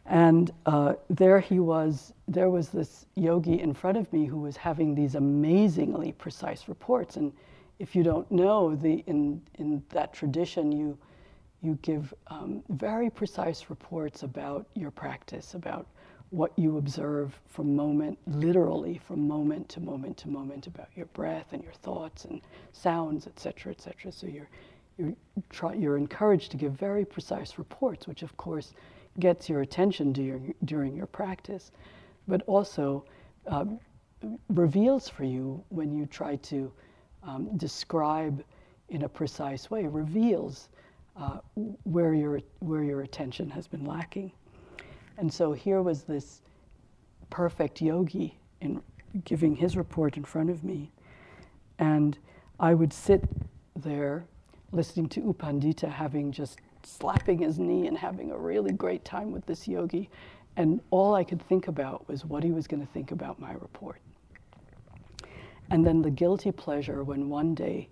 And 0.05 0.51
uh, 0.65 0.93
there 1.09 1.39
he 1.39 1.59
was, 1.59 2.13
there 2.27 2.49
was 2.49 2.69
this 2.69 3.05
yogi 3.15 3.59
in 3.59 3.73
front 3.73 3.97
of 3.97 4.11
me 4.11 4.25
who 4.25 4.37
was 4.37 4.57
having 4.57 4.95
these 4.95 5.15
amazingly 5.15 6.11
precise 6.11 6.67
reports. 6.67 7.15
And 7.15 7.31
if 7.79 7.95
you 7.95 8.03
don't 8.03 8.29
know, 8.31 8.75
the, 8.75 9.03
in, 9.07 9.41
in 9.55 9.81
that 9.89 10.13
tradition, 10.13 10.71
you, 10.71 10.97
you 11.61 11.79
give 11.81 12.13
um, 12.27 12.63
very 12.69 13.09
precise 13.09 13.69
reports 13.69 14.23
about 14.23 14.67
your 14.73 14.91
practice, 14.91 15.53
about 15.53 15.87
what 16.33 16.51
you 16.57 16.77
observe 16.79 17.39
from 17.47 17.75
moment, 17.75 18.17
literally 18.25 18.99
from 19.05 19.27
moment 19.27 19.69
to 19.69 19.79
moment 19.79 20.17
to 20.17 20.27
moment 20.27 20.65
about 20.65 20.87
your 20.95 21.05
breath 21.07 21.53
and 21.53 21.63
your 21.63 21.73
thoughts 21.73 22.25
and 22.25 22.41
sounds, 22.71 23.27
etc., 23.27 23.71
etc. 23.71 24.11
So 24.11 24.25
you're, 24.25 24.49
you're, 24.97 25.13
try, 25.51 25.75
you're 25.75 25.95
encouraged 25.95 26.49
to 26.49 26.57
give 26.57 26.71
very 26.71 27.05
precise 27.05 27.59
reports, 27.59 28.07
which 28.07 28.23
of 28.23 28.35
course 28.35 28.73
gets 29.19 29.47
your 29.47 29.61
attention 29.61 30.11
during, 30.11 30.55
during 30.65 30.95
your 30.95 31.05
practice, 31.05 31.71
but 32.27 32.41
also 32.47 33.05
um, 33.45 33.79
reveals 34.49 35.07
for 35.07 35.25
you 35.25 35.63
when 35.69 35.93
you 35.93 36.07
try 36.07 36.35
to 36.37 36.71
um, 37.21 37.55
describe 37.57 38.43
in 38.89 39.03
a 39.03 39.09
precise 39.09 39.69
way, 39.69 39.85
reveals 39.85 40.69
uh, 41.15 41.37
where, 41.83 42.15
your, 42.15 42.39
where 42.57 42.83
your 42.83 43.01
attention 43.01 43.51
has 43.51 43.67
been 43.67 43.85
lacking. 43.85 44.31
And 45.17 45.31
so 45.31 45.53
here 45.53 45.81
was 45.81 46.03
this 46.03 46.41
perfect 47.29 47.81
yogi 47.81 48.37
in 48.61 48.81
giving 49.25 49.55
his 49.55 49.77
report 49.77 50.17
in 50.17 50.23
front 50.23 50.49
of 50.49 50.63
me. 50.63 50.91
And 51.79 52.17
I 52.59 52.73
would 52.73 52.93
sit 52.93 53.23
there 53.75 54.25
listening 54.71 55.07
to 55.09 55.21
U 55.21 55.35
Pandita 55.37 55.89
having 55.89 56.31
just 56.31 56.59
slapping 56.83 57.39
his 57.39 57.59
knee 57.59 57.87
and 57.87 57.97
having 57.97 58.31
a 58.31 58.37
really 58.37 58.71
great 58.71 59.05
time 59.05 59.31
with 59.31 59.45
this 59.45 59.67
yogi. 59.67 60.09
And 60.55 60.81
all 60.91 61.15
I 61.15 61.23
could 61.23 61.41
think 61.41 61.67
about 61.67 62.07
was 62.07 62.25
what 62.25 62.43
he 62.43 62.51
was 62.51 62.67
going 62.67 62.85
to 62.85 62.91
think 62.91 63.11
about 63.11 63.39
my 63.39 63.53
report. 63.53 63.99
And 65.71 65.85
then 65.85 66.01
the 66.01 66.11
guilty 66.11 66.51
pleasure 66.51 67.03
when 67.03 67.29
one 67.29 67.55
day 67.55 67.89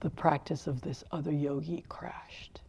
the 0.00 0.10
practice 0.10 0.66
of 0.66 0.80
this 0.82 1.02
other 1.10 1.32
yogi 1.32 1.84
crashed. 1.88 2.60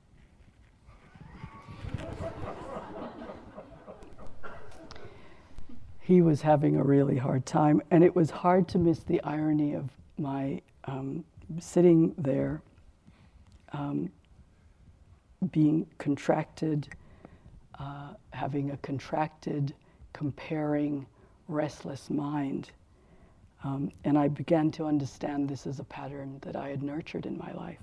He 6.07 6.21
was 6.21 6.41
having 6.41 6.77
a 6.77 6.83
really 6.83 7.17
hard 7.17 7.45
time. 7.45 7.81
And 7.91 8.01
it 8.01 8.15
was 8.15 8.29
hard 8.29 8.69
to 8.69 8.77
miss 8.77 8.99
the 8.99 9.21
irony 9.23 9.73
of 9.73 9.89
my 10.17 10.61
um, 10.85 11.25
sitting 11.59 12.15
there 12.17 12.61
um, 13.73 14.09
being 15.51 15.85
contracted, 15.97 16.87
uh, 17.77 18.13
having 18.31 18.71
a 18.71 18.77
contracted, 18.77 19.73
comparing, 20.13 21.05
restless 21.49 22.09
mind. 22.09 22.71
Um, 23.65 23.91
and 24.05 24.17
I 24.17 24.29
began 24.29 24.71
to 24.71 24.85
understand 24.85 25.49
this 25.49 25.67
as 25.67 25.81
a 25.81 25.83
pattern 25.83 26.37
that 26.39 26.55
I 26.55 26.69
had 26.69 26.83
nurtured 26.83 27.25
in 27.25 27.37
my 27.37 27.51
life. 27.51 27.81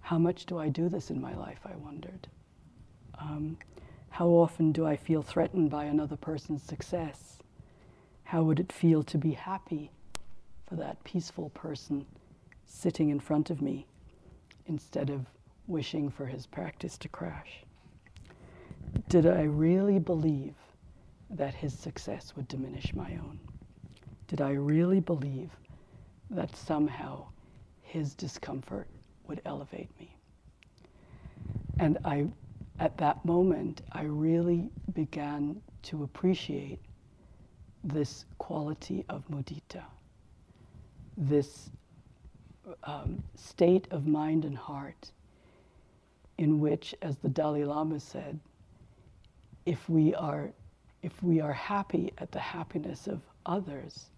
How 0.00 0.18
much 0.18 0.44
do 0.44 0.58
I 0.58 0.68
do 0.70 0.88
this 0.88 1.12
in 1.12 1.20
my 1.20 1.36
life? 1.36 1.60
I 1.64 1.76
wondered. 1.76 2.26
How 4.16 4.28
often 4.28 4.72
do 4.72 4.86
I 4.86 4.96
feel 4.96 5.20
threatened 5.20 5.68
by 5.68 5.84
another 5.84 6.16
person's 6.16 6.62
success? 6.62 7.36
How 8.24 8.42
would 8.44 8.58
it 8.58 8.72
feel 8.72 9.02
to 9.02 9.18
be 9.18 9.32
happy 9.32 9.90
for 10.66 10.74
that 10.76 11.04
peaceful 11.04 11.50
person 11.50 12.06
sitting 12.64 13.10
in 13.10 13.20
front 13.20 13.50
of 13.50 13.60
me 13.60 13.84
instead 14.64 15.10
of 15.10 15.26
wishing 15.66 16.08
for 16.08 16.24
his 16.24 16.46
practice 16.46 16.96
to 16.96 17.10
crash? 17.10 17.62
Did 19.10 19.26
I 19.26 19.42
really 19.42 19.98
believe 19.98 20.54
that 21.28 21.52
his 21.52 21.78
success 21.78 22.34
would 22.36 22.48
diminish 22.48 22.94
my 22.94 23.10
own? 23.22 23.38
Did 24.28 24.40
I 24.40 24.52
really 24.52 25.00
believe 25.00 25.50
that 26.30 26.56
somehow 26.56 27.26
his 27.82 28.14
discomfort 28.14 28.88
would 29.28 29.42
elevate 29.44 29.90
me? 30.00 30.16
And 31.78 31.98
I, 32.02 32.28
at 32.78 32.96
that 32.98 33.24
moment, 33.24 33.82
I 33.92 34.02
really 34.02 34.70
began 34.94 35.60
to 35.84 36.02
appreciate 36.02 36.78
this 37.84 38.24
quality 38.38 39.04
of 39.08 39.26
mudita, 39.28 39.82
this 41.16 41.70
um, 42.84 43.22
state 43.34 43.86
of 43.90 44.06
mind 44.06 44.44
and 44.44 44.56
heart 44.56 45.12
in 46.38 46.60
which, 46.60 46.94
as 47.00 47.16
the 47.16 47.28
Dalai 47.28 47.64
Lama 47.64 47.98
said, 47.98 48.38
if 49.64 49.88
we 49.88 50.14
are, 50.14 50.50
if 51.02 51.22
we 51.22 51.40
are 51.40 51.52
happy 51.52 52.12
at 52.18 52.30
the 52.30 52.40
happiness 52.40 53.06
of 53.06 53.20
others, 53.46 54.10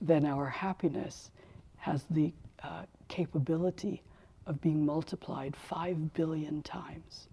then 0.00 0.24
our 0.24 0.46
happiness 0.46 1.30
has 1.76 2.04
the 2.10 2.32
uh, 2.62 2.84
capability 3.08 4.02
of 4.46 4.60
being 4.60 4.84
multiplied 4.86 5.54
five 5.54 6.14
billion 6.14 6.62
times. 6.62 7.28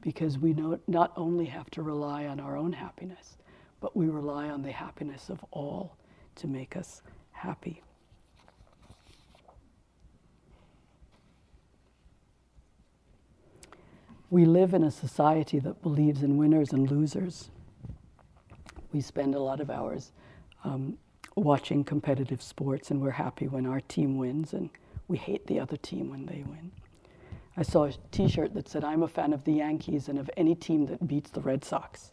Because 0.00 0.38
we 0.38 0.54
not 0.86 1.12
only 1.16 1.46
have 1.46 1.70
to 1.70 1.82
rely 1.82 2.26
on 2.26 2.38
our 2.38 2.56
own 2.56 2.72
happiness, 2.72 3.36
but 3.80 3.96
we 3.96 4.06
rely 4.08 4.48
on 4.48 4.62
the 4.62 4.72
happiness 4.72 5.28
of 5.28 5.44
all 5.50 5.96
to 6.36 6.46
make 6.46 6.76
us 6.76 7.02
happy. 7.32 7.82
We 14.30 14.44
live 14.44 14.74
in 14.74 14.82
a 14.82 14.90
society 14.90 15.60
that 15.60 15.82
believes 15.82 16.22
in 16.22 16.36
winners 16.36 16.72
and 16.72 16.90
losers. 16.90 17.50
We 18.92 19.00
spend 19.00 19.34
a 19.34 19.38
lot 19.38 19.60
of 19.60 19.70
hours 19.70 20.10
um, 20.64 20.98
watching 21.36 21.84
competitive 21.84 22.42
sports, 22.42 22.90
and 22.90 23.00
we're 23.00 23.10
happy 23.12 23.46
when 23.46 23.66
our 23.66 23.80
team 23.80 24.16
wins, 24.16 24.52
and 24.52 24.70
we 25.06 25.16
hate 25.16 25.46
the 25.46 25.60
other 25.60 25.76
team 25.76 26.10
when 26.10 26.26
they 26.26 26.42
win. 26.46 26.72
I 27.56 27.62
saw 27.62 27.84
a 27.84 27.92
t 28.10 28.28
shirt 28.28 28.52
that 28.54 28.68
said, 28.68 28.84
I'm 28.84 29.02
a 29.02 29.08
fan 29.08 29.32
of 29.32 29.44
the 29.44 29.52
Yankees 29.52 30.08
and 30.08 30.18
of 30.18 30.30
any 30.36 30.54
team 30.54 30.86
that 30.86 31.06
beats 31.08 31.30
the 31.30 31.40
Red 31.40 31.64
Sox. 31.64 32.12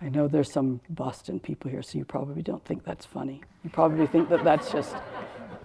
I 0.00 0.08
know 0.08 0.28
there's 0.28 0.52
some 0.52 0.80
Boston 0.88 1.40
people 1.40 1.70
here, 1.70 1.82
so 1.82 1.98
you 1.98 2.04
probably 2.04 2.42
don't 2.42 2.64
think 2.64 2.84
that's 2.84 3.04
funny. 3.04 3.42
You 3.64 3.70
probably 3.70 4.06
think 4.06 4.28
that 4.30 4.44
that's 4.44 4.70
just 4.70 4.94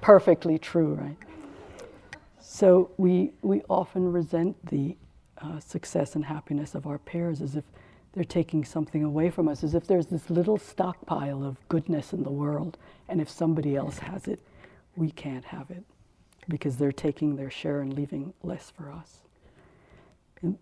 perfectly 0.01 0.57
true, 0.57 0.95
right? 0.95 1.17
So 2.39 2.91
we, 2.97 3.31
we 3.43 3.61
often 3.69 4.11
resent 4.11 4.57
the 4.65 4.97
uh, 5.37 5.59
success 5.59 6.15
and 6.15 6.25
happiness 6.25 6.73
of 6.75 6.87
our 6.87 6.97
peers 6.97 7.41
as 7.41 7.55
if 7.55 7.63
they're 8.13 8.23
taking 8.23 8.65
something 8.65 9.03
away 9.03 9.29
from 9.29 9.47
us, 9.47 9.63
as 9.63 9.75
if 9.75 9.85
there's 9.87 10.07
this 10.07 10.29
little 10.29 10.57
stockpile 10.57 11.43
of 11.43 11.57
goodness 11.69 12.11
in 12.11 12.23
the 12.23 12.31
world, 12.31 12.77
and 13.07 13.21
if 13.21 13.29
somebody 13.29 13.75
else 13.75 13.99
has 13.99 14.27
it, 14.27 14.39
we 14.95 15.11
can't 15.11 15.45
have 15.45 15.69
it 15.69 15.83
because 16.47 16.77
they're 16.77 16.91
taking 16.91 17.35
their 17.35 17.49
share 17.49 17.81
and 17.81 17.93
leaving 17.93 18.33
less 18.43 18.71
for 18.71 18.91
us. 18.91 19.19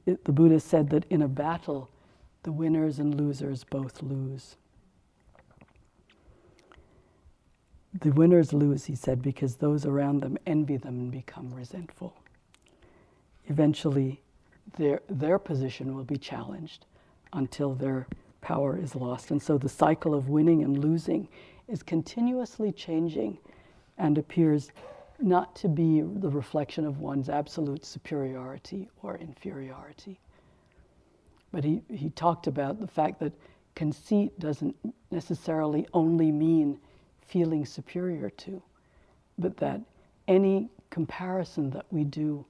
It, 0.06 0.24
the 0.26 0.32
Buddha 0.32 0.60
said 0.60 0.90
that 0.92 1.06
in 1.10 1.22
a 1.22 1.28
battle, 1.28 1.90
the 2.44 2.52
winners 2.52 3.00
and 3.00 3.16
losers 3.16 3.64
both 3.64 4.02
lose. 4.02 4.56
The 8.02 8.12
winners 8.12 8.54
lose, 8.54 8.86
he 8.86 8.96
said, 8.96 9.22
because 9.22 9.58
those 9.58 9.86
around 9.86 10.22
them 10.22 10.38
envy 10.48 10.78
them 10.78 11.00
and 11.00 11.12
become 11.12 11.54
resentful. 11.54 12.16
Eventually, 13.48 14.22
their, 14.78 15.02
their 15.10 15.38
position 15.38 15.96
will 15.96 16.04
be 16.04 16.18
challenged 16.18 16.86
until 17.34 17.74
their 17.74 18.08
power 18.42 18.78
is 18.78 18.96
lost. 18.96 19.32
And 19.32 19.42
so 19.42 19.58
the 19.58 19.70
cycle 19.70 20.14
of 20.14 20.30
winning 20.30 20.64
and 20.64 20.78
losing 20.84 21.28
is 21.68 21.84
continuously 21.84 22.72
changing 22.72 23.38
and 23.98 24.18
appears 24.18 24.72
not 25.24 25.56
to 25.56 25.70
be 25.70 26.02
the 26.02 26.30
reflection 26.30 26.86
of 26.86 27.00
one's 27.00 27.30
absolute 27.30 27.86
superiority 27.86 28.90
or 29.02 29.18
inferiority. 29.18 30.20
But 31.52 31.64
he, 31.64 31.82
he 31.90 32.10
talked 32.10 32.48
about 32.48 32.80
the 32.80 32.88
fact 32.88 33.20
that 33.22 33.34
conceit 33.76 34.38
doesn't 34.40 34.76
necessarily 35.12 35.88
only 35.94 36.32
mean 36.32 36.80
feeling 37.22 37.66
superior 37.66 38.30
to, 38.30 38.62
but 39.38 39.58
that 39.58 39.82
any 40.28 40.70
comparison 40.90 41.70
that 41.72 41.86
we 41.90 42.04
do 42.04 42.46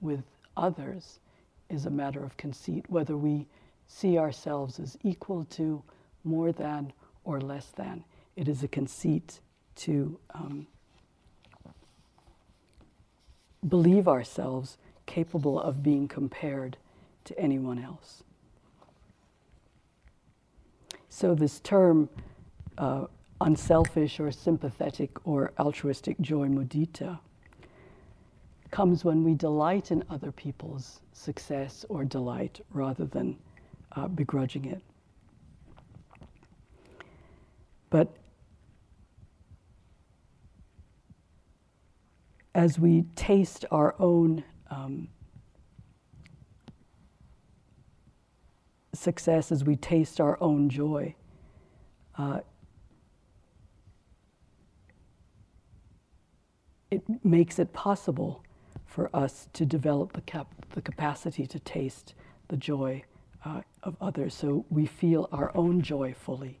with 0.00 0.24
others 0.56 1.20
is 1.68 1.86
a 1.86 1.90
matter 1.90 2.24
of 2.24 2.36
conceit, 2.36 2.84
whether 2.88 3.16
we 3.16 3.46
see 3.86 4.18
ourselves 4.18 4.80
as 4.80 4.96
equal 5.02 5.44
to, 5.44 5.82
more 6.24 6.52
than, 6.52 6.92
or 7.24 7.40
less 7.40 7.66
than. 7.76 8.04
It 8.36 8.48
is 8.48 8.62
a 8.62 8.68
conceit 8.68 9.40
to 9.76 10.18
um, 10.34 10.66
believe 13.68 14.08
ourselves 14.08 14.76
capable 15.06 15.60
of 15.60 15.82
being 15.82 16.08
compared 16.08 16.76
to 17.24 17.38
anyone 17.38 17.78
else. 17.78 18.22
So, 21.08 21.34
this 21.34 21.60
term, 21.60 22.08
uh, 22.76 23.06
unselfish 23.40 24.18
or 24.18 24.32
sympathetic 24.32 25.26
or 25.26 25.52
altruistic 25.58 26.20
joy, 26.20 26.48
mudita, 26.48 27.18
comes 28.70 29.04
when 29.04 29.22
we 29.22 29.34
delight 29.34 29.92
in 29.92 30.02
other 30.10 30.32
people's 30.32 31.00
success 31.12 31.86
or 31.88 32.04
delight 32.04 32.60
rather 32.72 33.04
than 33.04 33.36
uh, 33.92 34.08
begrudging 34.08 34.64
it. 34.64 34.82
But 37.90 38.16
as 42.54 42.78
we 42.78 43.02
taste 43.16 43.64
our 43.70 43.94
own 43.98 44.44
um, 44.70 45.08
success, 48.92 49.50
as 49.50 49.64
we 49.64 49.76
taste 49.76 50.20
our 50.20 50.38
own 50.40 50.68
joy, 50.68 51.14
uh, 52.16 52.40
it 56.90 57.02
makes 57.24 57.58
it 57.58 57.72
possible 57.72 58.42
for 58.86 59.10
us 59.14 59.48
to 59.52 59.66
develop 59.66 60.12
the, 60.12 60.20
cap- 60.20 60.54
the 60.70 60.80
capacity 60.80 61.46
to 61.46 61.58
taste 61.58 62.14
the 62.48 62.56
joy 62.56 63.02
uh, 63.44 63.62
of 63.82 63.96
others. 64.00 64.32
So 64.32 64.64
we 64.70 64.86
feel 64.86 65.28
our 65.32 65.50
own 65.56 65.82
joy 65.82 66.14
fully. 66.14 66.60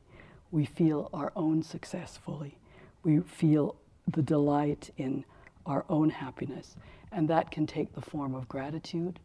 We 0.50 0.64
feel 0.64 1.08
our 1.12 1.32
own 1.36 1.62
success 1.62 2.16
fully. 2.16 2.58
We 3.04 3.20
feel 3.20 3.76
the 4.08 4.22
delight 4.22 4.90
in 4.96 5.24
our 5.66 5.84
own 5.88 6.10
happiness. 6.10 6.76
And 7.12 7.28
that 7.28 7.50
can 7.50 7.66
take 7.66 7.94
the 7.94 8.00
form 8.00 8.34
of 8.34 8.48
gratitude 8.48 9.20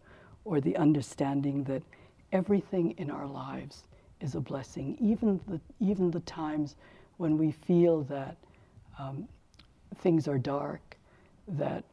or 0.46 0.62
the 0.62 0.76
understanding 0.78 1.64
that 1.66 1.84
everything 2.32 2.92
in 2.98 3.10
our 3.10 3.28
lives 3.28 3.84
is 4.22 4.36
a 4.36 4.40
blessing, 4.40 4.98
even 5.00 5.40
the, 5.48 5.60
even 5.80 6.12
the 6.12 6.20
times 6.22 6.76
when 7.18 7.38
we 7.38 7.52
feel 7.52 8.04
that 8.04 8.38
um, 8.98 9.28
things 9.98 10.28
are 10.28 10.38
dark, 10.38 10.98
that 11.48 11.84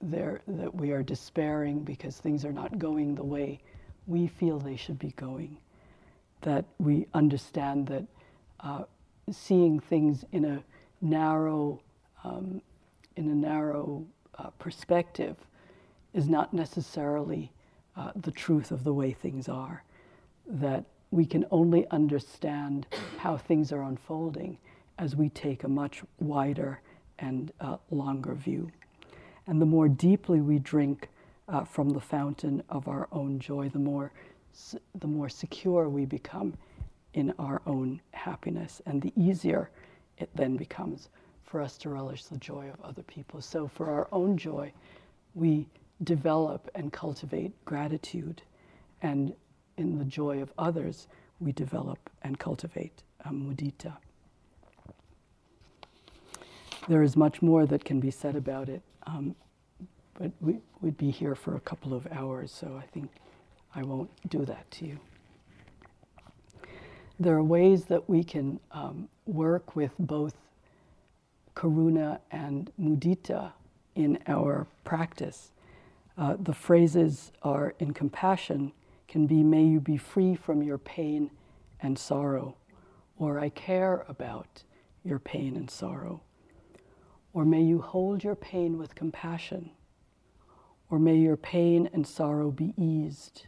that 0.00 0.74
we 0.74 0.90
are 0.90 1.02
despairing 1.02 1.80
because 1.80 2.18
things 2.18 2.44
are 2.44 2.52
not 2.52 2.78
going 2.78 3.14
the 3.14 3.24
way 3.24 3.58
we 4.06 4.26
feel 4.26 4.58
they 4.58 4.76
should 4.76 4.98
be 4.98 5.12
going. 5.12 5.56
That 6.42 6.64
we 6.78 7.06
understand 7.14 7.86
that 7.86 8.04
uh, 8.60 8.84
seeing 9.30 9.80
things 9.80 10.24
in 10.32 10.44
a 10.44 10.62
narrow, 11.00 11.80
um, 12.22 12.60
in 13.16 13.30
a 13.30 13.34
narrow 13.34 14.04
uh, 14.38 14.50
perspective 14.58 15.36
is 16.12 16.28
not 16.28 16.52
necessarily 16.52 17.52
uh, 17.96 18.12
the 18.16 18.30
truth 18.30 18.70
of 18.70 18.84
the 18.84 18.92
way 18.92 19.12
things 19.12 19.48
are. 19.48 19.84
That 20.46 20.84
we 21.10 21.26
can 21.26 21.44
only 21.50 21.86
understand 21.90 22.86
how 23.18 23.36
things 23.36 23.72
are 23.72 23.82
unfolding 23.82 24.58
as 24.98 25.16
we 25.16 25.28
take 25.28 25.64
a 25.64 25.68
much 25.68 26.02
wider 26.18 26.80
and 27.18 27.52
uh, 27.60 27.76
longer 27.90 28.34
view. 28.34 28.70
And 29.46 29.60
the 29.60 29.66
more 29.66 29.88
deeply 29.88 30.40
we 30.40 30.58
drink 30.58 31.08
uh, 31.48 31.64
from 31.64 31.90
the 31.90 32.00
fountain 32.00 32.62
of 32.68 32.88
our 32.88 33.08
own 33.12 33.38
joy, 33.38 33.68
the 33.68 33.78
more, 33.78 34.12
the 34.98 35.06
more 35.06 35.28
secure 35.28 35.88
we 35.88 36.04
become 36.04 36.54
in 37.12 37.32
our 37.38 37.62
own 37.66 38.00
happiness, 38.12 38.82
and 38.86 39.00
the 39.00 39.12
easier 39.16 39.70
it 40.18 40.30
then 40.34 40.56
becomes 40.56 41.08
for 41.44 41.60
us 41.60 41.76
to 41.78 41.90
relish 41.90 42.24
the 42.24 42.38
joy 42.38 42.70
of 42.72 42.80
other 42.84 43.02
people. 43.02 43.40
So, 43.40 43.68
for 43.68 43.90
our 43.90 44.08
own 44.12 44.36
joy, 44.36 44.72
we 45.34 45.66
develop 46.02 46.70
and 46.74 46.92
cultivate 46.92 47.52
gratitude, 47.64 48.42
and 49.02 49.34
in 49.76 49.98
the 49.98 50.04
joy 50.04 50.42
of 50.42 50.52
others, 50.58 51.08
we 51.40 51.52
develop 51.52 52.10
and 52.22 52.38
cultivate 52.38 53.02
um, 53.24 53.42
mudita. 53.42 53.96
There 56.88 57.02
is 57.02 57.16
much 57.16 57.40
more 57.40 57.66
that 57.66 57.84
can 57.84 58.00
be 58.00 58.10
said 58.10 58.36
about 58.36 58.68
it, 58.68 58.82
um, 59.06 59.34
but 60.18 60.30
we, 60.40 60.58
would 60.80 60.98
be 60.98 61.10
here 61.10 61.34
for 61.34 61.56
a 61.56 61.60
couple 61.60 61.94
of 61.94 62.06
hours, 62.12 62.52
so 62.52 62.78
I 62.80 62.86
think 62.86 63.10
I 63.74 63.82
won't 63.82 64.10
do 64.28 64.44
that 64.44 64.70
to 64.72 64.86
you. 64.86 64.98
There 67.18 67.34
are 67.34 67.42
ways 67.42 67.84
that 67.86 68.08
we 68.08 68.22
can 68.22 68.60
um, 68.70 69.08
work 69.24 69.74
with 69.74 69.92
both 69.98 70.34
karuna 71.54 72.20
and 72.30 72.70
mudita 72.80 73.52
in 73.94 74.18
our 74.26 74.66
practice. 74.84 75.52
Uh, 76.16 76.36
the 76.38 76.54
phrases 76.54 77.32
are 77.42 77.74
in 77.78 77.92
compassion 77.92 78.72
can 79.08 79.26
be, 79.26 79.42
May 79.42 79.64
you 79.64 79.80
be 79.80 79.96
free 79.96 80.34
from 80.34 80.62
your 80.62 80.78
pain 80.78 81.30
and 81.80 81.98
sorrow, 81.98 82.56
or 83.16 83.38
I 83.38 83.48
care 83.48 84.04
about 84.08 84.64
your 85.04 85.18
pain 85.18 85.56
and 85.56 85.70
sorrow, 85.70 86.22
or 87.32 87.44
may 87.44 87.62
you 87.62 87.80
hold 87.80 88.24
your 88.24 88.34
pain 88.34 88.78
with 88.78 88.94
compassion, 88.94 89.70
or 90.90 90.98
may 90.98 91.16
your 91.16 91.36
pain 91.36 91.88
and 91.92 92.06
sorrow 92.06 92.50
be 92.50 92.74
eased. 92.76 93.46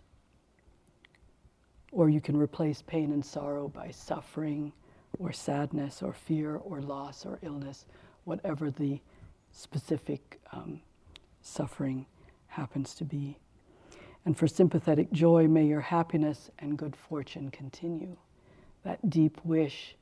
Or 1.93 2.09
you 2.11 2.21
can 2.21 2.37
replace 2.37 2.83
pain 2.83 3.13
and 3.13 3.25
sorrow 3.25 3.69
by 3.69 3.91
suffering 3.91 4.73
or 5.19 5.33
sadness 5.33 6.03
or 6.03 6.13
fear 6.13 6.57
or 6.57 6.81
loss 6.81 7.25
or 7.25 7.39
illness, 7.43 7.87
whatever 8.25 8.71
the 8.71 9.01
specific 9.53 10.41
um, 10.53 10.81
suffering 11.41 12.07
happens 12.49 12.95
to 12.95 13.05
be. 13.05 13.39
And 14.25 14.37
for 14.37 14.49
sympathetic 14.49 15.13
joy, 15.13 15.47
may 15.47 15.65
your 15.65 15.81
happiness 15.81 16.51
and 16.59 16.77
good 16.77 16.97
fortune 16.97 17.51
continue. 17.51 18.17
That 18.83 19.09
deep 19.09 19.41
wish 19.45 19.95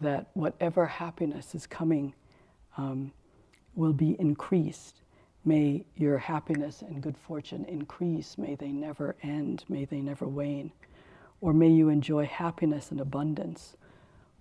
that 0.00 0.28
whatever 0.34 0.86
happiness 0.86 1.54
is 1.54 1.66
coming 1.66 2.14
um, 2.76 3.12
will 3.74 3.92
be 3.92 4.16
increased. 4.18 5.00
May 5.44 5.84
your 5.96 6.18
happiness 6.18 6.82
and 6.82 7.02
good 7.02 7.16
fortune 7.16 7.64
increase. 7.66 8.38
May 8.38 8.54
they 8.54 8.72
never 8.72 9.16
end. 9.22 9.64
May 9.68 9.84
they 9.84 10.00
never 10.00 10.26
wane. 10.26 10.72
Or 11.40 11.52
may 11.52 11.68
you 11.68 11.88
enjoy 11.88 12.26
happiness 12.26 12.90
and 12.90 13.00
abundance. 13.00 13.76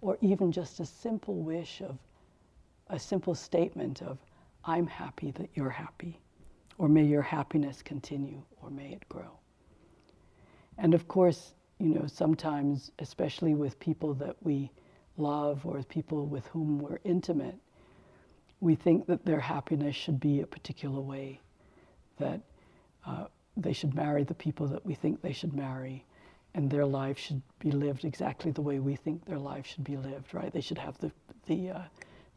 Or 0.01 0.17
even 0.21 0.51
just 0.51 0.79
a 0.79 0.85
simple 0.85 1.35
wish 1.35 1.81
of 1.81 1.97
a 2.87 2.99
simple 2.99 3.35
statement 3.35 4.01
of, 4.01 4.17
I'm 4.63 4.87
happy 4.87 5.31
that 5.31 5.49
you're 5.55 5.69
happy 5.69 6.19
or 6.77 6.87
may 6.87 7.03
your 7.03 7.21
happiness 7.21 7.81
continue, 7.81 8.41
or 8.61 8.69
may 8.69 8.91
it 8.91 9.07
grow. 9.09 9.39
And 10.77 10.93
of 10.93 11.07
course, 11.07 11.53
you 11.79 11.89
know, 11.89 12.05
sometimes, 12.07 12.91
especially 12.99 13.55
with 13.55 13.79
people 13.79 14.13
that 14.15 14.35
we 14.41 14.71
love 15.17 15.65
or 15.65 15.81
people 15.83 16.27
with 16.27 16.45
whom 16.47 16.79
we're 16.79 16.99
intimate, 17.03 17.55
we 18.59 18.75
think 18.75 19.07
that 19.07 19.25
their 19.25 19.39
happiness 19.39 19.95
should 19.95 20.19
be 20.19 20.41
a 20.41 20.47
particular 20.47 20.99
way, 20.99 21.39
that 22.19 22.41
uh, 23.05 23.25
they 23.55 23.73
should 23.73 23.95
marry 23.95 24.23
the 24.23 24.33
people 24.35 24.67
that 24.67 24.85
we 24.85 24.93
think 24.93 25.21
they 25.21 25.33
should 25.33 25.53
marry, 25.53 26.05
and 26.57 26.71
their 26.71 26.87
life 26.87 27.19
should 27.19 27.41
be 27.59 27.69
lived 27.69 28.03
exactly 28.03 28.49
the 28.51 28.61
way 28.61 28.79
we 28.79 28.95
think 28.95 29.23
their 29.25 29.37
life 29.37 29.65
should 29.67 29.83
be 29.83 29.95
lived, 29.95 30.33
right? 30.33 30.51
They 30.51 30.59
should 30.59 30.79
have 30.79 30.97
the, 30.97 31.11
the 31.45 31.69
uh, 31.69 31.81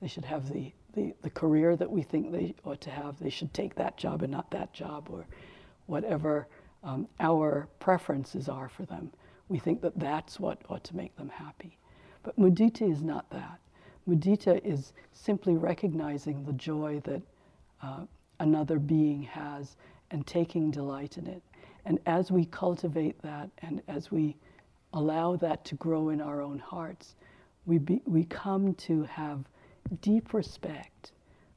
they 0.00 0.08
should 0.08 0.26
have 0.26 0.52
the 0.52 0.72
the, 0.94 1.14
the 1.22 1.30
career 1.30 1.74
that 1.76 1.90
we 1.90 2.02
think 2.02 2.30
they 2.30 2.54
ought 2.64 2.80
to 2.82 2.90
have. 2.90 3.18
They 3.18 3.30
should 3.30 3.54
take 3.54 3.76
that 3.76 3.96
job 3.96 4.22
and 4.22 4.30
not 4.30 4.50
that 4.50 4.74
job, 4.74 5.08
or 5.10 5.24
whatever 5.86 6.48
um, 6.84 7.08
our 7.18 7.68
preferences 7.78 8.48
are 8.48 8.68
for 8.68 8.84
them. 8.84 9.10
We 9.48 9.58
think 9.58 9.80
that 9.82 9.98
that's 9.98 10.38
what 10.38 10.60
ought 10.68 10.84
to 10.84 10.96
make 10.96 11.16
them 11.16 11.30
happy. 11.30 11.78
But 12.22 12.38
mudita 12.38 12.90
is 12.90 13.02
not 13.02 13.30
that. 13.30 13.58
Mudita 14.06 14.60
is 14.64 14.92
simply 15.12 15.56
recognizing 15.56 16.44
the 16.44 16.52
joy 16.52 17.00
that 17.04 17.22
uh, 17.82 18.00
another 18.38 18.78
being 18.78 19.22
has 19.22 19.76
and 20.10 20.26
taking 20.26 20.70
delight 20.70 21.16
in 21.16 21.26
it. 21.26 21.42
And 21.84 21.98
as 22.06 22.30
we 22.30 22.44
cultivate 22.46 23.20
that 23.22 23.50
and 23.62 23.82
as 23.88 24.10
we 24.10 24.36
allow 24.92 25.36
that 25.36 25.64
to 25.66 25.74
grow 25.76 26.08
in 26.10 26.20
our 26.20 26.40
own 26.40 26.58
hearts, 26.58 27.14
we, 27.66 27.78
be, 27.78 28.02
we 28.06 28.24
come 28.24 28.74
to 28.74 29.04
have 29.04 29.44
deep 30.02 30.34
respect 30.34 31.12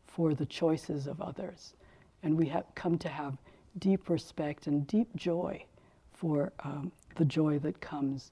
for 0.05 0.33
the 0.33 0.45
choices 0.45 1.07
of 1.07 1.21
others. 1.21 1.73
And 2.21 2.37
we 2.37 2.47
have 2.47 2.65
come 2.75 2.97
to 2.99 3.09
have 3.09 3.37
deep 3.79 4.09
respect 4.09 4.67
and 4.67 4.85
deep 4.87 5.13
joy 5.15 5.65
for 6.13 6.53
um, 6.63 6.91
the 7.15 7.25
joy 7.25 7.59
that 7.59 7.81
comes 7.81 8.31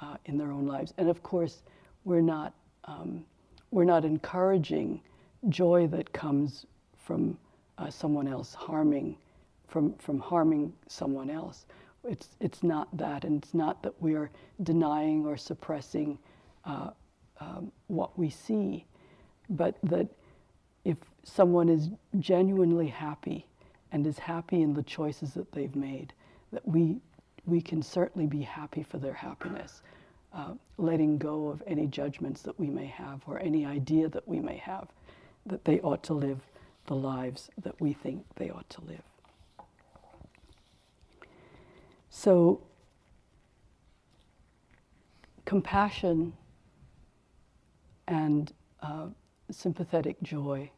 uh, 0.00 0.16
in 0.24 0.38
their 0.38 0.50
own 0.50 0.66
lives. 0.66 0.92
And 0.98 1.08
of 1.08 1.22
course, 1.22 1.62
we're 2.04 2.20
not, 2.20 2.54
um, 2.84 3.24
we're 3.70 3.84
not 3.84 4.04
encouraging 4.04 5.00
joy 5.48 5.86
that 5.88 6.12
comes 6.12 6.66
from 6.96 7.36
uh, 7.76 7.90
someone 7.90 8.26
else 8.26 8.54
harming, 8.54 9.16
from, 9.68 9.94
from 9.94 10.18
harming 10.18 10.72
someone 10.86 11.30
else. 11.30 11.66
It's, 12.04 12.28
it's 12.40 12.62
not 12.62 12.88
that, 12.96 13.24
and 13.24 13.42
it's 13.42 13.54
not 13.54 13.82
that 13.82 14.00
we 14.00 14.14
are 14.14 14.30
denying 14.62 15.26
or 15.26 15.36
suppressing 15.36 16.18
uh, 16.64 16.90
um, 17.40 17.70
what 17.86 18.18
we 18.18 18.30
see 18.30 18.84
but 19.48 19.76
that 19.82 20.08
if 20.84 20.96
someone 21.24 21.68
is 21.68 21.88
genuinely 22.18 22.88
happy 22.88 23.46
and 23.92 24.06
is 24.06 24.18
happy 24.18 24.62
in 24.62 24.74
the 24.74 24.82
choices 24.82 25.34
that 25.34 25.50
they've 25.52 25.74
made, 25.74 26.12
that 26.52 26.66
we, 26.66 26.98
we 27.46 27.60
can 27.60 27.82
certainly 27.82 28.26
be 28.26 28.42
happy 28.42 28.82
for 28.82 28.98
their 28.98 29.14
happiness, 29.14 29.82
uh, 30.34 30.52
letting 30.76 31.18
go 31.18 31.48
of 31.48 31.62
any 31.66 31.86
judgments 31.86 32.42
that 32.42 32.58
we 32.58 32.68
may 32.68 32.86
have 32.86 33.22
or 33.26 33.38
any 33.40 33.64
idea 33.64 34.08
that 34.08 34.26
we 34.28 34.40
may 34.40 34.56
have 34.56 34.88
that 35.46 35.64
they 35.64 35.80
ought 35.80 36.02
to 36.02 36.12
live 36.12 36.40
the 36.86 36.94
lives 36.94 37.48
that 37.62 37.78
we 37.80 37.92
think 37.92 38.24
they 38.36 38.50
ought 38.50 38.68
to 38.68 38.82
live. 38.82 39.02
So, 42.10 42.62
compassion 45.44 46.32
and 48.06 48.52
uh, 48.82 49.06
sympathetic 49.50 50.20
joy 50.22 50.70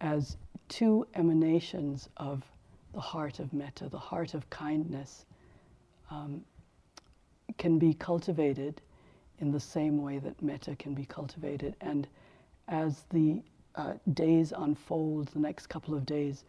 as 0.00 0.36
two 0.68 1.06
emanations 1.14 2.08
of 2.16 2.42
the 2.92 3.00
heart 3.00 3.40
of 3.40 3.52
metta, 3.52 3.88
the 3.88 3.98
heart 3.98 4.34
of 4.34 4.48
kindness, 4.50 5.26
um, 6.10 6.42
can 7.58 7.78
be 7.78 7.94
cultivated 7.94 8.80
in 9.40 9.50
the 9.50 9.60
same 9.60 10.00
way 10.00 10.18
that 10.18 10.40
metta 10.42 10.76
can 10.76 10.94
be 10.94 11.04
cultivated. 11.04 11.76
And 11.80 12.06
as 12.68 13.04
the 13.10 13.42
uh, 13.74 13.94
days 14.12 14.52
unfold, 14.56 15.28
the 15.28 15.40
next 15.40 15.66
couple 15.66 15.94
of 15.94 16.06
days, 16.06 16.44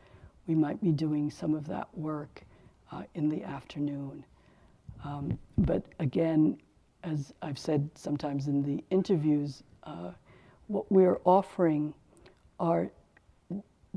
we 0.48 0.56
might 0.56 0.82
be 0.82 0.92
doing 0.92 1.32
some 1.32 1.56
of 1.56 1.68
that 1.68 1.88
work 1.98 2.44
uh, 2.92 3.04
in 3.14 3.30
the 3.30 3.44
afternoon. 3.44 4.24
Um, 5.04 5.38
but 5.58 5.84
again, 6.00 6.58
as 7.04 7.34
I've 7.42 7.60
said 7.60 7.90
sometimes 7.96 8.48
in 8.48 8.64
the 8.64 8.84
interviews, 8.90 9.64
uh, 9.84 10.12
what 10.68 10.92
we're 10.92 11.20
offering 11.24 11.94
are 12.60 12.90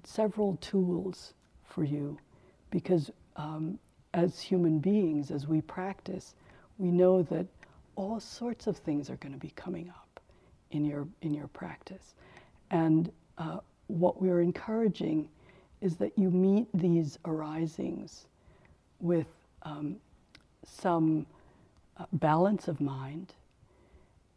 several 0.04 0.56
tools 0.60 1.32
for 1.64 1.84
you 1.84 2.18
because 2.70 3.10
um, 3.36 3.78
as 4.14 4.40
human 4.40 4.78
beings, 4.78 5.30
as 5.30 5.46
we 5.46 5.60
practice, 5.62 6.34
we 6.78 6.90
know 6.90 7.22
that 7.24 7.46
all 7.96 8.20
sorts 8.20 8.66
of 8.66 8.76
things 8.76 9.10
are 9.10 9.16
going 9.16 9.32
to 9.32 9.38
be 9.38 9.52
coming 9.56 9.88
up 9.88 10.20
in 10.70 10.84
your, 10.84 11.06
in 11.22 11.34
your 11.34 11.48
practice. 11.48 12.14
And 12.70 13.10
uh, 13.38 13.58
what 13.86 14.20
we're 14.20 14.40
encouraging 14.40 15.28
is 15.80 15.96
that 15.96 16.12
you 16.16 16.30
meet 16.30 16.66
these 16.74 17.18
arisings 17.24 18.26
with 19.00 19.26
um, 19.62 19.96
some 20.64 21.26
uh, 21.96 22.04
balance 22.14 22.68
of 22.68 22.80
mind 22.80 23.34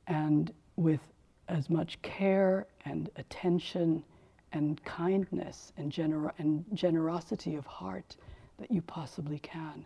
and 0.07 0.53
with 0.75 1.01
as 1.47 1.69
much 1.69 2.01
care 2.01 2.67
and 2.85 3.09
attention 3.17 4.03
and 4.53 4.83
kindness 4.83 5.73
and, 5.77 5.91
gener- 5.91 6.31
and 6.37 6.65
generosity 6.73 7.55
of 7.55 7.65
heart 7.65 8.15
that 8.59 8.71
you 8.71 8.81
possibly 8.81 9.39
can. 9.39 9.85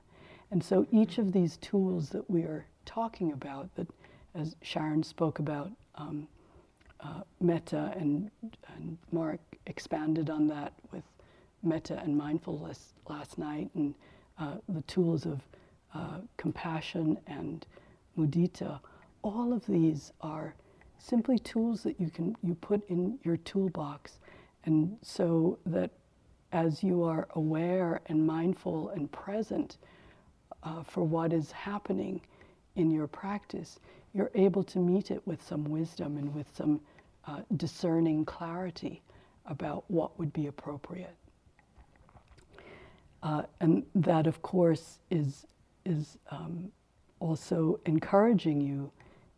And 0.51 0.63
so 0.63 0.85
each 0.91 1.17
of 1.17 1.31
these 1.31 1.57
tools 1.57 2.09
that 2.09 2.29
we 2.29 2.41
are 2.41 2.65
talking 2.85 3.31
about, 3.31 3.73
that 3.75 3.87
as 4.35 4.55
Sharon 4.61 5.03
spoke 5.03 5.39
about, 5.39 5.71
um, 5.95 6.27
uh, 6.99 7.21
metta 7.39 7.93
and, 7.97 8.31
and 8.75 8.97
Mark 9.11 9.39
expanded 9.65 10.29
on 10.29 10.47
that 10.47 10.73
with 10.91 11.03
metta 11.63 11.99
and 11.99 12.15
mindfulness 12.17 12.93
last 13.09 13.37
night, 13.37 13.69
and 13.75 13.95
uh, 14.39 14.55
the 14.69 14.81
tools 14.83 15.25
of 15.25 15.41
uh, 15.93 16.19
compassion 16.37 17.17
and 17.27 17.65
mudita 18.17 18.79
all 19.25 19.53
of 19.53 19.65
these 19.65 20.13
are 20.21 20.53
simply 20.99 21.39
tools 21.39 21.81
that 21.81 21.99
you 21.99 22.11
can 22.11 22.35
you 22.43 22.53
put 22.53 22.87
in 22.89 23.17
your 23.23 23.37
toolbox, 23.37 24.19
and 24.65 24.97
so 25.01 25.57
that 25.65 25.89
as 26.51 26.83
you 26.83 27.03
are 27.03 27.27
aware 27.31 28.01
and 28.05 28.25
mindful 28.25 28.89
and 28.89 29.11
present 29.11 29.77
uh, 30.61 30.83
for 30.83 31.03
what 31.03 31.33
is 31.33 31.51
happening 31.51 32.21
in 32.75 32.91
your 32.91 33.07
practice, 33.07 33.79
you're 34.13 34.31
able 34.35 34.63
to 34.63 34.77
meet 34.77 35.09
it 35.09 35.25
with 35.25 35.41
some 35.41 35.63
wisdom 35.65 36.17
and 36.17 36.33
with 36.35 36.47
some 36.55 36.79
uh, 37.25 37.41
discerning 37.57 38.23
clarity 38.25 39.01
about 39.47 39.83
what 39.87 40.17
would 40.19 40.31
be 40.33 40.47
appropriate. 40.47 41.15
Uh, 43.25 43.41
and 43.59 43.83
that, 43.95 44.27
of 44.27 44.43
course, 44.43 44.99
is, 45.09 45.47
is 45.83 46.19
um, 46.29 46.71
also 47.19 47.79
encouraging 47.87 48.61
you 48.61 48.91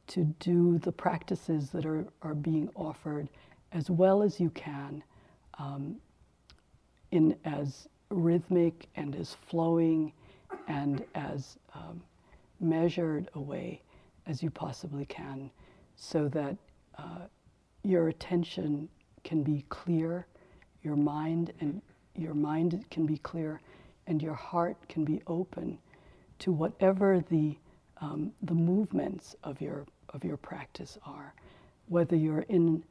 to 0.07 0.25
do 0.41 0.77
the 0.79 0.91
practices 0.91 1.69
that 1.69 1.85
are, 1.85 2.05
are 2.21 2.35
being 2.35 2.69
offered 2.75 3.29
as 3.71 3.89
well 3.89 4.21
as 4.21 4.41
you 4.41 4.49
can 4.49 5.01
um, 5.57 5.95
in 7.11 7.33
as 7.45 7.87
rhythmic 8.09 8.89
and 8.97 9.15
as 9.15 9.37
flowing 9.47 10.11
and 10.67 11.05
as 11.15 11.57
um, 11.73 12.01
measured 12.59 13.29
a 13.35 13.39
way 13.39 13.81
as 14.25 14.43
you 14.43 14.49
possibly 14.49 15.05
can 15.05 15.49
so 15.95 16.27
that 16.27 16.57
uh, 16.97 17.19
your 17.83 18.09
attention 18.09 18.89
can 19.23 19.43
be 19.43 19.63
clear, 19.69 20.27
your 20.83 20.97
mind 20.97 21.53
and 21.61 21.81
your 22.17 22.33
mind 22.33 22.83
can 22.89 23.05
be 23.05 23.17
clear, 23.19 23.61
and 24.07 24.21
your 24.21 24.33
heart 24.33 24.77
can 24.89 25.05
be 25.05 25.21
open 25.27 25.77
to 26.39 26.51
whatever 26.51 27.23
the 27.29 27.57
um, 27.99 28.31
the 28.43 28.53
movements 28.53 29.35
of 29.43 29.59
your 29.61 29.85
of 30.09 30.23
your 30.23 30.37
practice 30.37 30.97
are, 31.05 31.33
whether 31.87 32.15
you're 32.15 32.45
in 32.49 32.83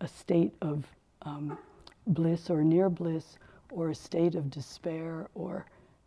a 0.00 0.08
state 0.08 0.54
of 0.60 0.86
um, 1.22 1.58
bliss 2.06 2.50
or 2.50 2.62
near 2.62 2.90
bliss, 2.90 3.38
or 3.70 3.90
a 3.90 3.94
state 3.94 4.34
of 4.34 4.50
despair 4.50 5.28
or 5.34 5.66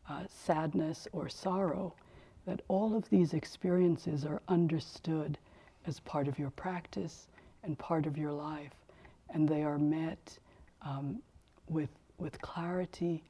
uh, 0.10 0.24
sadness 0.30 1.08
or 1.14 1.30
sorrow, 1.30 1.94
that 2.46 2.62
all 2.68 2.96
of 2.96 3.10
these 3.10 3.34
experiences 3.34 4.26
are 4.26 4.42
understood 4.48 5.38
as 5.88 6.00
part 6.02 6.28
of 6.28 6.38
your 6.40 6.50
practice 6.52 7.28
and 7.64 7.78
part 7.78 8.06
of 8.06 8.18
your 8.18 8.32
life, 8.32 8.74
and 9.30 9.48
they 9.48 9.64
are 9.64 9.80
met 9.80 10.38
um, 10.82 11.22
with 11.70 11.90
with 12.18 12.40
clarity, 12.42 13.24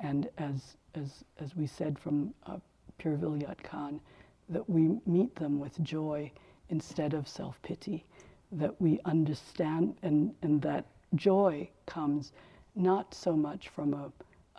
and 0.00 0.28
as 0.38 0.76
as 0.94 1.24
as 1.38 1.56
we 1.56 1.66
said 1.66 1.98
from 1.98 2.32
uh, 2.46 2.58
Pir 2.98 3.16
Vilayat 3.16 3.62
Khan, 3.62 4.00
that 4.48 4.68
we 4.68 4.98
meet 5.06 5.34
them 5.36 5.58
with 5.58 5.82
joy 5.82 6.30
instead 6.70 7.14
of 7.14 7.28
self 7.28 7.60
pity, 7.62 8.04
that 8.52 8.80
we 8.80 9.00
understand, 9.04 9.96
and 10.02 10.34
and 10.42 10.60
that 10.62 10.86
joy 11.14 11.68
comes 11.86 12.32
not 12.74 13.14
so 13.14 13.36
much 13.36 13.68
from 13.68 13.94
a 13.94 14.12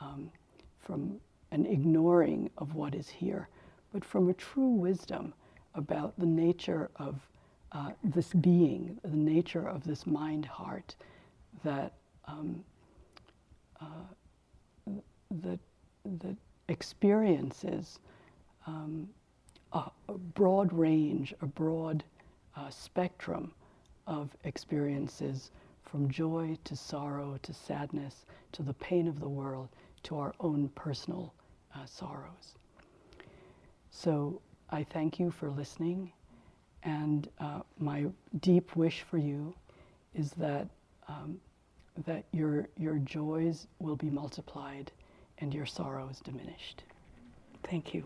um, 0.03 0.31
from 0.79 1.19
an 1.51 1.65
ignoring 1.65 2.49
of 2.57 2.75
what 2.75 2.93
is 2.95 3.09
here, 3.09 3.47
but 3.91 4.05
from 4.05 4.29
a 4.29 4.33
true 4.33 4.69
wisdom 4.69 5.33
about 5.75 6.17
the 6.19 6.25
nature 6.25 6.89
of 6.97 7.15
uh, 7.71 7.91
this 8.03 8.33
being, 8.33 8.97
the 9.03 9.15
nature 9.15 9.67
of 9.67 9.83
this 9.83 10.05
mind 10.05 10.45
heart 10.45 10.95
that 11.63 11.93
um, 12.25 12.63
uh, 13.81 13.85
that 15.29 15.59
that 16.05 16.35
experiences 16.67 17.99
um, 18.65 19.09
a, 19.73 19.83
a, 20.07 20.13
broad 20.13 20.71
range, 20.73 21.33
a 21.41 21.45
broad 21.45 22.03
uh, 22.55 22.69
spectrum 22.69 23.51
of 24.07 24.35
experiences 24.43 25.51
from 25.83 26.09
joy 26.09 26.57
to 26.63 26.75
sorrow 26.75 27.37
to 27.43 27.53
sadness 27.53 28.25
to 28.51 28.63
the 28.63 28.73
pain 28.75 29.07
of 29.07 29.19
the 29.19 29.29
world 29.29 29.69
to 30.03 30.17
our 30.17 30.33
own 30.39 30.69
personal 30.69 31.33
uh, 31.75 31.85
sorrows. 31.85 32.55
So 33.91 34.41
I 34.69 34.83
thank 34.83 35.19
you 35.19 35.31
for 35.31 35.49
listening, 35.49 36.11
and 36.83 37.27
uh, 37.39 37.61
my 37.77 38.05
deep 38.39 38.75
wish 38.75 39.01
for 39.01 39.17
you 39.17 39.53
is 40.13 40.31
that 40.31 40.67
um, 41.07 41.39
that 42.05 42.23
your 42.31 42.69
your 42.77 42.97
joys 42.99 43.67
will 43.79 43.95
be 43.95 44.09
multiplied 44.09 44.91
and 45.39 45.53
your 45.53 45.65
sorrow 45.65 46.09
is 46.09 46.19
diminished. 46.19 46.83
Thank 47.63 47.93
you. 47.93 48.03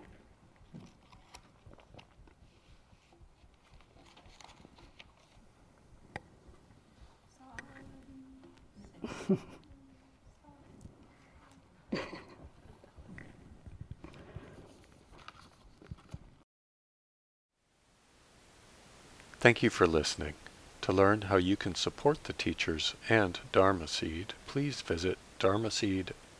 Thank 19.44 19.62
you 19.62 19.70
for 19.70 19.86
listening. 19.86 20.36
To 20.84 20.94
learn 20.94 21.24
how 21.24 21.36
you 21.36 21.58
can 21.58 21.76
support 21.76 22.24
the 22.24 22.32
teachers 22.32 22.94
and 23.10 23.38
Dharma 23.52 23.90
Seed, 23.90 24.34
please 24.48 24.80
visit 24.82 25.18
dharma 25.38 25.68
dharmaseed.org 25.68 26.23